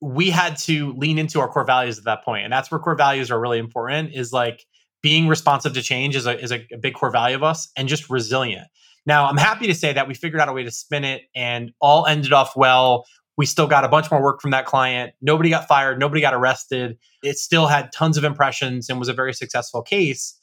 we 0.00 0.30
had 0.30 0.56
to 0.56 0.92
lean 0.94 1.18
into 1.18 1.40
our 1.40 1.48
core 1.48 1.64
values 1.64 1.98
at 1.98 2.04
that 2.04 2.24
point 2.24 2.44
and 2.44 2.52
that's 2.52 2.70
where 2.70 2.78
core 2.78 2.94
values 2.94 3.30
are 3.30 3.40
really 3.40 3.58
important 3.58 4.14
is 4.14 4.32
like 4.32 4.64
being 5.02 5.28
responsive 5.28 5.74
to 5.74 5.82
change 5.82 6.16
is 6.16 6.26
a, 6.26 6.38
is 6.40 6.52
a, 6.52 6.64
big 6.80 6.94
core 6.94 7.10
value 7.10 7.36
of 7.36 7.42
us 7.42 7.70
and 7.76 7.88
just 7.88 8.08
resilient. 8.10 8.66
Now 9.06 9.26
i'm 9.26 9.36
happy 9.36 9.66
to 9.66 9.74
say 9.74 9.92
that 9.92 10.06
we 10.08 10.14
figured 10.14 10.40
out 10.40 10.48
a 10.48 10.52
way 10.52 10.62
to 10.64 10.70
spin 10.70 11.04
it 11.04 11.22
and 11.34 11.72
all 11.80 12.06
ended 12.06 12.32
off 12.32 12.56
well. 12.56 13.04
We 13.36 13.46
still 13.46 13.68
got 13.68 13.84
a 13.84 13.88
bunch 13.88 14.10
more 14.10 14.20
work 14.20 14.40
from 14.40 14.50
that 14.50 14.66
client. 14.66 15.12
Nobody 15.22 15.48
got 15.50 15.68
fired. 15.68 16.00
Nobody 16.00 16.20
got 16.20 16.34
arrested. 16.34 16.98
It 17.22 17.38
still 17.38 17.68
had 17.68 17.92
tons 17.92 18.16
of 18.16 18.24
impressions 18.24 18.88
and 18.88 18.98
was 18.98 19.08
a 19.08 19.12
very 19.12 19.32
successful 19.32 19.80
case. 19.80 20.36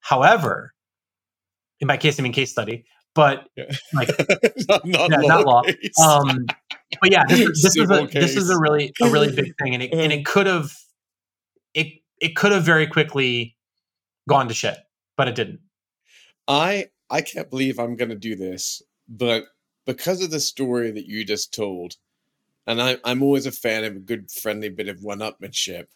However 0.00 0.74
in 1.80 1.86
my 1.86 1.96
case 1.96 2.18
i 2.18 2.22
mean 2.22 2.32
case 2.32 2.50
study 2.50 2.84
but 3.14 3.46
yeah. 3.56 3.64
like 3.92 4.08
not, 4.68 4.84
not, 4.84 5.10
yeah, 5.10 5.16
not 5.18 5.46
law. 5.46 5.62
um 6.02 6.46
but 7.00 7.12
yeah, 7.12 7.24
this, 7.28 7.62
this 7.62 7.76
is 7.76 7.90
a 7.90 8.06
case. 8.06 8.12
this 8.22 8.36
is 8.36 8.50
a 8.50 8.58
really 8.58 8.92
a 9.02 9.10
really 9.10 9.34
big 9.34 9.54
thing, 9.62 9.74
and 9.74 9.82
it 9.82 9.92
and 9.92 10.12
it 10.12 10.24
could 10.24 10.46
have 10.46 10.70
it 11.74 11.88
it 12.20 12.36
could 12.36 12.52
have 12.52 12.64
very 12.64 12.86
quickly 12.86 13.56
gone 14.28 14.48
to 14.48 14.54
shit, 14.54 14.78
but 15.16 15.28
it 15.28 15.34
didn't. 15.34 15.60
I 16.48 16.86
I 17.10 17.20
can't 17.20 17.50
believe 17.50 17.78
I'm 17.78 17.96
going 17.96 18.10
to 18.10 18.14
do 18.14 18.36
this, 18.36 18.82
but 19.08 19.44
because 19.86 20.22
of 20.22 20.30
the 20.30 20.40
story 20.40 20.90
that 20.90 21.06
you 21.06 21.24
just 21.24 21.52
told, 21.52 21.96
and 22.66 22.80
I, 22.80 22.96
I'm 23.04 23.22
always 23.22 23.46
a 23.46 23.52
fan 23.52 23.84
of 23.84 23.96
a 23.96 24.00
good 24.00 24.30
friendly 24.30 24.70
bit 24.70 24.88
of 24.88 25.02
one-upmanship. 25.02 25.86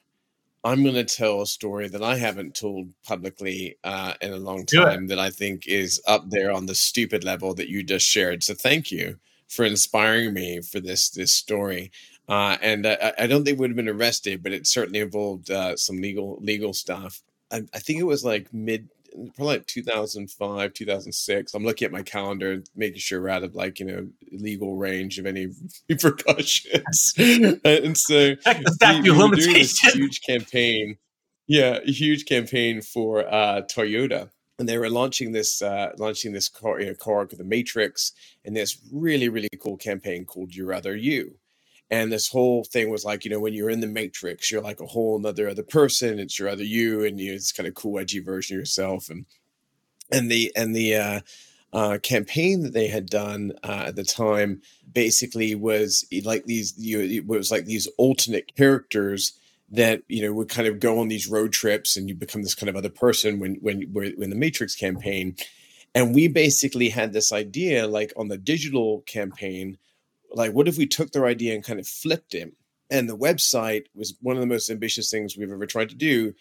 I'm 0.65 0.83
going 0.83 0.97
to 0.97 1.05
tell 1.05 1.41
a 1.41 1.47
story 1.47 1.89
that 1.89 2.03
I 2.03 2.17
haven't 2.17 2.55
told 2.55 2.93
publicly 3.07 3.79
uh, 3.85 4.15
in 4.21 4.33
a 4.33 4.39
long 4.39 4.67
time 4.67 5.07
that 5.07 5.19
I 5.19 5.31
think 5.31 5.67
is 5.67 6.03
up 6.07 6.29
there 6.29 6.51
on 6.51 6.67
the 6.67 6.75
stupid 6.75 7.25
level 7.25 7.55
that 7.55 7.69
you 7.69 7.83
just 7.83 8.07
shared. 8.07 8.43
So 8.43 8.55
thank 8.55 8.91
you 8.91 9.19
for 9.49 9.65
inspiring 9.65 10.35
me 10.35 10.61
for 10.61 10.81
this 10.81 11.11
this 11.11 11.33
story. 11.33 11.91
Uh, 12.29 12.59
and 12.61 12.87
I, 12.87 13.15
I, 13.19 13.27
don't 13.27 13.43
think 13.43 13.59
would 13.59 13.71
have 13.71 13.77
been 13.77 13.89
arrested, 13.89 14.43
but 14.43 14.53
it 14.53 14.67
certainly 14.67 15.01
involved 15.01 15.51
uh, 15.51 15.77
some 15.77 15.97
legal 15.97 16.39
legal 16.43 16.75
stuff. 16.75 17.23
I, 17.51 17.63
I, 17.73 17.79
think 17.79 18.01
it 18.01 18.05
was 18.05 18.23
like 18.23 18.53
mid, 18.53 18.91
probably 19.35 19.57
like 19.57 19.67
2005, 19.67 20.75
2006. 20.75 21.55
I'm 21.55 21.65
looking 21.65 21.87
at 21.87 21.93
my 21.93 22.03
calendar, 22.03 22.63
making 22.77 22.99
sure 22.99 23.23
we're 23.23 23.31
out 23.31 23.45
of 23.45 23.55
like 23.55 23.81
you 23.81 23.87
know 23.87 24.09
legal 24.31 24.77
range 24.77 25.19
of 25.19 25.25
any 25.25 25.49
repercussions. 25.89 27.15
and 27.17 27.97
so 27.97 28.35
we, 28.45 29.01
we 29.01 29.11
were 29.11 29.35
doing 29.35 29.55
this 29.55 29.79
huge 29.79 30.21
campaign. 30.21 30.99
Yeah, 31.47 31.81
huge 31.83 32.27
campaign 32.27 32.83
for 32.83 33.27
uh, 33.27 33.63
Toyota 33.63 34.29
and 34.59 34.69
they 34.69 34.79
were 34.79 34.91
launching 34.91 35.33
this 35.33 35.63
uh, 35.63 35.93
launching 35.99 36.33
this 36.33 36.49
car, 36.49 36.81
you 36.81 36.87
know, 36.87 36.95
called 36.95 37.31
the 37.31 37.45
Matrix, 37.45 38.13
and 38.45 38.57
this 38.57 38.79
really 38.93 39.29
really 39.29 39.49
cool 39.61 39.77
campaign 39.77 40.25
called 40.25 40.55
"Your 40.55 40.73
Other 40.73 40.97
You," 40.97 41.37
and 41.91 42.11
this 42.11 42.29
whole 42.29 42.65
thing 42.65 42.91
was 42.91 43.05
like 43.05 43.25
you 43.25 43.31
know 43.31 43.41
when 43.41 43.55
you're 43.55 43.71
in 43.71 43.81
the 43.81 43.87
Matrix, 43.87 44.51
you're 44.51 44.63
like 44.63 44.81
a 44.81 44.87
whole 44.87 45.17
another 45.17 45.49
other 45.49 45.63
person. 45.63 46.19
It's 46.19 46.39
your 46.39 46.49
other 46.49 46.65
you, 46.65 47.05
and 47.05 47.21
you, 47.21 47.35
it's 47.35 47.53
kind 47.53 47.69
of 47.69 47.75
cool 47.75 47.99
edgy 47.99 48.21
version 48.21 48.57
of 48.57 48.61
yourself, 48.61 49.09
and 49.09 49.27
and 50.11 50.31
the 50.31 50.53
and 50.57 50.75
the 50.75 50.97
uh, 50.97 51.21
uh, 51.73 51.99
campaign 52.03 52.63
that 52.63 52.73
they 52.73 52.89
had 52.89 53.07
done 53.07 53.53
uh, 53.63 53.85
at 53.87 53.97
the 53.97 54.05
time 54.05 54.63
basically 54.91 55.55
was 55.55 56.07
like 56.25 56.45
these 56.47 56.75
you 56.79 57.01
it 57.01 57.27
was 57.27 57.51
like 57.51 57.67
these 57.67 57.87
alternate 57.99 58.55
characters 58.57 59.38
that 59.71 60.03
you 60.09 60.23
know 60.23 60.33
would 60.33 60.49
kind 60.49 60.67
of 60.67 60.81
go 60.81 60.99
on 60.99 61.09
these 61.09 61.29
road 61.29 61.53
trips 61.53 61.97
and 61.97 62.09
you 62.09 62.15
become 62.15 62.43
this 62.43 62.55
kind 62.55 62.71
of 62.71 62.77
other 62.77 62.89
person 62.89 63.39
when 63.39 63.57
when 63.57 63.83
when 63.93 64.31
the 64.31 64.37
matrix 64.37 64.75
campaign. 64.75 65.37
And 65.95 66.15
we 66.15 66.29
basically 66.29 66.91
had 66.91 67.13
this 67.13 67.33
idea 67.33 67.87
like 67.87 68.13
on 68.17 68.29
the 68.29 68.39
digital 68.39 69.01
campaign 69.03 69.79
like 70.33 70.53
what 70.53 70.69
if 70.69 70.77
we 70.77 70.87
took 70.87 71.13
their 71.13 71.27
idea 71.27 71.55
and 71.55 71.65
kind 71.65 71.81
of 71.81 71.87
flipped 71.87 72.35
it? 72.35 72.53
And 72.91 73.09
the 73.09 73.17
website 73.17 73.87
was 73.95 74.15
one 74.21 74.37
of 74.37 74.41
the 74.41 74.47
most 74.47 74.71
ambitious 74.71 75.11
things 75.11 75.37
we've 75.37 75.51
ever 75.51 75.67
tried 75.67 75.91
to 75.91 75.95
do. 75.95 76.35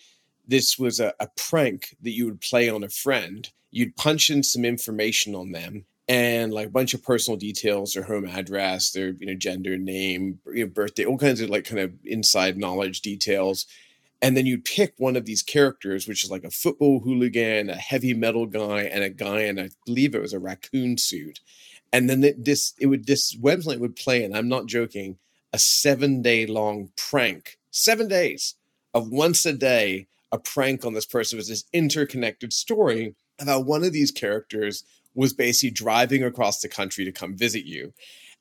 This 0.47 0.79
was 0.79 0.99
a, 0.99 1.13
a 1.19 1.27
prank 1.35 1.95
that 2.01 2.11
you 2.11 2.25
would 2.25 2.41
play 2.41 2.69
on 2.69 2.83
a 2.83 2.89
friend. 2.89 3.49
You'd 3.69 3.97
punch 3.97 4.29
in 4.29 4.43
some 4.43 4.63
information 4.63 5.35
on 5.35 5.51
them 5.51 5.85
and 6.07 6.53
like 6.53 6.67
a 6.67 6.71
bunch 6.71 6.93
of 6.93 7.03
personal 7.03 7.37
details, 7.37 7.93
their 7.93 8.03
home 8.03 8.25
address, 8.25 8.91
their 8.91 9.09
you 9.19 9.25
know 9.27 9.33
gender, 9.35 9.77
name, 9.77 10.39
you 10.53 10.65
know, 10.65 10.71
birthday, 10.71 11.05
all 11.05 11.17
kinds 11.17 11.41
of 11.41 11.49
like 11.49 11.65
kind 11.65 11.81
of 11.81 11.93
inside 12.05 12.57
knowledge 12.57 13.01
details. 13.01 13.65
And 14.21 14.35
then 14.35 14.47
you 14.47 14.57
pick 14.57 14.95
one 14.97 15.15
of 15.15 15.25
these 15.25 15.43
characters, 15.43 16.07
which 16.07 16.23
is 16.23 16.31
like 16.31 16.43
a 16.43 16.49
football 16.49 17.01
hooligan, 17.01 17.69
a 17.69 17.75
heavy 17.75 18.13
metal 18.15 18.47
guy, 18.47 18.83
and 18.83 19.03
a 19.03 19.09
guy 19.09 19.41
in 19.41 19.59
I 19.59 19.69
believe 19.85 20.15
it 20.15 20.21
was 20.21 20.33
a 20.33 20.39
raccoon 20.39 20.97
suit. 20.97 21.39
And 21.93 22.09
then 22.09 22.23
it, 22.23 22.43
this 22.43 22.73
it 22.79 22.87
would 22.87 23.05
this 23.05 23.35
website 23.35 23.79
would 23.79 23.95
play, 23.95 24.23
and 24.23 24.35
I'm 24.35 24.49
not 24.49 24.65
joking, 24.65 25.17
a 25.53 25.59
seven 25.59 26.21
day 26.21 26.45
long 26.45 26.89
prank, 26.95 27.57
seven 27.71 28.07
days 28.07 28.55
of 28.93 29.11
once 29.11 29.45
a 29.45 29.53
day, 29.53 30.07
a 30.31 30.39
prank 30.39 30.85
on 30.85 30.93
this 30.93 31.05
person 31.05 31.37
was 31.37 31.47
this 31.47 31.65
interconnected 31.73 32.51
story 32.51 33.15
about 33.39 33.65
one 33.65 33.83
of 33.83 33.93
these 33.93 34.11
characters 34.11 34.83
was 35.17 35.33
basically 35.33 35.71
driving 35.71 36.23
across 36.23 36.61
the 36.61 36.69
country 36.69 37.03
to 37.03 37.11
come 37.11 37.35
visit 37.35 37.65
you. 37.65 37.93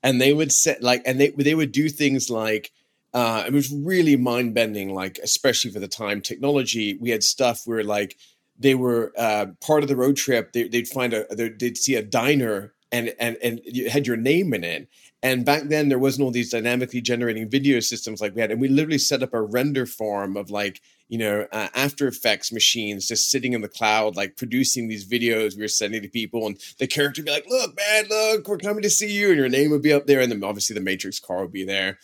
And 0.03 0.21
they 0.21 0.33
would 0.33 0.53
set 0.53 0.83
like, 0.83 1.03
and 1.07 1.19
they, 1.19 1.31
they 1.31 1.55
would 1.55 1.73
do 1.73 1.89
things 1.89 2.31
like, 2.31 2.71
uh, 3.15 3.45
it 3.47 3.53
was 3.53 3.73
really 3.73 4.15
mind 4.15 4.55
bending, 4.55 4.93
like, 4.93 5.19
especially 5.23 5.71
for 5.71 5.81
the 5.81 5.89
time 5.89 6.21
technology. 6.21 6.99
We 7.01 7.11
had 7.11 7.25
stuff 7.25 7.63
where 7.65 7.83
like 7.83 8.17
they 8.59 8.75
were 8.75 9.13
uh, 9.17 9.47
part 9.61 9.83
of 9.83 9.89
the 9.89 9.97
road 9.97 10.17
trip. 10.17 10.53
They, 10.53 10.69
would 10.71 10.89
find 10.89 11.15
a, 11.15 11.27
they'd 11.35 11.79
see 11.79 11.95
a 11.95 12.03
diner 12.03 12.75
and, 12.93 13.15
and, 13.19 13.37
and 13.43 13.61
you 13.65 13.91
had 13.91 14.07
your 14.07 14.19
name 14.19 14.53
in 14.53 14.65
it. 14.65 14.89
And 15.23 15.45
back 15.45 15.65
then, 15.65 15.89
there 15.89 15.99
wasn't 15.99 16.25
all 16.25 16.31
these 16.31 16.51
dynamically 16.51 17.01
generating 17.01 17.49
video 17.49 17.81
systems 17.81 18.21
like 18.21 18.35
we 18.35 18.43
had. 18.43 18.51
And 18.51 18.61
we 18.61 18.69
literally 18.69 18.99
set 18.99 19.23
up 19.23 19.33
a 19.33 19.41
render 19.41 19.87
farm 19.87 20.37
of 20.37 20.51
like, 20.51 20.83
you 21.09 21.19
know, 21.19 21.47
uh, 21.53 21.69
After 21.75 22.07
Effects 22.07 22.53
machines 22.53 23.09
just 23.09 23.31
sitting 23.31 23.53
in 23.53 23.63
the 23.63 23.69
cloud, 23.69 24.15
like 24.15 24.37
producing 24.37 24.89
these 24.89 25.09
videos 25.09 25.57
we 25.57 25.63
were 25.63 25.69
sending 25.69 26.03
to 26.03 26.09
people. 26.09 26.47
And 26.47 26.59
the 26.79 26.87
character 26.87 27.23
would 27.23 27.27
be 27.27 27.33
like, 27.33 27.47
look, 27.49 27.77
man, 27.77 28.05
look, 28.09 28.47
we're 28.47 28.59
coming 28.59 28.83
to 28.83 28.91
see 28.91 29.11
you. 29.11 29.29
And 29.29 29.39
your 29.39 29.49
name 29.49 29.71
would 29.71 29.83
be 29.83 29.93
up 29.93 30.07
there. 30.07 30.21
And 30.21 30.31
then 30.31 30.45
obviously 30.45 30.75
the 30.75 30.81
Matrix 30.81 31.19
car 31.19 31.43
would 31.43 31.53
be 31.53 31.65
there. 31.65 31.99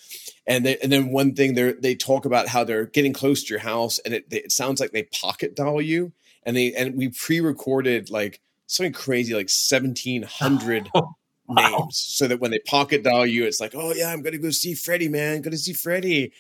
And, 0.46 0.64
they, 0.64 0.79
and 0.79 0.90
then 0.90 1.12
one 1.12 1.35
thing 1.35 1.55
they 1.55 1.72
they 1.72 1.94
talk 1.94 2.25
about 2.25 2.48
how 2.48 2.64
they're 2.64 2.87
getting 2.87 3.12
close 3.12 3.44
to 3.44 3.51
your 3.51 3.61
house 3.61 3.98
and 4.01 4.14
it, 4.14 4.27
it 4.31 4.51
sounds 4.51 4.81
like 4.81 4.92
they 4.92 5.05
pocket 5.05 5.55
dial 5.55 5.83
you. 5.83 6.12
And 6.44 6.57
they 6.57 6.72
and 6.72 6.96
we 6.96 7.11
pre-recorded 7.11 8.11
like 8.11 8.40
something 8.66 8.92
crazy 8.92 9.35
like 9.35 9.51
1700 9.51 10.90
wow. 11.55 11.79
names 11.79 11.97
so 11.97 12.27
that 12.29 12.41
when 12.41 12.51
they 12.51 12.59
pocket 12.61 13.03
dial 13.03 13.27
you 13.27 13.45
it's 13.45 13.61
like 13.61 13.75
oh 13.75 13.93
yeah 13.93 14.12
i'm 14.12 14.23
gonna 14.23 14.38
go 14.38 14.51
see 14.51 14.75
freddie 14.75 15.09
man. 15.09 15.43
Gonna 15.43 15.57
see 15.57 15.73
freddie 15.73 16.33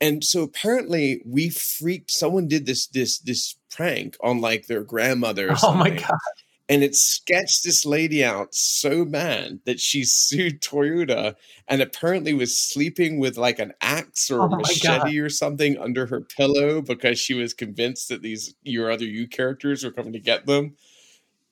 and 0.00 0.24
so 0.24 0.42
apparently 0.42 1.22
we 1.24 1.50
freaked 1.50 2.10
someone 2.10 2.48
did 2.48 2.66
this 2.66 2.86
this 2.88 3.18
this 3.18 3.56
prank 3.70 4.16
on 4.22 4.40
like 4.40 4.66
their 4.66 4.84
grandmother 4.84 5.54
oh 5.62 5.74
my 5.74 5.90
god. 5.90 6.18
and 6.68 6.82
it 6.82 6.94
sketched 6.94 7.64
this 7.64 7.84
lady 7.84 8.24
out 8.24 8.54
so 8.54 9.04
bad 9.04 9.60
that 9.66 9.80
she 9.80 10.04
sued 10.04 10.60
Toyota 10.60 11.34
and 11.68 11.82
apparently 11.82 12.32
was 12.32 12.60
sleeping 12.60 13.18
with 13.18 13.36
like 13.36 13.58
an 13.58 13.72
axe 13.80 14.30
or 14.30 14.42
oh 14.42 14.44
a 14.44 14.56
machete 14.56 15.18
or 15.18 15.28
something 15.28 15.78
under 15.78 16.06
her 16.06 16.20
pillow 16.20 16.80
because 16.80 17.18
she 17.18 17.34
was 17.34 17.54
convinced 17.54 18.08
that 18.08 18.22
these 18.22 18.54
your 18.62 18.90
other 18.90 19.04
you 19.04 19.28
characters 19.28 19.84
were 19.84 19.92
coming 19.92 20.12
to 20.12 20.20
get 20.20 20.46
them 20.46 20.76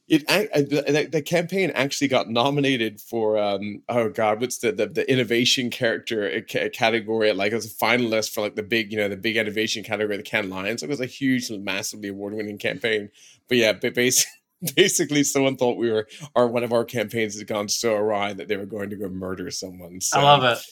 it 0.09 0.27
the, 0.27 1.09
the, 1.11 1.23
campaign 1.23 1.71
actually 1.71 2.09
got 2.09 2.29
nominated 2.29 3.01
for 3.01 3.39
um 3.39 3.83
oh 3.89 4.09
god 4.09 4.41
what's 4.41 4.59
the 4.59 4.73
the, 4.73 4.87
the 4.87 5.11
innovation 5.11 5.71
character 5.71 6.41
category 6.73 7.33
like 7.33 7.53
it 7.53 7.55
was 7.55 7.67
a 7.67 7.77
finalist 7.77 8.33
for 8.33 8.41
like 8.41 8.57
the 8.57 8.63
big 8.63 8.93
you 8.93 8.99
know 8.99 9.09
the 9.09 9.17
big 9.17 9.37
innovation 9.37 9.83
category 9.83 10.17
the 10.17 10.23
Cannes 10.23 10.51
Lions 10.51 10.83
it 10.83 10.89
was 10.89 11.01
a 11.01 11.07
huge 11.07 11.51
massively 11.51 12.09
award 12.09 12.35
winning 12.35 12.59
campaign 12.59 13.11
but 13.49 13.57
yeah 13.57 13.73
but 13.73 13.95
basically 13.95 14.31
basically 14.77 15.25
someone 15.25 15.57
thought 15.57 15.77
we 15.77 15.91
were 15.91 16.07
or 16.35 16.47
one 16.47 16.63
of 16.63 16.73
our 16.73 16.85
campaigns 16.85 17.39
had 17.39 17.49
gone 17.49 17.69
so 17.69 17.95
awry 17.95 18.33
that 18.33 18.49
they 18.49 18.57
were 18.57 18.67
going 18.67 18.91
to 18.91 18.97
go 18.97 19.09
murder 19.09 19.51
someone 19.51 20.01
so, 20.01 20.21
I 20.21 20.23
love 20.23 20.45
it 20.45 20.65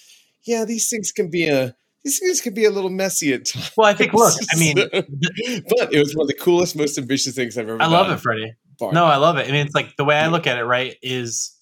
yeah 0.45 0.65
these 0.65 0.89
things 0.89 1.13
can 1.13 1.31
be 1.31 1.49
a 1.49 1.75
these 2.05 2.19
things 2.19 2.41
can 2.41 2.55
be 2.55 2.65
a 2.65 2.71
little 2.71 2.89
messy 2.89 3.35
at 3.35 3.45
times. 3.45 3.73
Well, 3.77 3.87
I 3.87 3.93
think, 3.93 4.15
look, 4.15 4.33
I 4.51 4.57
mean, 4.59 4.75
but 4.75 5.93
it 5.93 5.99
was 5.99 6.17
one 6.17 6.25
of 6.25 6.29
the 6.29 6.37
coolest, 6.41 6.75
most 6.75 6.97
ambitious 6.97 7.35
things 7.35 7.59
I've 7.59 7.69
ever. 7.69 7.83
I 7.83 7.89
love 7.89 8.11
it, 8.11 8.21
Freddie. 8.21 8.55
No, 8.93 9.05
I 9.07 9.17
love 9.17 9.37
it. 9.37 9.49
I 9.49 9.53
mean, 9.53 9.67
it's 9.67 9.75
like 9.75 9.97
the 9.97 10.05
way 10.05 10.17
I 10.17 10.29
look 10.29 10.47
at 10.47 10.59
it, 10.59 10.65
right? 10.65 10.97
Is 11.03 11.57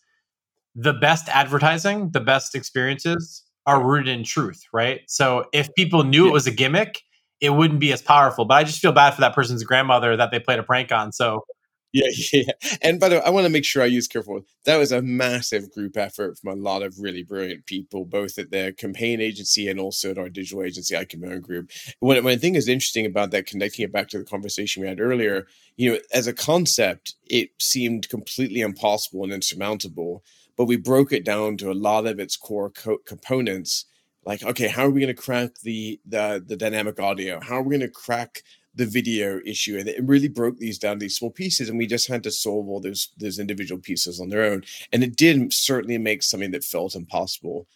the 0.74 0.92
best 0.92 1.28
advertising, 1.28 2.10
the 2.10 2.20
best 2.20 2.54
experiences 2.54 3.42
are 3.66 3.82
rooted 3.84 4.08
in 4.08 4.24
truth, 4.24 4.62
right? 4.72 5.00
So 5.08 5.44
if 5.52 5.68
people 5.74 6.04
knew 6.04 6.24
yeah. 6.24 6.30
it 6.30 6.32
was 6.32 6.46
a 6.46 6.50
gimmick, 6.50 7.02
it 7.40 7.50
wouldn't 7.50 7.80
be 7.80 7.92
as 7.92 8.00
powerful. 8.00 8.44
But 8.44 8.54
I 8.54 8.64
just 8.64 8.80
feel 8.80 8.92
bad 8.92 9.14
for 9.14 9.20
that 9.20 9.34
person's 9.34 9.62
grandmother 9.64 10.16
that 10.16 10.30
they 10.30 10.40
played 10.40 10.58
a 10.58 10.62
prank 10.62 10.92
on. 10.92 11.12
So 11.12 11.44
yeah, 11.92 12.08
yeah. 12.32 12.52
And 12.82 13.00
by 13.00 13.08
the 13.08 13.16
way, 13.16 13.22
I 13.22 13.30
want 13.30 13.46
to 13.46 13.52
make 13.52 13.64
sure 13.64 13.82
I 13.82 13.86
use 13.86 14.06
careful. 14.08 14.42
That 14.64 14.76
was 14.76 14.92
a 14.92 15.00
massive 15.02 15.70
group 15.70 15.96
effort 15.96 16.38
from 16.38 16.50
a 16.50 16.62
lot 16.62 16.82
of 16.82 16.98
really 16.98 17.22
brilliant 17.22 17.66
people, 17.66 18.04
both 18.04 18.38
at 18.38 18.50
the 18.50 18.74
campaign 18.76 19.20
agency 19.20 19.68
and 19.68 19.80
also 19.80 20.10
at 20.10 20.18
our 20.18 20.28
digital 20.28 20.62
agency, 20.62 20.96
ICON 20.96 21.40
Group. 21.40 21.70
What, 22.00 22.22
what 22.22 22.32
I 22.32 22.36
think 22.36 22.56
is 22.56 22.68
interesting 22.68 23.06
about 23.06 23.30
that, 23.30 23.46
connecting 23.46 23.84
it 23.84 23.92
back 23.92 24.08
to 24.08 24.18
the 24.18 24.24
conversation 24.24 24.82
we 24.82 24.88
had 24.88 25.00
earlier, 25.00 25.46
you 25.76 25.92
know, 25.92 25.98
as 26.12 26.26
a 26.26 26.32
concept, 26.34 27.14
it 27.26 27.50
seemed 27.58 28.08
completely 28.08 28.60
impossible 28.60 29.24
and 29.24 29.32
insurmountable, 29.32 30.22
but 30.56 30.66
we 30.66 30.76
broke 30.76 31.12
it 31.12 31.24
down 31.24 31.56
to 31.58 31.70
a 31.70 31.74
lot 31.74 32.06
of 32.06 32.18
its 32.20 32.36
core 32.36 32.70
co- 32.70 32.98
components. 33.06 33.86
Like, 34.24 34.42
okay, 34.42 34.68
how 34.68 34.84
are 34.84 34.90
we 34.90 35.00
going 35.00 35.14
to 35.14 35.22
crack 35.22 35.52
the, 35.62 35.98
the 36.04 36.44
the 36.46 36.56
dynamic 36.56 37.00
audio? 37.00 37.40
How 37.40 37.56
are 37.56 37.62
we 37.62 37.78
going 37.78 37.88
to 37.88 37.94
crack 37.94 38.42
the 38.78 38.86
video 38.86 39.40
issue 39.44 39.76
and 39.76 39.88
it 39.88 40.02
really 40.04 40.28
broke 40.28 40.56
these 40.58 40.78
down 40.78 40.98
these 40.98 41.16
small 41.16 41.30
pieces 41.30 41.68
and 41.68 41.76
we 41.76 41.86
just 41.86 42.06
had 42.06 42.22
to 42.22 42.30
solve 42.30 42.68
all 42.68 42.80
those 42.80 43.10
those 43.18 43.38
individual 43.38 43.80
pieces 43.80 44.20
on 44.20 44.28
their 44.28 44.44
own. 44.44 44.62
And 44.92 45.02
it 45.02 45.16
did 45.16 45.52
certainly 45.52 45.98
make 45.98 46.22
something 46.22 46.52
that 46.52 46.64
felt 46.64 46.94
impossible 46.94 47.66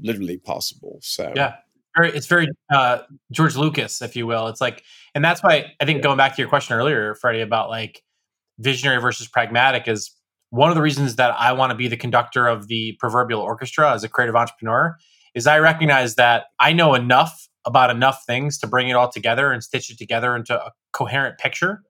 literally 0.00 0.36
possible 0.36 0.98
so. 1.02 1.32
Yeah. 1.34 1.56
It's 1.96 2.26
very 2.26 2.48
uh, 2.72 2.98
george 3.32 3.56
lucas 3.56 4.02
if 4.02 4.16
you 4.16 4.26
will. 4.26 4.48
It's 4.48 4.60
like 4.60 4.84
and 5.14 5.24
that's 5.24 5.42
why 5.42 5.72
i 5.80 5.84
think 5.84 6.02
going 6.02 6.16
back 6.16 6.34
to 6.36 6.42
your 6.42 6.48
question 6.48 6.76
earlier 6.76 7.14
freddie 7.14 7.40
about 7.40 7.70
like 7.70 8.02
visionary 8.58 9.00
versus 9.00 9.28
pragmatic 9.28 9.88
is 9.88 10.10
one 10.50 10.70
of 10.70 10.76
the 10.76 10.82
reasons 10.82 11.16
that 11.16 11.34
i 11.38 11.52
want 11.52 11.70
to 11.70 11.74
be 11.74 11.88
the 11.88 11.96
conductor 11.96 12.46
of 12.46 12.68
the 12.68 12.92
proverbial 12.98 13.40
orchestra 13.40 13.92
as 13.92 14.04
a 14.04 14.08
creative 14.08 14.36
entrepreneur 14.36 14.96
is 15.34 15.46
i 15.46 15.58
recognize 15.58 16.16
that 16.16 16.46
i 16.60 16.72
know 16.72 16.94
enough 16.94 17.48
about 17.66 17.90
enough 17.90 18.22
things 18.26 18.58
to 18.58 18.66
bring 18.66 18.88
it 18.88 18.94
all 18.94 19.10
together 19.10 19.52
and 19.52 19.62
stitch 19.62 19.90
it 19.90 19.98
together 19.98 20.36
into 20.36 20.58
a 20.58 20.72
coherent 20.92 21.38
picture. 21.38 21.82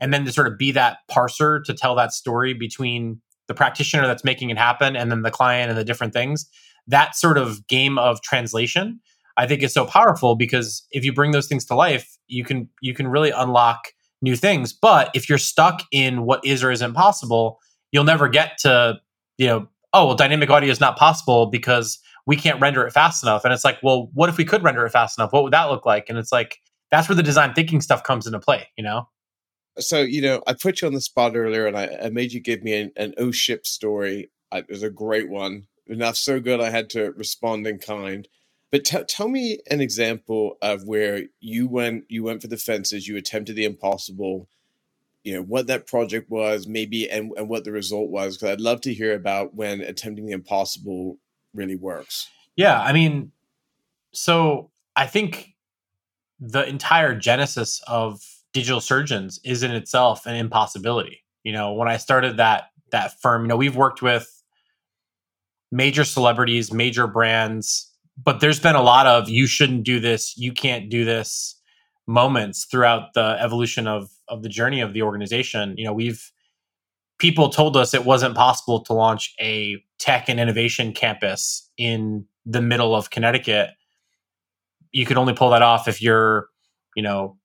And 0.00 0.14
then 0.14 0.24
to 0.24 0.32
sort 0.32 0.46
of 0.46 0.56
be 0.56 0.70
that 0.72 0.98
parser 1.10 1.62
to 1.64 1.74
tell 1.74 1.94
that 1.96 2.12
story 2.12 2.54
between 2.54 3.20
the 3.48 3.54
practitioner 3.54 4.06
that's 4.06 4.24
making 4.24 4.50
it 4.50 4.58
happen 4.58 4.94
and 4.94 5.10
then 5.10 5.22
the 5.22 5.30
client 5.30 5.70
and 5.70 5.78
the 5.78 5.84
different 5.84 6.12
things 6.12 6.46
that 6.86 7.14
sort 7.14 7.36
of 7.36 7.66
game 7.66 7.98
of 7.98 8.20
translation 8.20 9.00
i 9.38 9.46
think 9.46 9.62
is 9.62 9.72
so 9.72 9.86
powerful 9.86 10.36
because 10.36 10.86
if 10.90 11.02
you 11.02 11.14
bring 11.14 11.30
those 11.30 11.46
things 11.46 11.64
to 11.64 11.74
life 11.74 12.18
you 12.28 12.44
can 12.44 12.68
you 12.82 12.94
can 12.94 13.08
really 13.08 13.30
unlock 13.30 13.88
new 14.22 14.36
things. 14.36 14.72
But 14.72 15.10
if 15.14 15.28
you're 15.28 15.38
stuck 15.38 15.82
in 15.92 16.24
what 16.24 16.44
is 16.44 16.62
or 16.62 16.70
isn't 16.70 16.94
possible 16.94 17.58
you'll 17.90 18.04
never 18.04 18.28
get 18.28 18.58
to 18.58 18.98
you 19.38 19.46
know 19.46 19.68
oh 19.92 20.06
well 20.06 20.16
dynamic 20.16 20.50
audio 20.50 20.70
is 20.70 20.80
not 20.80 20.96
possible 20.96 21.46
because 21.46 21.98
we 22.28 22.36
can't 22.36 22.60
render 22.60 22.86
it 22.86 22.92
fast 22.92 23.22
enough. 23.22 23.42
And 23.42 23.54
it's 23.54 23.64
like, 23.64 23.78
well, 23.82 24.10
what 24.12 24.28
if 24.28 24.36
we 24.36 24.44
could 24.44 24.62
render 24.62 24.84
it 24.84 24.90
fast 24.90 25.18
enough? 25.18 25.32
What 25.32 25.44
would 25.44 25.52
that 25.54 25.70
look 25.70 25.86
like? 25.86 26.10
And 26.10 26.18
it's 26.18 26.30
like, 26.30 26.58
that's 26.90 27.08
where 27.08 27.16
the 27.16 27.22
design 27.22 27.54
thinking 27.54 27.80
stuff 27.80 28.04
comes 28.04 28.26
into 28.26 28.38
play, 28.38 28.68
you 28.76 28.84
know? 28.84 29.08
So, 29.78 30.02
you 30.02 30.20
know, 30.20 30.42
I 30.46 30.52
put 30.52 30.82
you 30.82 30.88
on 30.88 30.94
the 30.94 31.00
spot 31.00 31.34
earlier 31.34 31.66
and 31.66 31.76
I, 31.76 31.88
I 32.04 32.10
made 32.10 32.32
you 32.32 32.40
give 32.40 32.62
me 32.62 32.74
an, 32.74 32.92
an 32.96 33.14
oh 33.16 33.28
O 33.28 33.30
ship 33.30 33.66
story. 33.66 34.30
I, 34.52 34.58
it 34.58 34.68
was 34.68 34.82
a 34.82 34.90
great 34.90 35.30
one. 35.30 35.68
Enough 35.86 36.16
so 36.16 36.38
good 36.38 36.60
I 36.60 36.68
had 36.68 36.90
to 36.90 37.12
respond 37.12 37.66
in 37.66 37.78
kind. 37.78 38.28
But 38.70 38.84
t- 38.84 39.04
tell 39.08 39.28
me 39.28 39.60
an 39.70 39.80
example 39.80 40.58
of 40.60 40.84
where 40.84 41.22
you 41.40 41.66
went 41.66 42.04
you 42.10 42.24
went 42.24 42.42
for 42.42 42.48
the 42.48 42.58
fences, 42.58 43.08
you 43.08 43.16
attempted 43.16 43.56
the 43.56 43.64
impossible, 43.64 44.50
you 45.24 45.32
know, 45.32 45.42
what 45.42 45.66
that 45.68 45.86
project 45.86 46.28
was, 46.28 46.66
maybe 46.66 47.08
and, 47.08 47.32
and 47.38 47.48
what 47.48 47.64
the 47.64 47.72
result 47.72 48.10
was. 48.10 48.36
Because 48.36 48.50
I'd 48.52 48.60
love 48.60 48.82
to 48.82 48.92
hear 48.92 49.14
about 49.14 49.54
when 49.54 49.80
attempting 49.80 50.26
the 50.26 50.32
impossible 50.32 51.16
really 51.54 51.76
works. 51.76 52.28
Yeah, 52.56 52.80
I 52.80 52.92
mean, 52.92 53.32
so 54.12 54.70
I 54.96 55.06
think 55.06 55.54
the 56.40 56.66
entire 56.66 57.14
genesis 57.14 57.82
of 57.86 58.20
digital 58.52 58.80
surgeons 58.80 59.40
is 59.44 59.62
in 59.62 59.70
itself 59.70 60.26
an 60.26 60.34
impossibility. 60.34 61.22
You 61.44 61.52
know, 61.52 61.72
when 61.72 61.88
I 61.88 61.96
started 61.96 62.36
that 62.38 62.70
that 62.90 63.20
firm, 63.20 63.42
you 63.42 63.48
know, 63.48 63.56
we've 63.56 63.76
worked 63.76 64.02
with 64.02 64.42
major 65.70 66.04
celebrities, 66.04 66.72
major 66.72 67.06
brands, 67.06 67.92
but 68.22 68.40
there's 68.40 68.60
been 68.60 68.74
a 68.74 68.82
lot 68.82 69.06
of 69.06 69.28
you 69.28 69.46
shouldn't 69.46 69.84
do 69.84 70.00
this, 70.00 70.36
you 70.36 70.52
can't 70.52 70.88
do 70.90 71.04
this 71.04 71.54
moments 72.06 72.64
throughout 72.64 73.12
the 73.14 73.36
evolution 73.38 73.86
of 73.86 74.10
of 74.28 74.42
the 74.42 74.48
journey 74.48 74.80
of 74.80 74.92
the 74.92 75.02
organization. 75.02 75.74
You 75.76 75.84
know, 75.84 75.92
we've 75.92 76.32
people 77.18 77.50
told 77.50 77.76
us 77.76 77.94
it 77.94 78.04
wasn't 78.04 78.34
possible 78.34 78.80
to 78.84 78.92
launch 78.92 79.34
a 79.40 79.82
tech 79.98 80.28
and 80.28 80.38
innovation 80.38 80.92
campus 80.92 81.70
in 81.76 82.24
the 82.46 82.62
middle 82.62 82.94
of 82.94 83.10
Connecticut. 83.10 83.70
You 84.92 85.04
could 85.04 85.16
only 85.16 85.34
pull 85.34 85.50
that 85.50 85.62
off 85.62 85.88
if 85.88 86.00
you're, 86.00 86.48
you 86.96 87.02
know, 87.02 87.36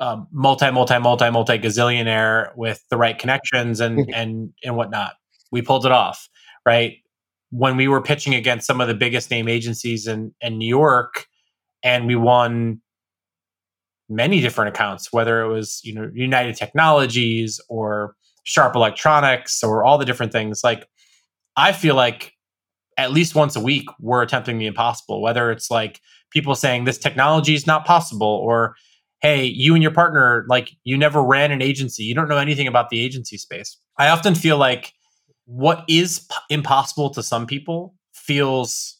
um, 0.00 0.26
multi, 0.32 0.70
multi, 0.70 0.98
multi, 0.98 1.30
multi 1.30 1.58
gazillionaire 1.58 2.56
with 2.56 2.82
the 2.90 2.96
right 2.96 3.18
connections 3.18 3.80
and 3.80 4.08
and 4.14 4.52
and 4.64 4.76
whatnot. 4.76 5.14
We 5.52 5.62
pulled 5.62 5.86
it 5.86 5.92
off, 5.92 6.28
right? 6.64 6.96
When 7.50 7.76
we 7.76 7.88
were 7.88 8.00
pitching 8.00 8.34
against 8.34 8.66
some 8.66 8.80
of 8.80 8.88
the 8.88 8.94
biggest 8.94 9.30
name 9.30 9.48
agencies 9.48 10.06
in 10.06 10.34
in 10.40 10.58
New 10.58 10.68
York, 10.68 11.26
and 11.82 12.06
we 12.06 12.16
won 12.16 12.80
many 14.08 14.40
different 14.40 14.74
accounts, 14.74 15.12
whether 15.12 15.42
it 15.42 15.48
was 15.48 15.80
you 15.84 15.94
know 15.94 16.10
United 16.12 16.56
Technologies 16.56 17.60
or 17.68 18.16
Sharp 18.44 18.74
Electronics 18.74 19.62
or 19.62 19.84
all 19.84 19.98
the 19.98 20.04
different 20.04 20.32
things. 20.32 20.62
Like, 20.64 20.88
I 21.60 21.72
feel 21.72 21.94
like 21.94 22.32
at 22.96 23.12
least 23.12 23.34
once 23.34 23.54
a 23.54 23.60
week 23.60 23.86
we're 24.00 24.22
attempting 24.22 24.58
the 24.58 24.66
impossible, 24.66 25.20
whether 25.20 25.50
it's 25.50 25.70
like 25.70 26.00
people 26.30 26.54
saying 26.54 26.84
this 26.84 26.96
technology 26.96 27.54
is 27.54 27.66
not 27.66 27.84
possible 27.84 28.26
or 28.26 28.76
hey, 29.20 29.44
you 29.44 29.74
and 29.74 29.82
your 29.82 29.92
partner, 29.92 30.46
like 30.48 30.70
you 30.84 30.96
never 30.96 31.22
ran 31.22 31.52
an 31.52 31.60
agency, 31.60 32.02
you 32.04 32.14
don't 32.14 32.28
know 32.28 32.38
anything 32.38 32.66
about 32.66 32.88
the 32.88 33.04
agency 33.04 33.36
space. 33.36 33.76
I 33.98 34.08
often 34.08 34.34
feel 34.34 34.56
like 34.56 34.94
what 35.44 35.84
is 35.86 36.20
p- 36.20 36.54
impossible 36.54 37.10
to 37.10 37.22
some 37.22 37.46
people 37.46 37.94
feels 38.14 38.98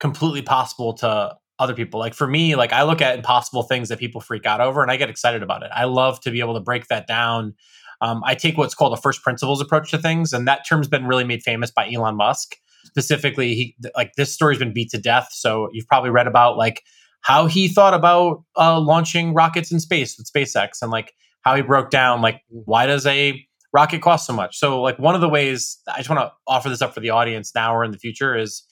completely 0.00 0.42
possible 0.42 0.94
to 0.94 1.36
other 1.60 1.74
people. 1.74 2.00
Like 2.00 2.14
for 2.14 2.26
me, 2.26 2.56
like 2.56 2.72
I 2.72 2.82
look 2.82 3.00
at 3.00 3.14
impossible 3.16 3.62
things 3.62 3.88
that 3.90 4.00
people 4.00 4.20
freak 4.20 4.44
out 4.44 4.60
over 4.60 4.82
and 4.82 4.90
I 4.90 4.96
get 4.96 5.08
excited 5.08 5.44
about 5.44 5.62
it. 5.62 5.70
I 5.72 5.84
love 5.84 6.18
to 6.22 6.32
be 6.32 6.40
able 6.40 6.54
to 6.54 6.60
break 6.60 6.88
that 6.88 7.06
down 7.06 7.54
um, 8.02 8.20
I 8.26 8.34
take 8.34 8.58
what's 8.58 8.74
called 8.74 8.92
a 8.92 9.00
first 9.00 9.22
principles 9.22 9.62
approach 9.62 9.90
to 9.92 9.98
things, 9.98 10.34
and 10.34 10.46
that 10.46 10.66
term's 10.68 10.88
been 10.88 11.06
really 11.06 11.24
made 11.24 11.42
famous 11.42 11.70
by 11.70 11.90
Elon 11.90 12.16
Musk. 12.16 12.56
specifically 12.84 13.54
he 13.54 13.76
like 13.96 14.12
this 14.16 14.32
story's 14.32 14.58
been 14.58 14.72
beat 14.72 14.90
to 14.90 14.98
death 14.98 15.28
so 15.30 15.68
you've 15.72 15.86
probably 15.86 16.10
read 16.10 16.26
about 16.26 16.56
like 16.56 16.82
how 17.20 17.46
he 17.46 17.68
thought 17.68 17.94
about 17.94 18.42
uh, 18.58 18.78
launching 18.80 19.32
rockets 19.34 19.70
in 19.70 19.78
space 19.78 20.18
with 20.18 20.30
SpaceX 20.30 20.82
and 20.82 20.90
like 20.90 21.14
how 21.42 21.54
he 21.54 21.62
broke 21.62 21.90
down 21.90 22.20
like 22.20 22.40
why 22.48 22.86
does 22.86 23.06
a 23.06 23.40
rocket 23.72 24.02
cost 24.02 24.26
so 24.26 24.32
much 24.32 24.58
so 24.58 24.82
like 24.82 24.98
one 24.98 25.14
of 25.14 25.20
the 25.20 25.28
ways 25.28 25.78
I 25.88 25.98
just 25.98 26.10
want 26.10 26.20
to 26.20 26.32
offer 26.46 26.68
this 26.68 26.82
up 26.82 26.92
for 26.92 27.00
the 27.00 27.10
audience 27.10 27.52
now 27.54 27.74
or 27.74 27.84
in 27.84 27.92
the 27.92 27.98
future 27.98 28.36
is 28.36 28.64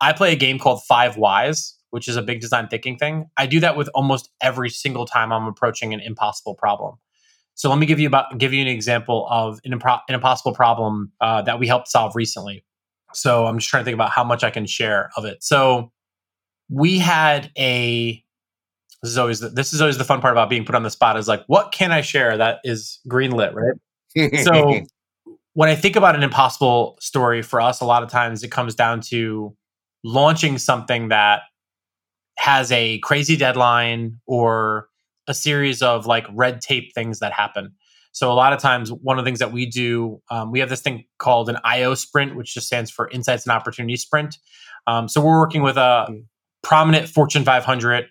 I 0.00 0.12
play 0.12 0.32
a 0.32 0.36
game 0.36 0.58
called 0.58 0.84
Five 0.84 1.16
Whys 1.16 1.76
which 1.90 2.08
is 2.08 2.16
a 2.16 2.22
big 2.22 2.40
design 2.40 2.68
thinking 2.68 2.98
thing. 2.98 3.26
I 3.38 3.46
do 3.46 3.60
that 3.60 3.76
with 3.76 3.88
almost 3.94 4.28
every 4.42 4.68
single 4.68 5.06
time 5.06 5.32
I'm 5.32 5.46
approaching 5.46 5.94
an 5.94 6.00
impossible 6.00 6.54
problem. 6.54 6.96
So 7.56 7.70
let 7.70 7.78
me 7.78 7.86
give 7.86 7.98
you 7.98 8.06
about 8.06 8.38
give 8.38 8.52
you 8.52 8.60
an 8.60 8.68
example 8.68 9.26
of 9.30 9.60
an, 9.64 9.72
impro- 9.72 10.02
an 10.08 10.14
impossible 10.14 10.52
problem 10.52 11.10
uh, 11.20 11.42
that 11.42 11.58
we 11.58 11.66
helped 11.66 11.88
solve 11.88 12.14
recently. 12.14 12.64
So 13.14 13.46
I'm 13.46 13.58
just 13.58 13.70
trying 13.70 13.80
to 13.80 13.84
think 13.86 13.94
about 13.94 14.10
how 14.10 14.24
much 14.24 14.44
I 14.44 14.50
can 14.50 14.66
share 14.66 15.10
of 15.16 15.24
it. 15.24 15.42
So 15.42 15.90
we 16.68 16.98
had 16.98 17.50
a 17.58 18.22
this 19.02 19.10
is 19.10 19.18
always 19.18 19.40
the, 19.40 19.48
this 19.48 19.72
is 19.72 19.80
always 19.80 19.96
the 19.96 20.04
fun 20.04 20.20
part 20.20 20.32
about 20.32 20.50
being 20.50 20.64
put 20.64 20.74
on 20.74 20.82
the 20.82 20.90
spot 20.90 21.16
is 21.16 21.28
like 21.28 21.44
what 21.46 21.72
can 21.72 21.92
I 21.92 22.02
share 22.02 22.36
that 22.36 22.58
is 22.62 23.00
greenlit, 23.08 23.54
right? 23.54 24.44
so 24.44 24.80
when 25.54 25.70
I 25.70 25.74
think 25.74 25.96
about 25.96 26.14
an 26.14 26.22
impossible 26.22 26.98
story 27.00 27.40
for 27.40 27.62
us, 27.62 27.80
a 27.80 27.86
lot 27.86 28.02
of 28.02 28.10
times 28.10 28.42
it 28.42 28.50
comes 28.50 28.74
down 28.74 29.00
to 29.02 29.56
launching 30.04 30.58
something 30.58 31.08
that 31.08 31.40
has 32.36 32.70
a 32.70 32.98
crazy 32.98 33.34
deadline 33.34 34.20
or 34.26 34.88
a 35.28 35.34
series 35.34 35.82
of 35.82 36.06
like 36.06 36.26
red 36.32 36.60
tape 36.60 36.94
things 36.94 37.20
that 37.20 37.32
happen. 37.32 37.72
So 38.12 38.32
a 38.32 38.34
lot 38.34 38.54
of 38.54 38.60
times, 38.60 38.90
one 38.90 39.18
of 39.18 39.24
the 39.24 39.28
things 39.28 39.40
that 39.40 39.52
we 39.52 39.66
do, 39.66 40.22
um, 40.30 40.50
we 40.50 40.60
have 40.60 40.70
this 40.70 40.80
thing 40.80 41.04
called 41.18 41.50
an 41.50 41.58
IO 41.64 41.94
sprint, 41.94 42.34
which 42.34 42.54
just 42.54 42.66
stands 42.66 42.90
for 42.90 43.10
Insights 43.10 43.44
and 43.44 43.52
Opportunity 43.52 43.96
Sprint. 43.96 44.38
Um, 44.86 45.06
so 45.06 45.20
we're 45.20 45.38
working 45.38 45.62
with 45.62 45.76
a 45.76 46.06
hmm. 46.08 46.18
prominent 46.62 47.08
Fortune 47.08 47.44
500 47.44 48.06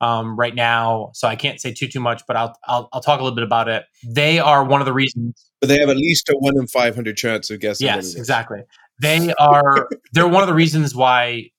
um, 0.00 0.34
right 0.38 0.54
now, 0.54 1.10
so 1.12 1.28
I 1.28 1.36
can't 1.36 1.60
say 1.60 1.74
too 1.74 1.86
too 1.86 2.00
much, 2.00 2.22
but 2.26 2.34
I'll, 2.34 2.58
I'll, 2.66 2.88
I'll 2.90 3.02
talk 3.02 3.20
a 3.20 3.22
little 3.22 3.36
bit 3.36 3.44
about 3.44 3.68
it. 3.68 3.84
They 4.02 4.38
are 4.38 4.64
one 4.64 4.80
of 4.80 4.86
the 4.86 4.94
reasons. 4.94 5.50
But 5.60 5.68
they 5.68 5.78
have 5.78 5.90
at 5.90 5.98
least 5.98 6.30
a 6.30 6.36
one 6.38 6.56
in 6.56 6.66
500 6.66 7.16
chance 7.18 7.50
of 7.50 7.60
guessing. 7.60 7.86
Yes, 7.86 8.14
exactly. 8.14 8.62
They 8.98 9.32
are. 9.38 9.90
they're 10.12 10.26
one 10.26 10.42
of 10.42 10.48
the 10.48 10.54
reasons 10.54 10.94
why 10.94 11.50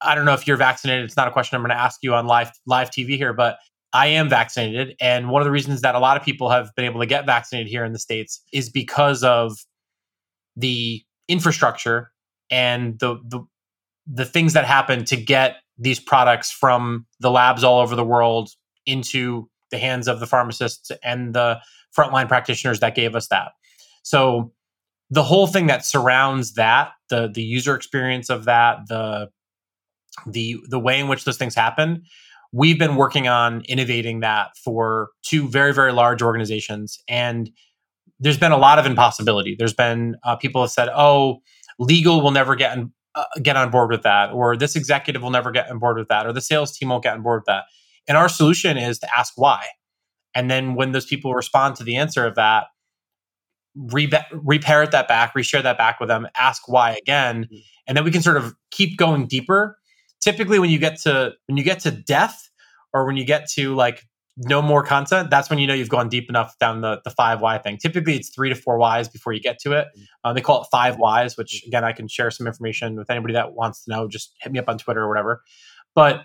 I 0.00 0.14
don't 0.14 0.24
know 0.24 0.34
if 0.34 0.46
you're 0.46 0.56
vaccinated. 0.56 1.04
It's 1.04 1.16
not 1.16 1.26
a 1.26 1.32
question 1.32 1.56
I'm 1.56 1.62
going 1.62 1.70
to 1.70 1.80
ask 1.80 1.98
you 2.02 2.14
on 2.14 2.26
live 2.26 2.52
live 2.66 2.90
TV 2.90 3.16
here, 3.16 3.32
but 3.32 3.58
I 3.92 4.08
am 4.08 4.28
vaccinated, 4.28 4.96
and 5.00 5.30
one 5.30 5.40
of 5.40 5.46
the 5.46 5.50
reasons 5.50 5.80
that 5.80 5.94
a 5.94 5.98
lot 5.98 6.16
of 6.16 6.22
people 6.22 6.50
have 6.50 6.74
been 6.76 6.84
able 6.84 7.00
to 7.00 7.06
get 7.06 7.24
vaccinated 7.24 7.68
here 7.68 7.84
in 7.84 7.92
the 7.92 7.98
states 7.98 8.42
is 8.52 8.68
because 8.68 9.24
of 9.24 9.56
the 10.56 11.02
infrastructure 11.28 12.10
and 12.50 12.98
the 12.98 13.16
the 13.24 13.40
the 14.06 14.24
things 14.24 14.54
that 14.54 14.64
happen 14.64 15.04
to 15.04 15.16
get 15.16 15.56
these 15.78 16.00
products 16.00 16.50
from 16.50 17.06
the 17.20 17.30
labs 17.30 17.62
all 17.62 17.80
over 17.80 17.94
the 17.94 18.04
world 18.04 18.50
into 18.86 19.48
the 19.70 19.78
hands 19.78 20.08
of 20.08 20.18
the 20.18 20.26
pharmacists 20.26 20.90
and 21.02 21.34
the 21.34 21.60
frontline 21.96 22.26
practitioners 22.26 22.80
that 22.80 22.94
gave 22.94 23.14
us 23.14 23.28
that. 23.28 23.52
So 24.02 24.52
the 25.10 25.22
whole 25.22 25.46
thing 25.46 25.66
that 25.66 25.84
surrounds 25.84 26.54
that, 26.54 26.92
the 27.10 27.30
the 27.32 27.42
user 27.42 27.74
experience 27.74 28.28
of 28.28 28.44
that, 28.44 28.78
the 28.88 29.30
the 30.26 30.56
the 30.68 30.78
way 30.78 30.98
in 30.98 31.08
which 31.08 31.24
those 31.24 31.36
things 31.36 31.54
happen 31.54 32.02
we've 32.52 32.78
been 32.78 32.96
working 32.96 33.28
on 33.28 33.62
innovating 33.62 34.20
that 34.20 34.56
for 34.56 35.10
two 35.22 35.48
very 35.48 35.72
very 35.72 35.92
large 35.92 36.22
organizations 36.22 36.98
and 37.08 37.50
there's 38.20 38.38
been 38.38 38.52
a 38.52 38.56
lot 38.58 38.80
of 38.80 38.86
impossibility. 38.86 39.54
There's 39.56 39.74
been 39.74 40.16
uh, 40.24 40.36
people 40.36 40.60
have 40.62 40.70
said 40.70 40.88
oh 40.94 41.40
legal 41.78 42.20
will 42.20 42.32
never 42.32 42.56
get 42.56 42.76
on, 42.76 42.92
uh, 43.14 43.24
get 43.42 43.56
on 43.56 43.70
board 43.70 43.90
with 43.90 44.02
that 44.02 44.32
or 44.32 44.56
this 44.56 44.74
executive 44.74 45.22
will 45.22 45.30
never 45.30 45.50
get 45.50 45.70
on 45.70 45.78
board 45.78 45.96
with 45.96 46.08
that 46.08 46.26
or 46.26 46.32
the 46.32 46.40
sales 46.40 46.76
team 46.76 46.88
won't 46.88 47.04
get 47.04 47.14
on 47.14 47.22
board 47.22 47.40
with 47.40 47.46
that. 47.46 47.64
And 48.08 48.16
our 48.16 48.28
solution 48.28 48.76
is 48.76 48.98
to 49.00 49.08
ask 49.16 49.34
why. 49.36 49.64
And 50.34 50.50
then 50.50 50.74
when 50.74 50.92
those 50.92 51.06
people 51.06 51.34
respond 51.34 51.76
to 51.76 51.84
the 51.84 51.96
answer 51.96 52.26
of 52.26 52.34
that 52.36 52.66
re- 53.78 54.08
reparrot 54.08 54.90
that 54.90 55.08
back 55.08 55.34
reshare 55.34 55.62
that 55.62 55.78
back 55.78 56.00
with 56.00 56.08
them 56.08 56.26
ask 56.36 56.68
why 56.68 56.92
again 56.94 57.44
mm-hmm. 57.44 57.56
and 57.86 57.96
then 57.96 58.04
we 58.04 58.10
can 58.10 58.22
sort 58.22 58.36
of 58.36 58.54
keep 58.70 58.96
going 58.96 59.26
deeper 59.26 59.78
typically 60.20 60.58
when 60.58 60.70
you 60.70 60.78
get 60.78 61.00
to 61.02 61.32
when 61.46 61.56
you 61.56 61.64
get 61.64 61.80
to 61.80 61.90
death 61.90 62.48
or 62.92 63.06
when 63.06 63.16
you 63.16 63.24
get 63.24 63.48
to 63.50 63.74
like 63.74 64.04
no 64.38 64.62
more 64.62 64.84
content, 64.84 65.30
that's 65.30 65.50
when 65.50 65.58
you 65.58 65.66
know 65.66 65.74
you've 65.74 65.88
gone 65.88 66.08
deep 66.08 66.28
enough 66.28 66.56
down 66.58 66.80
the, 66.80 67.00
the 67.04 67.10
five 67.10 67.40
why 67.40 67.58
thing. 67.58 67.76
Typically, 67.76 68.14
it's 68.14 68.28
three 68.28 68.48
to 68.48 68.54
four 68.54 68.78
whys 68.78 69.08
before 69.08 69.32
you 69.32 69.40
get 69.40 69.58
to 69.60 69.72
it. 69.72 69.88
Uh, 70.22 70.32
they 70.32 70.40
call 70.40 70.62
it 70.62 70.68
five 70.70 70.96
whys, 70.96 71.36
which 71.36 71.64
again, 71.66 71.84
I 71.84 71.92
can 71.92 72.06
share 72.06 72.30
some 72.30 72.46
information 72.46 72.96
with 72.96 73.10
anybody 73.10 73.34
that 73.34 73.54
wants 73.54 73.84
to 73.84 73.90
know. 73.90 74.06
Just 74.06 74.32
hit 74.40 74.52
me 74.52 74.58
up 74.58 74.68
on 74.68 74.78
Twitter 74.78 75.02
or 75.02 75.08
whatever. 75.08 75.42
But 75.94 76.22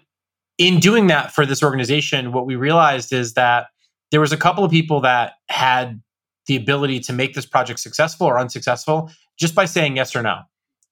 in 0.60 0.80
doing 0.80 1.08
that 1.08 1.32
for 1.32 1.46
this 1.46 1.64
organization, 1.64 2.32
what 2.32 2.46
we 2.46 2.56
realized 2.56 3.12
is 3.12 3.34
that 3.34 3.68
there 4.12 4.22
was 4.22 4.32
a 4.32 4.38
couple 4.38 4.64
of 4.64 4.70
people 4.70 5.02
that 5.02 5.34
had 5.50 6.02
the 6.46 6.56
ability 6.56 7.00
to 7.00 7.14
make 7.14 7.34
this 7.34 7.48
project 7.48 7.80
successful 7.80 8.28
or 8.28 8.38
unsuccessful 8.38 9.10
just 9.39 9.56
by 9.56 9.66
saying 9.66 9.96
yes 9.96 10.16
or 10.16 10.22
no. 10.22 10.41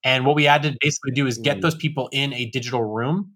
And 0.03 0.25
what 0.25 0.35
we 0.35 0.45
had 0.45 0.63
to 0.63 0.75
basically 0.79 1.11
do 1.11 1.27
is 1.27 1.37
get 1.37 1.61
those 1.61 1.75
people 1.75 2.09
in 2.11 2.33
a 2.33 2.45
digital 2.45 2.83
room 2.83 3.33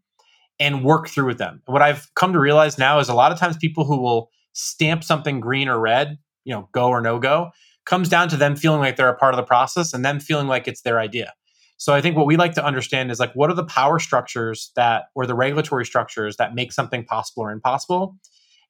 and 0.59 0.83
work 0.83 1.07
through 1.07 1.27
with 1.27 1.37
them. 1.37 1.61
What 1.65 1.81
I've 1.81 2.09
come 2.15 2.33
to 2.33 2.39
realize 2.39 2.77
now 2.77 2.99
is 2.99 3.09
a 3.09 3.13
lot 3.13 3.31
of 3.31 3.37
times 3.37 3.57
people 3.57 3.85
who 3.85 4.01
will 4.01 4.29
stamp 4.53 5.03
something 5.03 5.39
green 5.39 5.67
or 5.67 5.79
red, 5.79 6.17
you 6.43 6.53
know, 6.53 6.69
go 6.71 6.87
or 6.87 7.01
no 7.01 7.19
go, 7.19 7.51
comes 7.85 8.09
down 8.09 8.29
to 8.29 8.37
them 8.37 8.55
feeling 8.55 8.79
like 8.79 8.95
they're 8.95 9.09
a 9.09 9.17
part 9.17 9.33
of 9.33 9.37
the 9.37 9.43
process 9.43 9.93
and 9.93 10.03
them 10.03 10.19
feeling 10.19 10.47
like 10.47 10.67
it's 10.67 10.81
their 10.81 10.99
idea. 10.99 11.33
So 11.77 11.93
I 11.93 12.01
think 12.01 12.15
what 12.15 12.25
we 12.25 12.37
like 12.37 12.53
to 12.53 12.65
understand 12.65 13.11
is 13.11 13.19
like 13.19 13.33
what 13.33 13.49
are 13.49 13.55
the 13.55 13.65
power 13.65 13.99
structures 13.99 14.71
that 14.75 15.05
or 15.13 15.27
the 15.27 15.35
regulatory 15.35 15.85
structures 15.85 16.37
that 16.37 16.55
make 16.55 16.71
something 16.71 17.05
possible 17.05 17.43
or 17.43 17.51
impossible? 17.51 18.15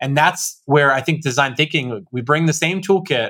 And 0.01 0.17
that's 0.17 0.61
where 0.65 0.91
I 0.91 1.01
think 1.01 1.21
design 1.21 1.55
thinking 1.55 2.05
we 2.11 2.21
bring 2.21 2.47
the 2.47 2.53
same 2.53 2.81
toolkit 2.81 3.29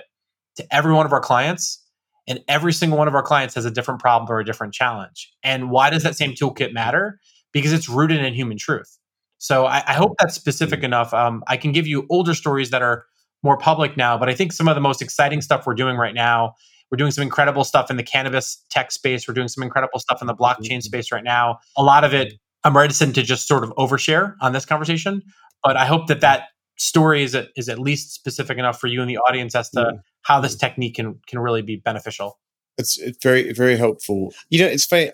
to 0.55 0.75
every 0.75 0.93
one 0.93 1.05
of 1.05 1.13
our 1.13 1.19
clients 1.19 1.84
and 2.27 2.39
every 2.47 2.73
single 2.73 2.97
one 2.97 3.07
of 3.07 3.15
our 3.15 3.23
clients 3.23 3.55
has 3.55 3.65
a 3.65 3.71
different 3.71 3.99
problem 3.99 4.31
or 4.31 4.39
a 4.39 4.45
different 4.45 4.73
challenge. 4.73 5.31
And 5.43 5.69
why 5.69 5.89
does 5.89 6.03
that 6.03 6.15
same 6.15 6.31
toolkit 6.31 6.73
matter? 6.73 7.19
Because 7.51 7.71
it's 7.71 7.87
rooted 7.87 8.23
in 8.23 8.33
human 8.33 8.57
truth. 8.57 8.97
So 9.37 9.65
I, 9.65 9.83
I 9.87 9.93
hope 9.93 10.13
that's 10.19 10.33
specific 10.33 10.79
mm-hmm. 10.79 10.85
enough. 10.85 11.13
Um, 11.13 11.43
I 11.47 11.57
can 11.57 11.71
give 11.71 11.87
you 11.87 12.05
older 12.09 12.33
stories 12.33 12.71
that 12.71 12.81
are 12.81 13.05
more 13.43 13.57
public 13.57 13.95
now, 13.95 14.17
but 14.17 14.27
I 14.27 14.33
think 14.33 14.53
some 14.53 14.67
of 14.67 14.75
the 14.75 14.81
most 14.81 15.01
exciting 15.01 15.41
stuff 15.41 15.67
we're 15.67 15.75
doing 15.75 15.97
right 15.97 16.15
now, 16.15 16.55
we're 16.89 16.97
doing 16.97 17.11
some 17.11 17.21
incredible 17.21 17.63
stuff 17.63 17.91
in 17.91 17.97
the 17.97 18.03
cannabis 18.03 18.63
tech 18.71 18.91
space. 18.91 19.27
We're 19.27 19.33
doing 19.33 19.47
some 19.47 19.63
incredible 19.63 19.99
stuff 19.99 20.21
in 20.21 20.27
the 20.27 20.35
blockchain 20.35 20.77
mm-hmm. 20.77 20.79
space 20.79 21.11
right 21.11 21.23
now. 21.23 21.59
A 21.77 21.83
lot 21.83 22.03
of 22.03 22.13
it, 22.13 22.33
I'm 22.63 22.75
reticent 22.75 23.13
to 23.15 23.23
just 23.23 23.47
sort 23.47 23.63
of 23.63 23.71
overshare 23.77 24.35
on 24.41 24.53
this 24.53 24.65
conversation, 24.65 25.21
but 25.63 25.77
I 25.77 25.85
hope 25.85 26.07
that 26.07 26.21
that 26.21 26.47
story 26.77 27.23
is 27.23 27.35
at, 27.35 27.49
is 27.55 27.69
at 27.69 27.79
least 27.79 28.13
specific 28.13 28.57
enough 28.57 28.79
for 28.79 28.87
you 28.87 29.01
and 29.01 29.09
the 29.09 29.17
audience 29.17 29.55
as 29.55 29.69
to 29.71 29.79
mm-hmm. 29.79 29.97
How 30.25 30.41
this 30.41 30.55
technique 30.55 30.95
can 30.95 31.19
can 31.27 31.39
really 31.39 31.61
be 31.61 31.75
beneficial. 31.77 32.39
It's, 32.77 32.97
it's 32.97 33.19
very 33.21 33.53
very 33.53 33.77
helpful. 33.77 34.33
You 34.49 34.59
know, 34.59 34.67
it's 34.67 34.85
funny. 34.85 35.11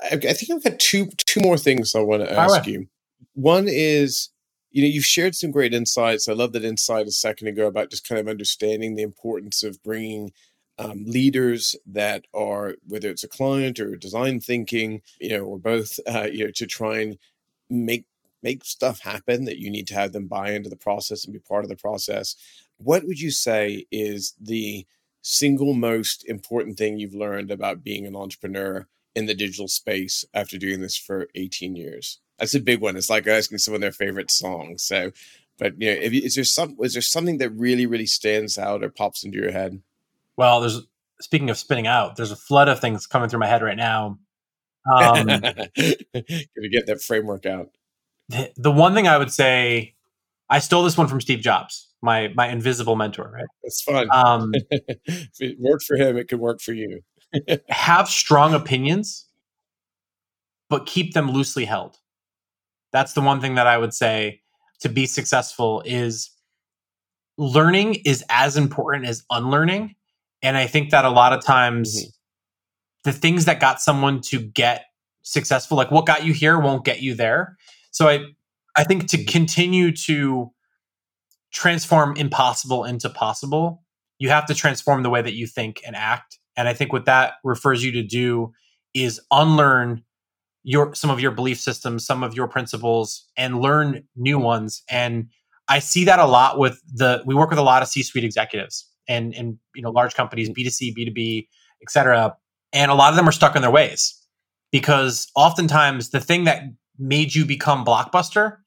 I, 0.00 0.14
I 0.14 0.32
think 0.34 0.50
I've 0.50 0.64
got 0.64 0.78
two 0.78 1.06
two 1.16 1.40
more 1.40 1.56
things 1.56 1.94
I 1.94 2.00
want 2.00 2.24
to 2.24 2.32
ask 2.32 2.66
you. 2.66 2.88
One 3.34 3.66
is, 3.68 4.28
you 4.72 4.82
know, 4.82 4.88
you've 4.88 5.04
shared 5.04 5.34
some 5.34 5.52
great 5.52 5.72
insights. 5.72 6.28
I 6.28 6.32
love 6.32 6.52
that 6.52 6.64
insight 6.64 7.06
a 7.06 7.12
second 7.12 7.48
ago 7.48 7.66
about 7.66 7.90
just 7.90 8.06
kind 8.06 8.20
of 8.20 8.28
understanding 8.28 8.96
the 8.96 9.02
importance 9.02 9.62
of 9.62 9.82
bringing 9.82 10.32
um, 10.78 11.04
leaders 11.06 11.76
that 11.86 12.24
are 12.34 12.74
whether 12.88 13.08
it's 13.10 13.24
a 13.24 13.28
client 13.28 13.78
or 13.78 13.94
design 13.94 14.40
thinking, 14.40 15.02
you 15.20 15.30
know, 15.30 15.44
or 15.44 15.58
both, 15.58 16.00
uh, 16.08 16.28
you 16.32 16.46
know, 16.46 16.50
to 16.56 16.66
try 16.66 17.00
and 17.00 17.16
make 17.70 18.06
make 18.42 18.64
stuff 18.64 19.00
happen 19.00 19.44
that 19.44 19.58
you 19.58 19.70
need 19.70 19.86
to 19.86 19.94
have 19.94 20.12
them 20.12 20.26
buy 20.26 20.50
into 20.50 20.68
the 20.68 20.76
process 20.76 21.24
and 21.24 21.32
be 21.32 21.38
part 21.38 21.64
of 21.64 21.68
the 21.68 21.76
process 21.76 22.36
what 22.78 23.04
would 23.06 23.20
you 23.20 23.30
say 23.30 23.86
is 23.90 24.34
the 24.40 24.86
single 25.22 25.72
most 25.72 26.24
important 26.26 26.76
thing 26.76 26.98
you've 26.98 27.14
learned 27.14 27.50
about 27.50 27.84
being 27.84 28.06
an 28.06 28.16
entrepreneur 28.16 28.88
in 29.14 29.26
the 29.26 29.34
digital 29.34 29.68
space 29.68 30.24
after 30.34 30.58
doing 30.58 30.80
this 30.80 30.96
for 30.96 31.28
18 31.34 31.76
years? 31.76 32.18
That's 32.38 32.54
a 32.54 32.60
big 32.60 32.80
one. 32.80 32.96
It's 32.96 33.10
like 33.10 33.26
asking 33.26 33.58
someone 33.58 33.80
their 33.80 33.92
favorite 33.92 34.30
song. 34.30 34.78
So 34.78 35.12
but 35.58 35.80
you 35.80 35.94
know 35.94 36.00
if, 36.00 36.12
is 36.12 36.34
there 36.34 36.44
some 36.44 36.76
is 36.80 36.94
there 36.94 37.02
something 37.02 37.38
that 37.38 37.50
really 37.50 37.86
really 37.86 38.06
stands 38.06 38.58
out 38.58 38.82
or 38.82 38.88
pops 38.88 39.22
into 39.22 39.38
your 39.38 39.52
head? 39.52 39.80
Well 40.36 40.60
there's 40.60 40.80
speaking 41.20 41.50
of 41.50 41.58
spinning 41.58 41.86
out 41.86 42.16
there's 42.16 42.32
a 42.32 42.36
flood 42.36 42.68
of 42.68 42.80
things 42.80 43.06
coming 43.06 43.28
through 43.28 43.40
my 43.40 43.46
head 43.46 43.62
right 43.62 43.76
now. 43.76 44.18
Um, 44.92 45.26
gonna 45.26 46.68
get 46.70 46.86
that 46.86 47.02
framework 47.06 47.46
out 47.46 47.68
the, 48.56 48.70
one 48.70 48.94
thing 48.94 49.08
I 49.08 49.18
would 49.18 49.32
say, 49.32 49.94
I 50.48 50.58
stole 50.58 50.82
this 50.82 50.96
one 50.96 51.08
from 51.08 51.20
Steve 51.20 51.40
Jobs, 51.40 51.88
my 52.02 52.28
my 52.34 52.48
invisible 52.48 52.96
mentor. 52.96 53.30
Right, 53.32 53.44
that's 53.62 53.82
fun. 53.82 54.08
Um, 54.12 54.52
if 54.70 55.40
it 55.40 55.56
worked 55.58 55.84
for 55.84 55.96
him, 55.96 56.16
it 56.16 56.28
could 56.28 56.40
work 56.40 56.60
for 56.60 56.72
you. 56.72 57.00
have 57.68 58.08
strong 58.08 58.54
opinions, 58.54 59.26
but 60.68 60.86
keep 60.86 61.14
them 61.14 61.30
loosely 61.30 61.64
held. 61.64 61.96
That's 62.92 63.14
the 63.14 63.22
one 63.22 63.40
thing 63.40 63.54
that 63.54 63.66
I 63.66 63.78
would 63.78 63.94
say 63.94 64.42
to 64.80 64.88
be 64.88 65.06
successful 65.06 65.82
is 65.86 66.30
learning 67.38 67.96
is 68.04 68.24
as 68.28 68.56
important 68.56 69.06
as 69.06 69.24
unlearning. 69.30 69.94
And 70.42 70.56
I 70.56 70.66
think 70.66 70.90
that 70.90 71.04
a 71.04 71.10
lot 71.10 71.32
of 71.32 71.44
times 71.44 71.96
mm-hmm. 71.96 72.08
the 73.04 73.12
things 73.12 73.46
that 73.46 73.60
got 73.60 73.80
someone 73.80 74.20
to 74.22 74.40
get 74.40 74.84
successful, 75.22 75.76
like 75.76 75.90
what 75.90 76.04
got 76.04 76.24
you 76.24 76.32
here 76.32 76.58
won't 76.58 76.84
get 76.84 77.00
you 77.00 77.14
there. 77.14 77.56
So 77.92 78.08
I 78.08 78.24
I 78.76 78.84
think 78.84 79.08
to 79.08 79.24
continue 79.24 79.92
to 79.92 80.50
transform 81.52 82.16
impossible 82.16 82.84
into 82.84 83.08
possible, 83.10 83.82
you 84.18 84.30
have 84.30 84.46
to 84.46 84.54
transform 84.54 85.02
the 85.02 85.10
way 85.10 85.22
that 85.22 85.34
you 85.34 85.46
think 85.46 85.80
and 85.86 85.94
act. 85.94 86.38
And 86.56 86.68
I 86.68 86.74
think 86.74 86.92
what 86.92 87.04
that 87.04 87.34
refers 87.44 87.84
you 87.84 87.92
to 87.92 88.02
do 88.02 88.52
is 88.94 89.20
unlearn 89.30 90.02
your 90.64 90.94
some 90.94 91.10
of 91.10 91.20
your 91.20 91.30
belief 91.30 91.60
systems, 91.60 92.06
some 92.06 92.22
of 92.22 92.34
your 92.34 92.48
principles, 92.48 93.28
and 93.36 93.60
learn 93.60 94.04
new 94.16 94.38
ones. 94.38 94.82
And 94.88 95.28
I 95.68 95.78
see 95.78 96.04
that 96.04 96.18
a 96.18 96.26
lot 96.26 96.58
with 96.58 96.80
the 96.92 97.22
we 97.26 97.34
work 97.34 97.50
with 97.50 97.58
a 97.58 97.62
lot 97.62 97.82
of 97.82 97.88
C-suite 97.88 98.24
executives 98.24 98.88
and 99.08 99.34
and 99.34 99.58
you 99.74 99.82
know 99.82 99.90
large 99.90 100.14
companies, 100.14 100.48
mm-hmm. 100.48 100.68
B2C, 100.68 100.96
B2B, 100.96 101.48
et 101.82 101.90
cetera. 101.90 102.36
And 102.72 102.90
a 102.90 102.94
lot 102.94 103.10
of 103.10 103.16
them 103.16 103.28
are 103.28 103.32
stuck 103.32 103.54
in 103.54 103.62
their 103.62 103.70
ways 103.70 104.18
because 104.70 105.30
oftentimes 105.36 106.10
the 106.10 106.20
thing 106.20 106.44
that 106.44 106.62
made 106.98 107.34
you 107.34 107.44
become 107.44 107.84
blockbuster 107.84 108.58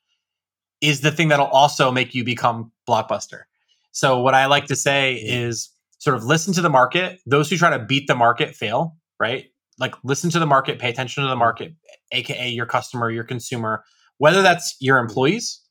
is 0.81 1.01
the 1.01 1.11
thing 1.11 1.29
that'll 1.29 1.45
also 1.47 1.91
make 1.91 2.13
you 2.13 2.23
become 2.23 2.71
blockbuster. 2.87 3.43
So 3.91 4.19
what 4.19 4.33
I 4.33 4.45
like 4.45 4.65
to 4.67 4.75
say 4.75 5.15
is 5.15 5.69
sort 5.99 6.15
of 6.15 6.23
listen 6.25 6.53
to 6.53 6.61
the 6.61 6.69
market. 6.69 7.19
Those 7.25 7.49
who 7.49 7.57
try 7.57 7.75
to 7.75 7.83
beat 7.83 8.07
the 8.07 8.15
market 8.15 8.55
fail, 8.55 8.97
right? 9.19 9.45
Like 9.79 9.95
listen 10.03 10.29
to 10.31 10.39
the 10.39 10.45
market, 10.45 10.79
pay 10.79 10.89
attention 10.89 11.23
to 11.23 11.29
the 11.29 11.35
market, 11.35 11.73
aka 12.11 12.49
your 12.49 12.65
customer, 12.65 13.09
your 13.09 13.23
consumer, 13.23 13.83
whether 14.17 14.41
that's 14.41 14.75
your 14.79 14.97
employees 14.97 15.61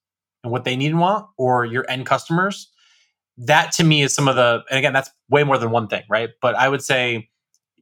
and 0.42 0.52
what 0.52 0.64
they 0.64 0.76
need 0.76 0.90
and 0.90 1.00
want 1.00 1.26
or 1.38 1.64
your 1.64 1.88
end 1.88 2.06
customers. 2.06 2.70
That 3.36 3.72
to 3.72 3.84
me 3.84 4.02
is 4.02 4.14
some 4.14 4.28
of 4.28 4.36
the 4.36 4.62
and 4.70 4.78
again 4.78 4.92
that's 4.92 5.10
way 5.28 5.44
more 5.44 5.58
than 5.58 5.70
one 5.70 5.88
thing, 5.88 6.04
right? 6.08 6.30
But 6.40 6.54
I 6.54 6.68
would 6.68 6.82
say 6.82 7.28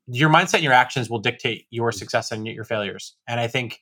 your 0.07 0.31
mindset 0.31 0.55
and 0.55 0.65
your 0.65 0.73
actions 0.73 1.09
will 1.09 1.19
dictate 1.19 1.67
your 1.71 1.91
mm. 1.91 1.95
success 1.95 2.33
and 2.33 2.47
your 2.47 2.65
failures. 2.65 3.15
And 3.29 3.39
I 3.39 3.47
think 3.47 3.81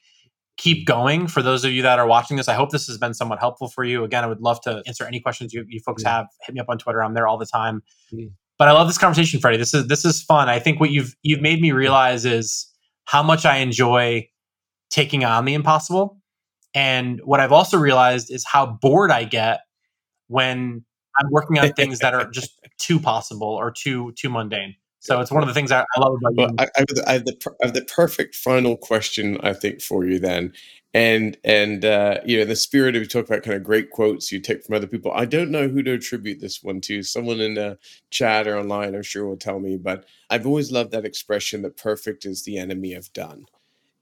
keep 0.56 0.86
going 0.86 1.26
for 1.26 1.42
those 1.42 1.64
of 1.64 1.72
you 1.72 1.82
that 1.82 1.98
are 1.98 2.06
watching 2.06 2.36
this. 2.36 2.48
I 2.48 2.54
hope 2.54 2.70
this 2.70 2.86
has 2.86 2.98
been 2.98 3.14
somewhat 3.14 3.38
helpful 3.38 3.68
for 3.68 3.84
you. 3.84 4.04
Again, 4.04 4.24
I 4.24 4.26
would 4.26 4.40
love 4.40 4.60
to 4.62 4.82
answer 4.86 5.04
any 5.04 5.20
questions 5.20 5.52
you, 5.52 5.64
you 5.68 5.80
folks 5.80 6.02
have. 6.04 6.26
Hit 6.46 6.54
me 6.54 6.60
up 6.60 6.68
on 6.68 6.78
Twitter. 6.78 7.02
I'm 7.02 7.14
there 7.14 7.26
all 7.26 7.38
the 7.38 7.46
time. 7.46 7.82
But 8.58 8.68
I 8.68 8.72
love 8.72 8.88
this 8.88 8.98
conversation, 8.98 9.40
Freddie. 9.40 9.56
This 9.56 9.72
is 9.72 9.86
this 9.88 10.04
is 10.04 10.22
fun. 10.22 10.50
I 10.50 10.58
think 10.58 10.80
what 10.80 10.90
you've 10.90 11.16
you've 11.22 11.40
made 11.40 11.62
me 11.62 11.72
realize 11.72 12.26
is 12.26 12.70
how 13.06 13.22
much 13.22 13.46
I 13.46 13.56
enjoy 13.56 14.28
taking 14.90 15.24
on 15.24 15.46
the 15.46 15.54
impossible. 15.54 16.20
And 16.74 17.20
what 17.24 17.40
I've 17.40 17.52
also 17.52 17.78
realized 17.78 18.30
is 18.30 18.44
how 18.46 18.66
bored 18.66 19.10
I 19.10 19.24
get 19.24 19.60
when 20.28 20.84
I'm 21.18 21.30
working 21.30 21.58
on 21.58 21.72
things 21.72 22.00
that 22.00 22.14
are 22.14 22.30
just 22.30 22.50
too 22.78 23.00
possible 23.00 23.48
or 23.48 23.70
too 23.70 24.12
too 24.12 24.28
mundane. 24.28 24.74
So 25.00 25.18
it's 25.18 25.30
one 25.30 25.42
of 25.42 25.48
the 25.48 25.54
things 25.54 25.72
I, 25.72 25.80
I 25.96 26.00
love 26.00 26.18
about 26.22 26.50
you. 26.50 26.56
I, 26.58 26.64
I, 26.64 26.68
have 26.76 26.86
the, 26.88 27.04
I, 27.06 27.12
have 27.14 27.24
the, 27.24 27.54
I 27.62 27.66
have 27.66 27.74
the 27.74 27.84
perfect 27.84 28.34
final 28.34 28.76
question, 28.76 29.38
I 29.42 29.54
think, 29.54 29.80
for 29.80 30.04
you 30.04 30.18
then. 30.18 30.52
And 30.92 31.38
and 31.44 31.84
uh, 31.84 32.18
you 32.26 32.36
know, 32.38 32.44
the 32.44 32.56
spirit 32.56 32.96
of 32.96 33.02
you 33.02 33.08
talk 33.08 33.26
about 33.26 33.44
kind 33.44 33.56
of 33.56 33.62
great 33.62 33.90
quotes 33.90 34.30
you 34.30 34.40
take 34.40 34.64
from 34.64 34.74
other 34.74 34.88
people. 34.88 35.12
I 35.14 35.24
don't 35.24 35.50
know 35.50 35.68
who 35.68 35.82
to 35.84 35.92
attribute 35.92 36.40
this 36.40 36.62
one 36.62 36.80
to. 36.82 37.02
Someone 37.02 37.40
in 37.40 37.54
the 37.54 37.78
chat 38.10 38.46
or 38.46 38.58
online, 38.58 38.94
I'm 38.94 39.02
sure, 39.02 39.26
will 39.26 39.36
tell 39.36 39.60
me. 39.60 39.76
But 39.78 40.04
I've 40.28 40.46
always 40.46 40.72
loved 40.72 40.90
that 40.90 41.04
expression 41.04 41.62
that 41.62 41.76
perfect 41.76 42.26
is 42.26 42.42
the 42.42 42.58
enemy 42.58 42.92
of 42.92 43.12
done. 43.12 43.46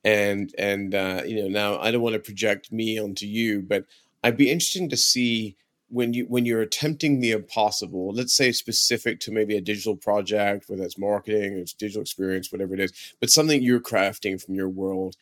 And 0.03 0.53
and 0.59 0.95
uh, 0.95 1.23
you 1.27 1.43
know, 1.43 1.49
now 1.49 1.79
I 1.79 1.91
don't 1.91 2.03
want 2.03 2.15
to 2.15 2.21
project 2.21 2.73
me 2.73 2.99
onto 2.99 3.27
you, 3.27 3.61
but 3.61 3.85
I'd 4.25 4.39
be 4.39 4.51
interesting 4.51 4.89
to 4.89 4.97
see 4.97 5.57
when 5.91 6.13
you 6.13 6.25
when 6.25 6.45
you're 6.45 6.61
attempting 6.61 7.21
the 7.21 7.33
impossible 7.33 8.13
let's 8.13 8.35
say 8.35 8.53
specific 8.53 9.21
to 9.21 9.33
maybe 9.33 9.57
a 9.57 9.61
digital 9.61 9.97
project 9.97 10.69
whether 10.69 10.83
it's 10.83 10.99
marketing 10.99 11.55
or 11.55 11.59
it's 11.59 11.73
digital 11.73 12.03
experience 12.03 12.53
whatever 12.53 12.75
it 12.75 12.81
is 12.81 12.93
but 13.21 13.31
something 13.31 13.63
you're 13.63 13.81
crafting 13.81 14.43
from 14.43 14.55
your 14.55 14.69
world 14.69 15.17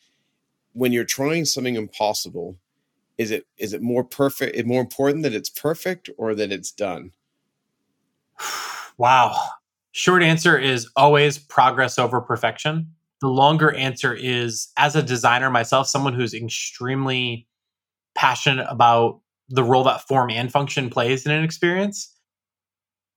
when 0.73 0.91
you're 0.91 1.05
trying 1.05 1.45
something 1.45 1.75
impossible 1.75 2.57
is 3.17 3.31
it 3.31 3.47
is 3.57 3.73
it 3.73 3.81
more 3.81 4.03
perfect 4.03 4.55
is 4.55 4.65
more 4.65 4.81
important 4.81 5.23
that 5.23 5.33
it's 5.33 5.49
perfect 5.49 6.09
or 6.17 6.35
that 6.35 6.51
it's 6.51 6.71
done? 6.71 7.11
Wow. 8.97 9.39
Short 9.91 10.23
answer 10.23 10.57
is 10.57 10.89
always 10.95 11.37
progress 11.37 11.97
over 11.97 12.21
perfection. 12.21 12.93
The 13.21 13.27
longer 13.27 13.73
answer 13.73 14.13
is 14.13 14.67
as 14.77 14.95
a 14.95 15.01
designer 15.01 15.49
myself 15.49 15.87
someone 15.87 16.13
who's 16.13 16.33
extremely 16.35 17.47
passionate 18.13 18.67
about 18.69 19.21
the 19.49 19.63
role 19.63 19.83
that 19.85 20.07
form 20.07 20.29
and 20.29 20.51
function 20.51 20.89
plays 20.89 21.25
in 21.25 21.31
an 21.31 21.43
experience. 21.43 22.13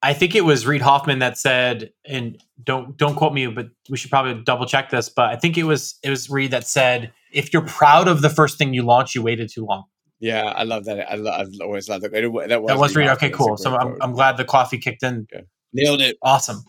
I 0.03 0.14
think 0.14 0.35
it 0.35 0.45
was 0.45 0.66
Reid 0.66 0.81
Hoffman 0.81 1.18
that 1.18 1.37
said, 1.37 1.93
and 2.07 2.43
don't 2.62 2.97
don't 2.97 3.16
quote 3.16 3.35
me, 3.35 3.47
but 3.49 3.68
we 3.91 3.99
should 3.99 4.11
probably 4.11 4.43
double 4.43 4.64
check 4.64 4.91
this. 4.91 5.11
But 5.11 5.31
I 5.31 5.37
think 5.37 5.59
it 5.59 5.64
was 5.64 5.99
it 6.03 6.09
was 6.09 6.31
Reid 6.31 6.53
that 6.53 6.66
said, 6.66 7.12
if 7.33 7.53
you're 7.53 7.66
proud 7.66 8.09
of 8.09 8.22
the 8.22 8.31
first 8.31 8.57
thing 8.57 8.72
you 8.72 8.83
launch, 8.83 9.14
you 9.14 9.22
waited 9.22 9.51
too 9.53 9.66
long. 9.66 9.85
Yeah, 10.18 10.45
I 10.45 10.64
love 10.64 10.85
that. 10.87 11.11
I 11.11 11.16
love, 11.16 11.41
I've 11.41 11.61
always 11.62 11.89
loved 11.89 12.05
that. 12.05 12.12
That 12.12 12.31
was, 12.31 12.49
that 12.49 12.78
was 12.78 12.97
Reid. 12.97 13.09
Okay, 13.09 13.31
cool. 13.31 13.57
So 13.57 13.74
I'm, 13.74 13.97
I'm 14.01 14.12
glad 14.12 14.37
the 14.37 14.45
coffee 14.45 14.78
kicked 14.78 15.03
in. 15.03 15.26
Nailed 15.72 16.01
it. 16.01 16.16
Awesome. 16.22 16.64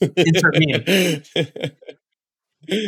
Insert 0.00 0.54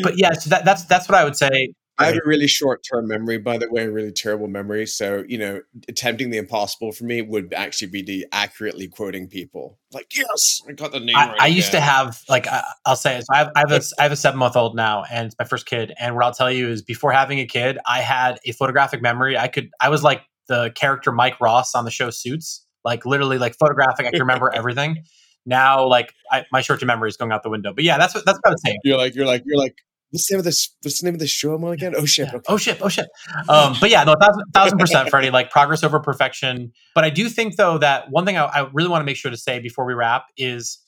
but 0.02 0.18
yeah, 0.18 0.32
so 0.32 0.50
that, 0.50 0.64
that's 0.64 0.84
that's 0.84 1.08
what 1.08 1.16
I 1.16 1.24
would 1.24 1.36
say. 1.36 1.72
I 1.98 2.06
have 2.06 2.16
a 2.16 2.20
really 2.24 2.46
short 2.46 2.84
term 2.90 3.06
memory, 3.06 3.38
by 3.38 3.58
the 3.58 3.70
way, 3.70 3.84
a 3.84 3.90
really 3.90 4.12
terrible 4.12 4.48
memory. 4.48 4.86
So, 4.86 5.24
you 5.28 5.38
know, 5.38 5.60
attempting 5.88 6.30
the 6.30 6.38
impossible 6.38 6.92
for 6.92 7.04
me 7.04 7.20
would 7.22 7.52
actually 7.54 7.88
be 7.88 8.02
the 8.02 8.26
accurately 8.32 8.88
quoting 8.88 9.28
people. 9.28 9.78
Like, 9.92 10.06
yes, 10.16 10.62
I 10.68 10.72
got 10.72 10.92
the 10.92 11.00
name 11.00 11.16
I, 11.16 11.28
right. 11.28 11.40
I 11.40 11.46
used 11.48 11.70
to 11.72 11.80
have, 11.80 12.22
like, 12.28 12.46
I, 12.46 12.62
will 12.86 12.96
say 12.96 13.18
it. 13.18 13.26
So 13.26 13.34
I 13.34 13.38
have, 13.38 13.50
I 13.54 13.60
have 13.60 13.72
a, 13.72 13.82
I 13.98 14.02
have 14.04 14.12
a 14.12 14.16
seven 14.16 14.38
month 14.38 14.56
old 14.56 14.74
now, 14.74 15.04
and 15.10 15.26
it's 15.26 15.36
my 15.38 15.44
first 15.44 15.66
kid. 15.66 15.92
And 15.98 16.14
what 16.14 16.24
I'll 16.24 16.32
tell 16.32 16.50
you 16.50 16.68
is 16.68 16.82
before 16.82 17.12
having 17.12 17.38
a 17.40 17.46
kid, 17.46 17.78
I 17.86 18.00
had 18.00 18.38
a 18.46 18.52
photographic 18.52 19.02
memory. 19.02 19.36
I 19.36 19.48
could, 19.48 19.70
I 19.80 19.90
was 19.90 20.02
like 20.02 20.22
the 20.48 20.72
character 20.74 21.12
Mike 21.12 21.40
Ross 21.40 21.74
on 21.74 21.84
the 21.84 21.90
show 21.90 22.08
Suits, 22.10 22.64
like 22.84 23.04
literally 23.04 23.38
like 23.38 23.54
photographic. 23.58 24.06
I 24.06 24.10
can 24.10 24.20
remember 24.20 24.50
everything. 24.54 25.04
Now, 25.44 25.86
like 25.86 26.14
I, 26.30 26.44
my 26.52 26.62
short 26.62 26.80
term 26.80 26.86
memory 26.86 27.10
is 27.10 27.16
going 27.16 27.32
out 27.32 27.42
the 27.42 27.50
window. 27.50 27.72
But 27.74 27.84
yeah, 27.84 27.98
that's 27.98 28.14
what 28.14 28.24
that's 28.24 28.38
what 28.42 28.50
I 28.50 28.52
was 28.52 28.62
saying. 28.64 28.78
You're 28.84 28.96
like 28.96 29.14
you're 29.14 29.26
like 29.26 29.42
you're 29.44 29.58
like 29.58 29.76
What's 30.12 30.28
the 30.28 30.34
name 30.34 30.40
of 30.40 30.44
this? 30.44 30.76
What's 30.82 31.00
the 31.00 31.06
name 31.06 31.14
of 31.14 31.20
the 31.20 31.26
show 31.26 31.54
I'm 31.54 31.64
on 31.64 31.72
again? 31.72 31.94
Oh 31.96 32.04
shit! 32.04 32.28
Okay. 32.28 32.40
Oh 32.46 32.58
shit! 32.58 32.78
Oh 32.82 32.90
shit! 32.90 33.08
Um, 33.48 33.74
but 33.80 33.88
yeah, 33.88 34.04
no, 34.04 34.14
thousand, 34.20 34.44
thousand 34.52 34.78
percent, 34.78 35.08
Freddie. 35.08 35.30
Like 35.30 35.50
progress 35.50 35.82
over 35.82 35.98
perfection. 36.00 36.70
But 36.94 37.04
I 37.04 37.10
do 37.10 37.30
think 37.30 37.56
though 37.56 37.78
that 37.78 38.10
one 38.10 38.26
thing 38.26 38.36
I, 38.36 38.44
I 38.44 38.68
really 38.74 38.90
want 38.90 39.00
to 39.00 39.06
make 39.06 39.16
sure 39.16 39.30
to 39.30 39.38
say 39.38 39.58
before 39.58 39.86
we 39.86 39.94
wrap 39.94 40.26
is, 40.36 40.78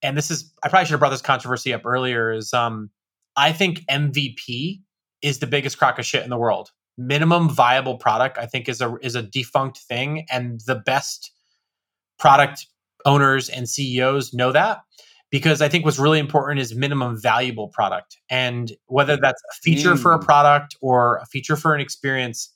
and 0.00 0.16
this 0.16 0.30
is 0.30 0.54
I 0.62 0.70
probably 0.70 0.86
should 0.86 0.92
have 0.92 1.00
brought 1.00 1.10
this 1.10 1.20
controversy 1.20 1.74
up 1.74 1.84
earlier. 1.84 2.32
Is 2.32 2.54
um, 2.54 2.88
I 3.36 3.52
think 3.52 3.84
MVP 3.90 4.80
is 5.20 5.40
the 5.40 5.46
biggest 5.46 5.76
crock 5.76 5.98
of 5.98 6.06
shit 6.06 6.24
in 6.24 6.30
the 6.30 6.38
world. 6.38 6.70
Minimum 6.96 7.50
viable 7.50 7.98
product, 7.98 8.38
I 8.38 8.46
think, 8.46 8.70
is 8.70 8.80
a 8.80 8.96
is 9.02 9.16
a 9.16 9.22
defunct 9.22 9.76
thing, 9.80 10.24
and 10.32 10.62
the 10.66 10.76
best 10.76 11.30
product 12.18 12.68
owners 13.04 13.50
and 13.50 13.68
CEOs 13.68 14.32
know 14.32 14.50
that 14.52 14.78
because 15.30 15.62
I 15.62 15.68
think 15.68 15.84
what's 15.84 15.98
really 15.98 16.18
important 16.18 16.60
is 16.60 16.74
minimum 16.74 17.20
valuable 17.20 17.68
product. 17.68 18.18
And 18.28 18.72
whether 18.86 19.16
that's 19.16 19.40
a 19.50 19.54
feature 19.62 19.94
mm. 19.94 19.98
for 19.98 20.12
a 20.12 20.18
mm. 20.18 20.24
product 20.24 20.76
or 20.80 21.18
a 21.18 21.26
feature 21.26 21.56
for 21.56 21.74
an 21.74 21.80
experience, 21.80 22.52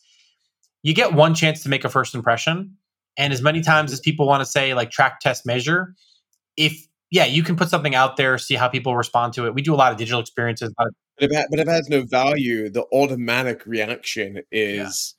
you 0.83 0.93
get 0.93 1.15
one 1.15 1.35
chance 1.35 1.63
to 1.63 1.69
make 1.69 1.85
a 1.85 1.89
first 1.89 2.15
impression. 2.15 2.77
And 3.17 3.33
as 3.33 3.43
many 3.43 3.63
times 3.63 3.93
as 3.93 4.01
people 4.01 4.27
want 4.27 4.41
to 4.41 4.47
say, 4.47 4.75
like 4.75 4.91
track, 4.91 5.21
test, 5.21 5.47
measure, 5.47 5.95
if 6.57 6.87
yeah, 7.11 7.27
you 7.27 7.45
can 7.45 7.55
put 7.55 7.69
something 7.69 7.95
out 7.95 8.17
there, 8.17 8.39
see 8.39 8.57
how 8.57 8.67
people 8.67 8.97
respond 8.97 9.35
to 9.35 9.47
it. 9.47 9.55
We 9.55 9.63
do 9.63 9.73
a 9.73 9.77
lot 9.77 9.93
of 9.93 9.99
digital 9.99 10.21
experiences. 10.21 10.73
But 10.77 10.89
if, 11.19 11.31
it, 11.31 11.47
but 11.49 11.61
if 11.61 11.69
it 11.69 11.71
has 11.71 11.89
no 11.89 12.03
value, 12.03 12.69
the 12.71 12.85
automatic 12.93 13.65
reaction 13.67 14.41
is, 14.51 15.15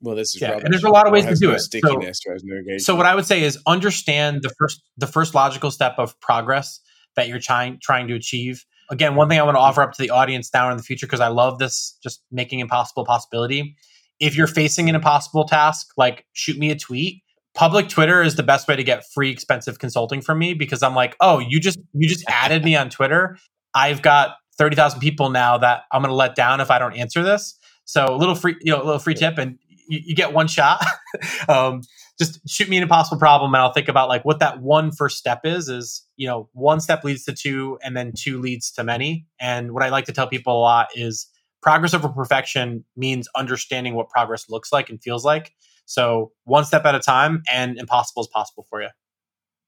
yeah. 0.00 0.06
well, 0.06 0.14
this 0.14 0.36
is 0.36 0.40
yeah. 0.40 0.58
And 0.58 0.72
there's 0.72 0.84
a 0.84 0.88
lot 0.88 1.08
of 1.08 1.12
ways 1.12 1.26
to 1.26 1.34
do 1.34 1.48
no 1.48 1.54
it. 1.54 1.58
Stickiness, 1.58 2.20
so, 2.24 2.36
no 2.44 2.78
so 2.78 2.94
what 2.94 3.06
I 3.06 3.16
would 3.16 3.26
say 3.26 3.42
is 3.42 3.58
understand 3.66 4.42
the 4.42 4.54
first 4.56 4.82
the 4.98 5.08
first 5.08 5.34
logical 5.34 5.72
step 5.72 5.94
of 5.98 6.18
progress 6.20 6.78
that 7.16 7.28
you're 7.28 7.38
trying 7.38 7.78
trying 7.80 8.08
to 8.08 8.14
achieve. 8.14 8.64
Again, 8.90 9.14
one 9.14 9.28
thing 9.28 9.38
I 9.38 9.42
want 9.42 9.56
to 9.56 9.60
offer 9.60 9.82
up 9.82 9.92
to 9.92 10.02
the 10.02 10.10
audience 10.10 10.50
now 10.52 10.70
in 10.70 10.76
the 10.76 10.82
future 10.82 11.06
because 11.06 11.20
I 11.20 11.28
love 11.28 11.58
this 11.58 11.96
just 12.02 12.22
making 12.30 12.60
impossible 12.60 13.04
possibility. 13.04 13.76
If 14.20 14.36
you're 14.36 14.46
facing 14.46 14.88
an 14.88 14.94
impossible 14.94 15.44
task, 15.44 15.88
like 15.96 16.26
shoot 16.32 16.58
me 16.58 16.70
a 16.70 16.76
tweet. 16.76 17.22
Public 17.54 17.88
Twitter 17.88 18.22
is 18.22 18.36
the 18.36 18.42
best 18.42 18.66
way 18.66 18.76
to 18.76 18.84
get 18.84 19.04
free 19.12 19.30
expensive 19.30 19.78
consulting 19.78 20.22
from 20.22 20.38
me 20.38 20.54
because 20.54 20.82
I'm 20.82 20.94
like, 20.94 21.16
"Oh, 21.20 21.38
you 21.38 21.60
just 21.60 21.78
you 21.92 22.08
just 22.08 22.24
added 22.28 22.64
me 22.64 22.76
on 22.76 22.90
Twitter. 22.90 23.36
I've 23.74 24.02
got 24.02 24.36
30,000 24.58 25.00
people 25.00 25.30
now 25.30 25.58
that 25.58 25.84
I'm 25.90 26.02
going 26.02 26.10
to 26.10 26.14
let 26.14 26.34
down 26.34 26.60
if 26.60 26.70
I 26.70 26.78
don't 26.78 26.94
answer 26.94 27.22
this." 27.22 27.58
So, 27.84 28.06
a 28.06 28.16
little 28.16 28.34
free, 28.34 28.56
you 28.62 28.72
know, 28.72 28.82
a 28.82 28.84
little 28.84 28.98
free 28.98 29.14
tip 29.14 29.38
and 29.38 29.58
you, 29.88 30.00
you 30.04 30.14
get 30.14 30.32
one 30.32 30.48
shot. 30.48 30.84
um, 31.48 31.82
just 32.18 32.40
shoot 32.48 32.68
me 32.68 32.76
an 32.76 32.82
impossible 32.82 33.18
problem 33.18 33.54
and 33.54 33.62
I'll 33.62 33.72
think 33.72 33.88
about 33.88 34.08
like 34.08 34.24
what 34.24 34.38
that 34.40 34.60
one 34.60 34.92
first 34.92 35.18
step 35.18 35.40
is 35.44 35.68
is, 35.68 36.06
you 36.16 36.26
know, 36.26 36.48
one 36.52 36.80
step 36.80 37.04
leads 37.04 37.24
to 37.24 37.32
two 37.32 37.78
and 37.82 37.96
then 37.96 38.12
two 38.16 38.40
leads 38.40 38.70
to 38.72 38.84
many. 38.84 39.26
And 39.40 39.72
what 39.72 39.82
I 39.82 39.88
like 39.88 40.04
to 40.06 40.12
tell 40.12 40.26
people 40.26 40.56
a 40.56 40.60
lot 40.60 40.88
is 40.94 41.26
progress 41.62 41.94
over 41.94 42.08
perfection 42.08 42.84
means 42.96 43.28
understanding 43.36 43.94
what 43.94 44.08
progress 44.08 44.50
looks 44.50 44.72
like 44.72 44.90
and 44.90 45.02
feels 45.02 45.24
like. 45.24 45.52
So 45.86 46.32
one 46.44 46.64
step 46.64 46.84
at 46.84 46.94
a 46.94 47.00
time 47.00 47.42
and 47.50 47.78
impossible 47.78 48.22
is 48.22 48.28
possible 48.32 48.66
for 48.68 48.82
you. 48.82 48.88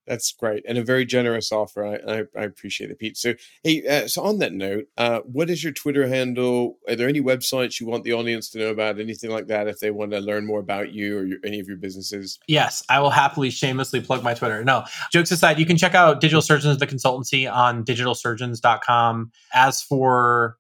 That's 0.07 0.33
great 0.33 0.65
and 0.67 0.79
a 0.79 0.85
very 0.85 1.05
generous 1.05 1.51
offer. 1.53 1.85
I, 1.85 1.95
I, 2.13 2.23
I 2.39 2.45
appreciate 2.45 2.91
it, 2.91 2.99
Pete. 2.99 3.17
So, 3.17 3.35
hey, 3.63 3.87
uh, 3.87 4.09
so 4.09 4.23
on 4.23 4.39
that 4.39 4.53
note, 4.53 4.87
uh, 4.97 5.21
what 5.21 5.51
is 5.51 5.63
your 5.63 5.73
Twitter 5.73 6.09
handle? 6.09 6.79
Are 6.89 6.97
there 6.97 7.09
any 7.09 7.21
websites 7.21 7.81
you 7.81 7.87
want 7.87 8.05
the 8.05 8.13
audience 8.13 8.51
to 8.51 8.59
know 8.59 8.71
about? 8.71 9.01
Anything 9.01 9.31
like 9.31 9.47
that? 9.49 9.69
If 9.69 9.81
they 9.81 9.91
want 9.91 10.13
to 10.13 10.21
learn 10.21 10.47
more 10.47 10.61
about 10.61 10.93
you 10.93 11.19
or 11.19 11.25
your, 11.25 11.39
any 11.45 11.61
of 11.61 11.69
your 11.69 11.77
businesses? 11.77 12.39
Yes, 12.47 12.83
I 12.89 13.01
will 13.01 13.11
happily 13.11 13.51
shamelessly 13.51 14.01
plug 14.01 14.23
my 14.23 14.35
Twitter. 14.35 14.65
No, 14.65 14.85
jokes 15.13 15.31
aside, 15.31 15.59
you 15.59 15.67
can 15.67 15.77
check 15.77 15.95
out 15.95 16.21
Digital 16.21 16.43
Surgeons, 16.43 16.79
the 16.79 16.87
consultancy 16.87 17.51
on 17.51 17.85
digitalsurgeons.com. 17.85 19.31
As 19.53 19.83
for 19.83 20.57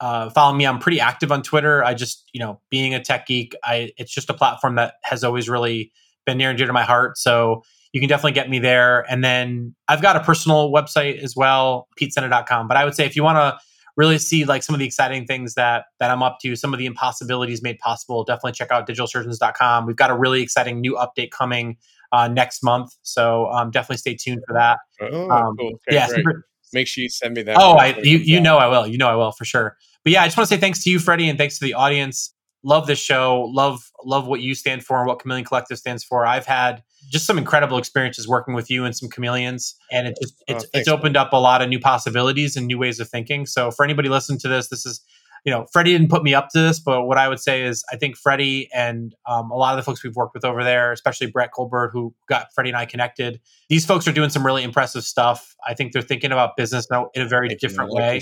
uh, 0.00 0.30
follow 0.30 0.54
me. 0.54 0.64
I'm 0.64 0.78
pretty 0.78 1.00
active 1.00 1.32
on 1.32 1.42
Twitter. 1.42 1.84
I 1.84 1.94
just, 1.94 2.28
you 2.32 2.38
know, 2.38 2.60
being 2.70 2.94
a 2.94 3.02
tech 3.02 3.26
geek, 3.26 3.54
I 3.64 3.90
it's 3.96 4.12
just 4.12 4.30
a 4.30 4.34
platform 4.34 4.76
that 4.76 4.94
has 5.02 5.24
always 5.24 5.48
really 5.48 5.92
been 6.24 6.38
near 6.38 6.50
and 6.50 6.58
dear 6.58 6.66
to 6.66 6.72
my 6.72 6.84
heart. 6.84 7.18
So 7.18 7.64
you 7.92 8.00
can 8.00 8.08
definitely 8.08 8.32
get 8.32 8.50
me 8.50 8.58
there. 8.58 9.10
And 9.10 9.24
then 9.24 9.74
I've 9.88 10.02
got 10.02 10.16
a 10.16 10.20
personal 10.20 10.70
website 10.70 11.22
as 11.22 11.34
well, 11.34 11.88
petesena.com. 12.00 12.68
But 12.68 12.76
I 12.76 12.84
would 12.84 12.94
say 12.94 13.06
if 13.06 13.16
you 13.16 13.22
want 13.22 13.36
to 13.36 13.58
really 13.96 14.18
see 14.18 14.44
like 14.44 14.62
some 14.62 14.74
of 14.74 14.78
the 14.78 14.86
exciting 14.86 15.26
things 15.26 15.54
that 15.54 15.86
that 15.98 16.10
I'm 16.10 16.22
up 16.22 16.38
to, 16.42 16.54
some 16.56 16.72
of 16.72 16.78
the 16.78 16.86
impossibilities 16.86 17.62
made 17.62 17.78
possible, 17.80 18.24
definitely 18.24 18.52
check 18.52 18.70
out 18.70 18.88
digitalsurgeons.com. 18.88 19.86
We've 19.86 19.96
got 19.96 20.10
a 20.10 20.16
really 20.16 20.42
exciting 20.42 20.80
new 20.80 20.94
update 20.94 21.30
coming 21.30 21.76
uh, 22.12 22.28
next 22.28 22.62
month. 22.62 22.94
So 23.02 23.50
um, 23.50 23.70
definitely 23.70 23.98
stay 23.98 24.14
tuned 24.14 24.42
for 24.46 24.54
that. 24.54 24.78
Oh, 25.00 25.30
um, 25.30 25.56
cool. 25.56 25.66
Okay, 25.68 25.96
yeah, 25.96 26.06
super, 26.06 26.46
make 26.72 26.86
sure 26.86 27.02
you 27.02 27.10
send 27.10 27.34
me 27.36 27.42
that. 27.42 27.56
Oh, 27.58 27.72
I 27.72 27.96
you 28.02 28.18
you 28.18 28.40
know 28.40 28.58
I 28.58 28.68
will. 28.68 28.86
You 28.86 28.98
know 28.98 29.08
I 29.08 29.16
will 29.16 29.32
for 29.32 29.44
sure. 29.44 29.76
But 30.04 30.12
yeah, 30.12 30.22
I 30.22 30.26
just 30.26 30.36
want 30.36 30.48
to 30.48 30.54
say 30.54 30.60
thanks 30.60 30.82
to 30.84 30.90
you, 30.90 30.98
Freddie, 30.98 31.28
and 31.28 31.36
thanks 31.36 31.58
to 31.58 31.64
the 31.64 31.74
audience. 31.74 32.32
Love 32.62 32.86
this 32.86 32.98
show. 32.98 33.50
Love 33.52 33.80
love 34.04 34.26
what 34.26 34.40
you 34.40 34.54
stand 34.54 34.84
for 34.84 34.98
and 34.98 35.06
what 35.06 35.20
Chameleon 35.20 35.44
Collective 35.44 35.78
stands 35.78 36.04
for. 36.04 36.24
I've 36.26 36.46
had 36.46 36.82
just 37.08 37.26
some 37.26 37.38
incredible 37.38 37.78
experiences 37.78 38.28
working 38.28 38.54
with 38.54 38.70
you 38.70 38.84
and 38.84 38.96
some 38.96 39.08
chameleons, 39.10 39.74
and 39.90 40.06
it 40.06 40.16
just 40.20 40.42
it's, 40.46 40.64
oh, 40.64 40.68
it's 40.74 40.88
opened 40.88 41.16
up 41.16 41.32
a 41.32 41.36
lot 41.36 41.62
of 41.62 41.68
new 41.68 41.80
possibilities 41.80 42.56
and 42.56 42.66
new 42.66 42.78
ways 42.78 43.00
of 43.00 43.08
thinking. 43.08 43.46
So 43.46 43.70
for 43.70 43.84
anybody 43.84 44.08
listening 44.08 44.38
to 44.40 44.48
this, 44.48 44.68
this 44.68 44.84
is 44.86 45.02
you 45.44 45.52
know, 45.52 45.66
Freddie 45.72 45.92
didn't 45.92 46.10
put 46.10 46.22
me 46.22 46.34
up 46.34 46.48
to 46.50 46.60
this, 46.60 46.80
but 46.80 47.04
what 47.04 47.18
I 47.18 47.28
would 47.28 47.40
say 47.40 47.62
is 47.62 47.84
I 47.92 47.96
think 47.96 48.16
Freddie 48.16 48.68
and 48.74 49.14
um, 49.26 49.50
a 49.50 49.56
lot 49.56 49.72
of 49.72 49.76
the 49.76 49.82
folks 49.82 50.02
we've 50.02 50.14
worked 50.14 50.34
with 50.34 50.44
over 50.44 50.64
there, 50.64 50.92
especially 50.92 51.28
Brett 51.28 51.52
Colbert, 51.52 51.90
who 51.92 52.14
got 52.28 52.48
Freddie 52.54 52.70
and 52.70 52.76
I 52.76 52.86
connected, 52.86 53.40
these 53.68 53.86
folks 53.86 54.06
are 54.08 54.12
doing 54.12 54.30
some 54.30 54.44
really 54.44 54.62
impressive 54.62 55.04
stuff. 55.04 55.54
I 55.66 55.74
think 55.74 55.92
they're 55.92 56.02
thinking 56.02 56.32
about 56.32 56.56
business 56.56 56.86
now 56.90 57.10
in 57.14 57.22
a 57.22 57.28
very 57.28 57.48
Thank 57.48 57.60
different 57.60 57.90
you, 57.92 57.96
way. 57.96 58.20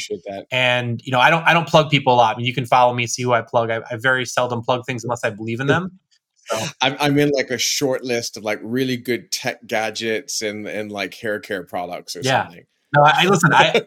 And 0.50 1.00
you 1.04 1.12
know, 1.12 1.20
I 1.20 1.30
don't 1.30 1.42
I 1.44 1.52
don't 1.52 1.68
plug 1.68 1.90
people 1.90 2.14
a 2.14 2.16
lot. 2.16 2.36
I 2.36 2.38
mean, 2.38 2.46
you 2.46 2.54
can 2.54 2.66
follow 2.66 2.94
me, 2.94 3.06
see 3.06 3.22
who 3.22 3.32
I 3.32 3.42
plug. 3.42 3.70
I, 3.70 3.82
I 3.90 3.96
very 3.96 4.24
seldom 4.24 4.62
plug 4.62 4.84
things 4.86 5.02
unless 5.04 5.24
I 5.24 5.30
believe 5.30 5.60
in 5.60 5.66
them. 5.66 5.98
So. 6.46 6.66
I'm, 6.80 6.96
I'm 7.00 7.18
in 7.18 7.30
like 7.30 7.50
a 7.50 7.58
short 7.58 8.04
list 8.04 8.36
of 8.36 8.44
like 8.44 8.60
really 8.62 8.96
good 8.96 9.32
tech 9.32 9.66
gadgets 9.66 10.42
and 10.42 10.66
and 10.66 10.92
like 10.92 11.14
hair 11.14 11.40
care 11.40 11.64
products 11.64 12.14
or 12.14 12.20
yeah. 12.20 12.44
something. 12.44 12.64
No, 12.94 13.02
I, 13.04 13.26
listen. 13.26 13.50
I, 13.52 13.82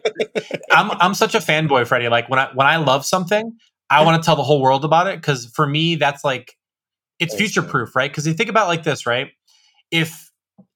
I'm 0.70 0.90
I'm 0.92 1.14
such 1.14 1.34
a 1.34 1.38
fanboy, 1.38 1.86
Freddie. 1.86 2.08
Like 2.08 2.28
when 2.28 2.38
I 2.38 2.50
when 2.54 2.66
I 2.66 2.76
love 2.76 3.06
something, 3.06 3.56
I 3.88 3.96
mm-hmm. 3.96 4.06
want 4.06 4.22
to 4.22 4.26
tell 4.26 4.36
the 4.36 4.42
whole 4.42 4.60
world 4.60 4.84
about 4.84 5.06
it 5.06 5.16
because 5.16 5.46
for 5.54 5.66
me, 5.66 5.96
that's 5.96 6.22
like 6.22 6.56
it's 7.18 7.34
future 7.34 7.62
proof, 7.62 7.96
right? 7.96 8.10
Because 8.10 8.26
you 8.26 8.34
think 8.34 8.50
about 8.50 8.68
like 8.68 8.82
this, 8.82 9.06
right? 9.06 9.28
If 9.90 10.30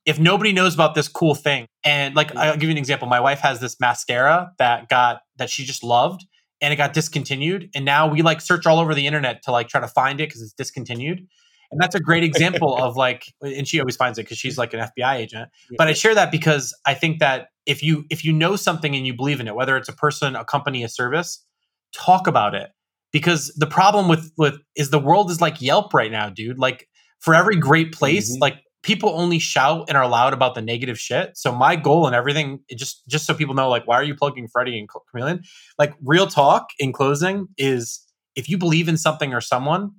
if 0.07 0.19
nobody 0.19 0.53
knows 0.53 0.75
about 0.75 0.95
this 0.95 1.09
cool 1.09 1.35
thing, 1.35 1.67
and 1.85 2.15
like 2.15 2.29
mm-hmm. 2.29 2.39
I'll 2.39 2.55
give 2.55 2.65
you 2.65 2.73
an 2.73 2.79
example. 2.79 3.09
My 3.09 3.21
wife 3.21 3.41
has 3.41 3.61
this 3.61 3.79
mascara 3.79 4.53
that 4.59 4.89
got 4.89 5.21
that 5.37 5.51
she 5.51 5.65
just 5.65 5.85
loved, 5.85 6.25
and 6.61 6.73
it 6.73 6.77
got 6.77 6.93
discontinued, 6.93 7.71
and 7.75 7.85
now 7.85 8.07
we 8.07 8.23
like 8.23 8.41
search 8.41 8.67
all 8.67 8.79
over 8.79 8.95
the 8.95 9.07
internet 9.07 9.43
to 9.45 9.53
like 9.53 9.69
try 9.69 9.81
to 9.81 9.89
find 9.89 10.21
it 10.21 10.29
because 10.29 10.43
it's 10.43 10.53
discontinued. 10.55 11.27
And 11.75 11.83
that's 11.83 11.97
a 11.97 12.01
great 12.01 12.23
example 12.23 12.77
of 12.77 12.97
like, 12.97 13.25
and 13.43 13.67
she 13.67 13.81
always 13.81 13.97
finds 13.97 14.17
it 14.17 14.23
because 14.23 14.39
she's 14.39 14.57
like 14.57 14.73
an 14.75 14.89
FBI 14.97 15.17
agent. 15.17 15.51
But 15.77 15.89
I 15.89 15.93
share 15.93 16.15
that 16.15 16.31
because 16.31 16.73
I 16.87 16.95
think 16.95 17.19
that 17.19 17.49
if 17.67 17.83
you 17.83 18.05
if 18.11 18.25
you 18.25 18.33
know 18.33 18.55
something 18.55 18.95
and 18.95 19.05
you 19.05 19.13
believe 19.13 19.41
in 19.41 19.49
it 19.49 19.57
whether 19.57 19.77
it's 19.77 19.89
a 19.89 19.93
person 19.93 20.37
a 20.37 20.45
company 20.45 20.85
a 20.85 20.89
service 20.89 21.45
talk 21.93 22.29
about 22.29 22.55
it. 22.55 22.71
Because 23.13 23.53
the 23.57 23.67
problem 23.67 24.09
with 24.09 24.31
with 24.39 24.59
is 24.77 24.91
the 24.91 25.01
world 25.01 25.33
is 25.33 25.41
like 25.41 25.61
yelp 25.61 25.93
right 25.93 26.13
now 26.13 26.29
dude. 26.29 26.61
Like 26.61 26.89
for 27.19 27.35
every 27.35 27.57
great 27.57 27.93
place 27.93 28.31
mm-hmm. 28.33 28.41
like 28.41 28.61
people 28.85 29.11
only 29.19 29.41
shout 29.41 29.87
and 29.89 29.99
are 29.99 30.09
loud 30.09 30.33
about 30.33 30.55
the 30.55 30.63
negative 30.63 31.01
shit. 31.01 31.37
So 31.37 31.51
my 31.51 31.75
goal 31.75 32.07
and 32.07 32.15
everything 32.15 32.61
just 32.77 33.03
just 33.09 33.27
so 33.27 33.35
people 33.35 33.57
know 33.57 33.69
like 33.69 33.89
why 33.89 33.97
are 33.97 34.05
you 34.05 34.15
plugging 34.15 34.47
freddie 34.47 34.79
and 34.79 34.89
chameleon? 35.11 35.43
Like 35.77 35.95
real 36.05 36.29
talk 36.29 36.69
in 36.79 36.93
closing 36.93 37.49
is 37.59 38.01
if 38.37 38.49
you 38.49 38.59
believe 38.59 38.89
in 38.89 38.97
something 38.97 39.35
or 39.35 39.41
someone 39.41 39.91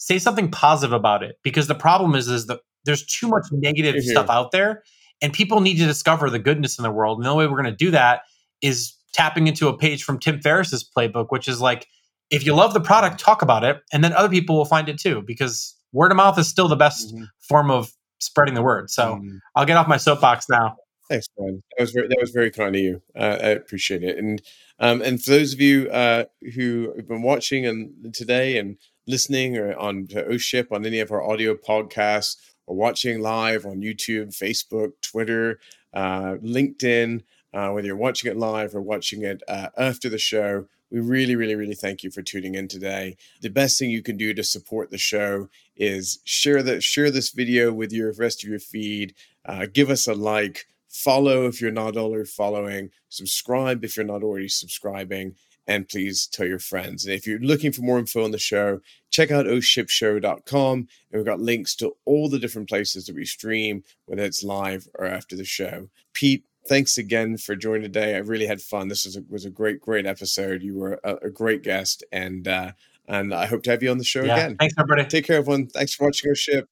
say 0.00 0.18
something 0.18 0.50
positive 0.50 0.94
about 0.94 1.22
it 1.22 1.36
because 1.44 1.66
the 1.68 1.74
problem 1.74 2.14
is 2.14 2.26
is 2.26 2.46
that 2.46 2.60
there's 2.84 3.04
too 3.04 3.28
much 3.28 3.44
negative 3.52 3.96
mm-hmm. 3.96 4.10
stuff 4.10 4.30
out 4.30 4.50
there 4.50 4.82
and 5.20 5.32
people 5.32 5.60
need 5.60 5.76
to 5.76 5.84
discover 5.84 6.30
the 6.30 6.38
goodness 6.38 6.78
in 6.78 6.82
the 6.82 6.90
world. 6.90 7.18
And 7.18 7.26
the 7.26 7.30
only 7.30 7.44
way 7.44 7.50
we're 7.50 7.62
going 7.62 7.72
to 7.72 7.76
do 7.76 7.90
that 7.90 8.22
is 8.62 8.96
tapping 9.12 9.46
into 9.46 9.68
a 9.68 9.76
page 9.76 10.02
from 10.02 10.18
Tim 10.18 10.40
Ferriss's 10.40 10.88
playbook, 10.96 11.26
which 11.28 11.46
is 11.46 11.60
like, 11.60 11.86
if 12.30 12.46
you 12.46 12.54
love 12.54 12.72
the 12.72 12.80
product, 12.80 13.20
talk 13.20 13.42
about 13.42 13.62
it, 13.62 13.82
and 13.92 14.02
then 14.02 14.14
other 14.14 14.30
people 14.30 14.56
will 14.56 14.64
find 14.64 14.88
it 14.88 14.98
too, 14.98 15.22
because 15.26 15.76
word 15.92 16.10
of 16.10 16.16
mouth 16.16 16.38
is 16.38 16.48
still 16.48 16.68
the 16.68 16.76
best 16.76 17.14
mm-hmm. 17.14 17.24
form 17.40 17.70
of 17.70 17.92
spreading 18.20 18.54
the 18.54 18.62
word. 18.62 18.88
So 18.88 19.16
mm-hmm. 19.16 19.36
I'll 19.54 19.66
get 19.66 19.76
off 19.76 19.86
my 19.86 19.98
soapbox 19.98 20.48
now. 20.48 20.76
Thanks, 21.10 21.26
man. 21.38 21.62
That 21.76 21.82
was 21.82 21.90
very 21.90 22.08
that 22.08 22.18
was 22.20 22.30
very 22.30 22.52
kind 22.52 22.74
of 22.74 22.80
you. 22.80 23.02
Uh, 23.16 23.36
I 23.42 23.48
appreciate 23.48 24.04
it. 24.04 24.16
And 24.16 24.40
um, 24.78 25.02
and 25.02 25.22
for 25.22 25.32
those 25.32 25.52
of 25.52 25.60
you 25.60 25.90
uh, 25.90 26.26
who 26.54 26.92
have 26.96 27.08
been 27.08 27.22
watching 27.22 27.66
and 27.66 28.14
today 28.14 28.58
and 28.58 28.78
listening 29.10 29.56
or 29.56 29.76
on 29.76 30.06
OSHIP 30.06 30.72
on 30.72 30.86
any 30.86 31.00
of 31.00 31.10
our 31.10 31.22
audio 31.22 31.54
podcasts 31.54 32.36
or 32.66 32.76
watching 32.76 33.20
live 33.20 33.66
on 33.66 33.80
YouTube, 33.80 34.28
Facebook, 34.28 34.92
Twitter, 35.02 35.58
uh, 35.92 36.36
LinkedIn, 36.42 37.22
uh, 37.52 37.70
whether 37.70 37.88
you're 37.88 37.96
watching 37.96 38.30
it 38.30 38.36
live 38.36 38.74
or 38.74 38.80
watching 38.80 39.22
it 39.22 39.42
uh, 39.48 39.68
after 39.76 40.08
the 40.08 40.18
show, 40.18 40.66
we 40.90 41.00
really, 41.00 41.36
really, 41.36 41.54
really 41.54 41.74
thank 41.74 42.02
you 42.02 42.10
for 42.10 42.22
tuning 42.22 42.54
in 42.54 42.68
today. 42.68 43.16
The 43.42 43.48
best 43.48 43.78
thing 43.78 43.90
you 43.90 44.02
can 44.02 44.16
do 44.16 44.34
to 44.34 44.42
support 44.42 44.90
the 44.90 44.98
show 44.98 45.48
is 45.76 46.20
share 46.24 46.62
that 46.62 46.82
share 46.82 47.10
this 47.10 47.30
video 47.30 47.72
with 47.72 47.92
your 47.92 48.12
rest 48.12 48.42
of 48.42 48.50
your 48.50 48.58
feed. 48.58 49.14
Uh, 49.44 49.66
give 49.72 49.90
us 49.90 50.06
a 50.06 50.14
like, 50.14 50.66
follow 50.88 51.46
if 51.46 51.60
you're 51.60 51.70
not 51.70 51.96
already 51.96 52.24
following, 52.24 52.90
subscribe 53.08 53.84
if 53.84 53.96
you're 53.96 54.06
not 54.06 54.22
already 54.22 54.48
subscribing, 54.48 55.34
and 55.66 55.88
please 55.88 56.26
tell 56.26 56.46
your 56.46 56.58
friends. 56.58 57.04
And 57.04 57.14
if 57.14 57.26
you're 57.26 57.38
looking 57.38 57.72
for 57.72 57.82
more 57.82 57.98
info 57.98 58.24
on 58.24 58.30
the 58.30 58.38
show, 58.38 58.80
check 59.10 59.30
out 59.30 59.46
oshipshow.com. 59.46 60.78
And 60.78 60.88
we've 61.12 61.24
got 61.24 61.40
links 61.40 61.74
to 61.76 61.92
all 62.04 62.28
the 62.28 62.38
different 62.38 62.68
places 62.68 63.06
that 63.06 63.14
we 63.14 63.24
stream, 63.24 63.84
whether 64.06 64.22
it's 64.22 64.42
live 64.42 64.88
or 64.94 65.06
after 65.06 65.36
the 65.36 65.44
show. 65.44 65.88
Pete, 66.12 66.44
thanks 66.66 66.98
again 66.98 67.36
for 67.36 67.56
joining 67.56 67.82
today. 67.82 68.14
I 68.14 68.18
really 68.18 68.46
had 68.46 68.60
fun. 68.60 68.88
This 68.88 69.04
was 69.04 69.16
a, 69.16 69.22
was 69.28 69.44
a 69.44 69.50
great, 69.50 69.80
great 69.80 70.06
episode. 70.06 70.62
You 70.62 70.76
were 70.78 71.00
a, 71.04 71.16
a 71.16 71.30
great 71.30 71.62
guest, 71.62 72.04
and 72.12 72.46
uh, 72.46 72.72
and 73.08 73.34
I 73.34 73.46
hope 73.46 73.62
to 73.64 73.70
have 73.70 73.82
you 73.82 73.90
on 73.90 73.98
the 73.98 74.04
show 74.04 74.22
yeah, 74.22 74.36
again. 74.36 74.56
Thanks, 74.58 74.74
everybody. 74.78 75.08
Take 75.08 75.26
care, 75.26 75.36
everyone. 75.38 75.66
Thanks 75.66 75.94
for 75.94 76.04
watching 76.04 76.30
our 76.30 76.34
ship. 76.34 76.68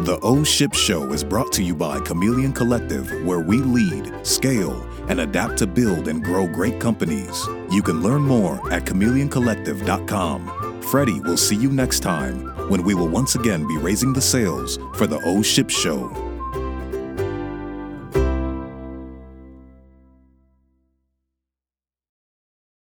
The 0.00 0.18
O 0.22 0.42
Ship 0.42 0.72
Show 0.72 1.12
is 1.12 1.22
brought 1.22 1.52
to 1.52 1.62
you 1.62 1.74
by 1.74 2.00
Chameleon 2.00 2.54
Collective, 2.54 3.10
where 3.24 3.40
we 3.40 3.58
lead, 3.58 4.26
scale, 4.26 4.80
and 5.08 5.20
adapt 5.20 5.56
to 5.58 5.66
build 5.66 6.08
and 6.08 6.22
grow 6.22 6.46
great 6.46 6.80
companies. 6.80 7.46
You 7.70 7.82
can 7.82 8.02
learn 8.02 8.22
more 8.22 8.54
at 8.72 8.84
chameleoncollective.com. 8.84 10.82
Freddie 10.82 11.20
will 11.20 11.36
see 11.36 11.56
you 11.56 11.70
next 11.70 12.00
time 12.00 12.46
when 12.68 12.82
we 12.82 12.94
will 12.94 13.08
once 13.08 13.34
again 13.34 13.66
be 13.66 13.76
raising 13.76 14.12
the 14.12 14.20
sails 14.20 14.78
for 14.94 15.06
the 15.06 15.20
O 15.24 15.42
Ship 15.42 15.70
Show. 15.70 16.29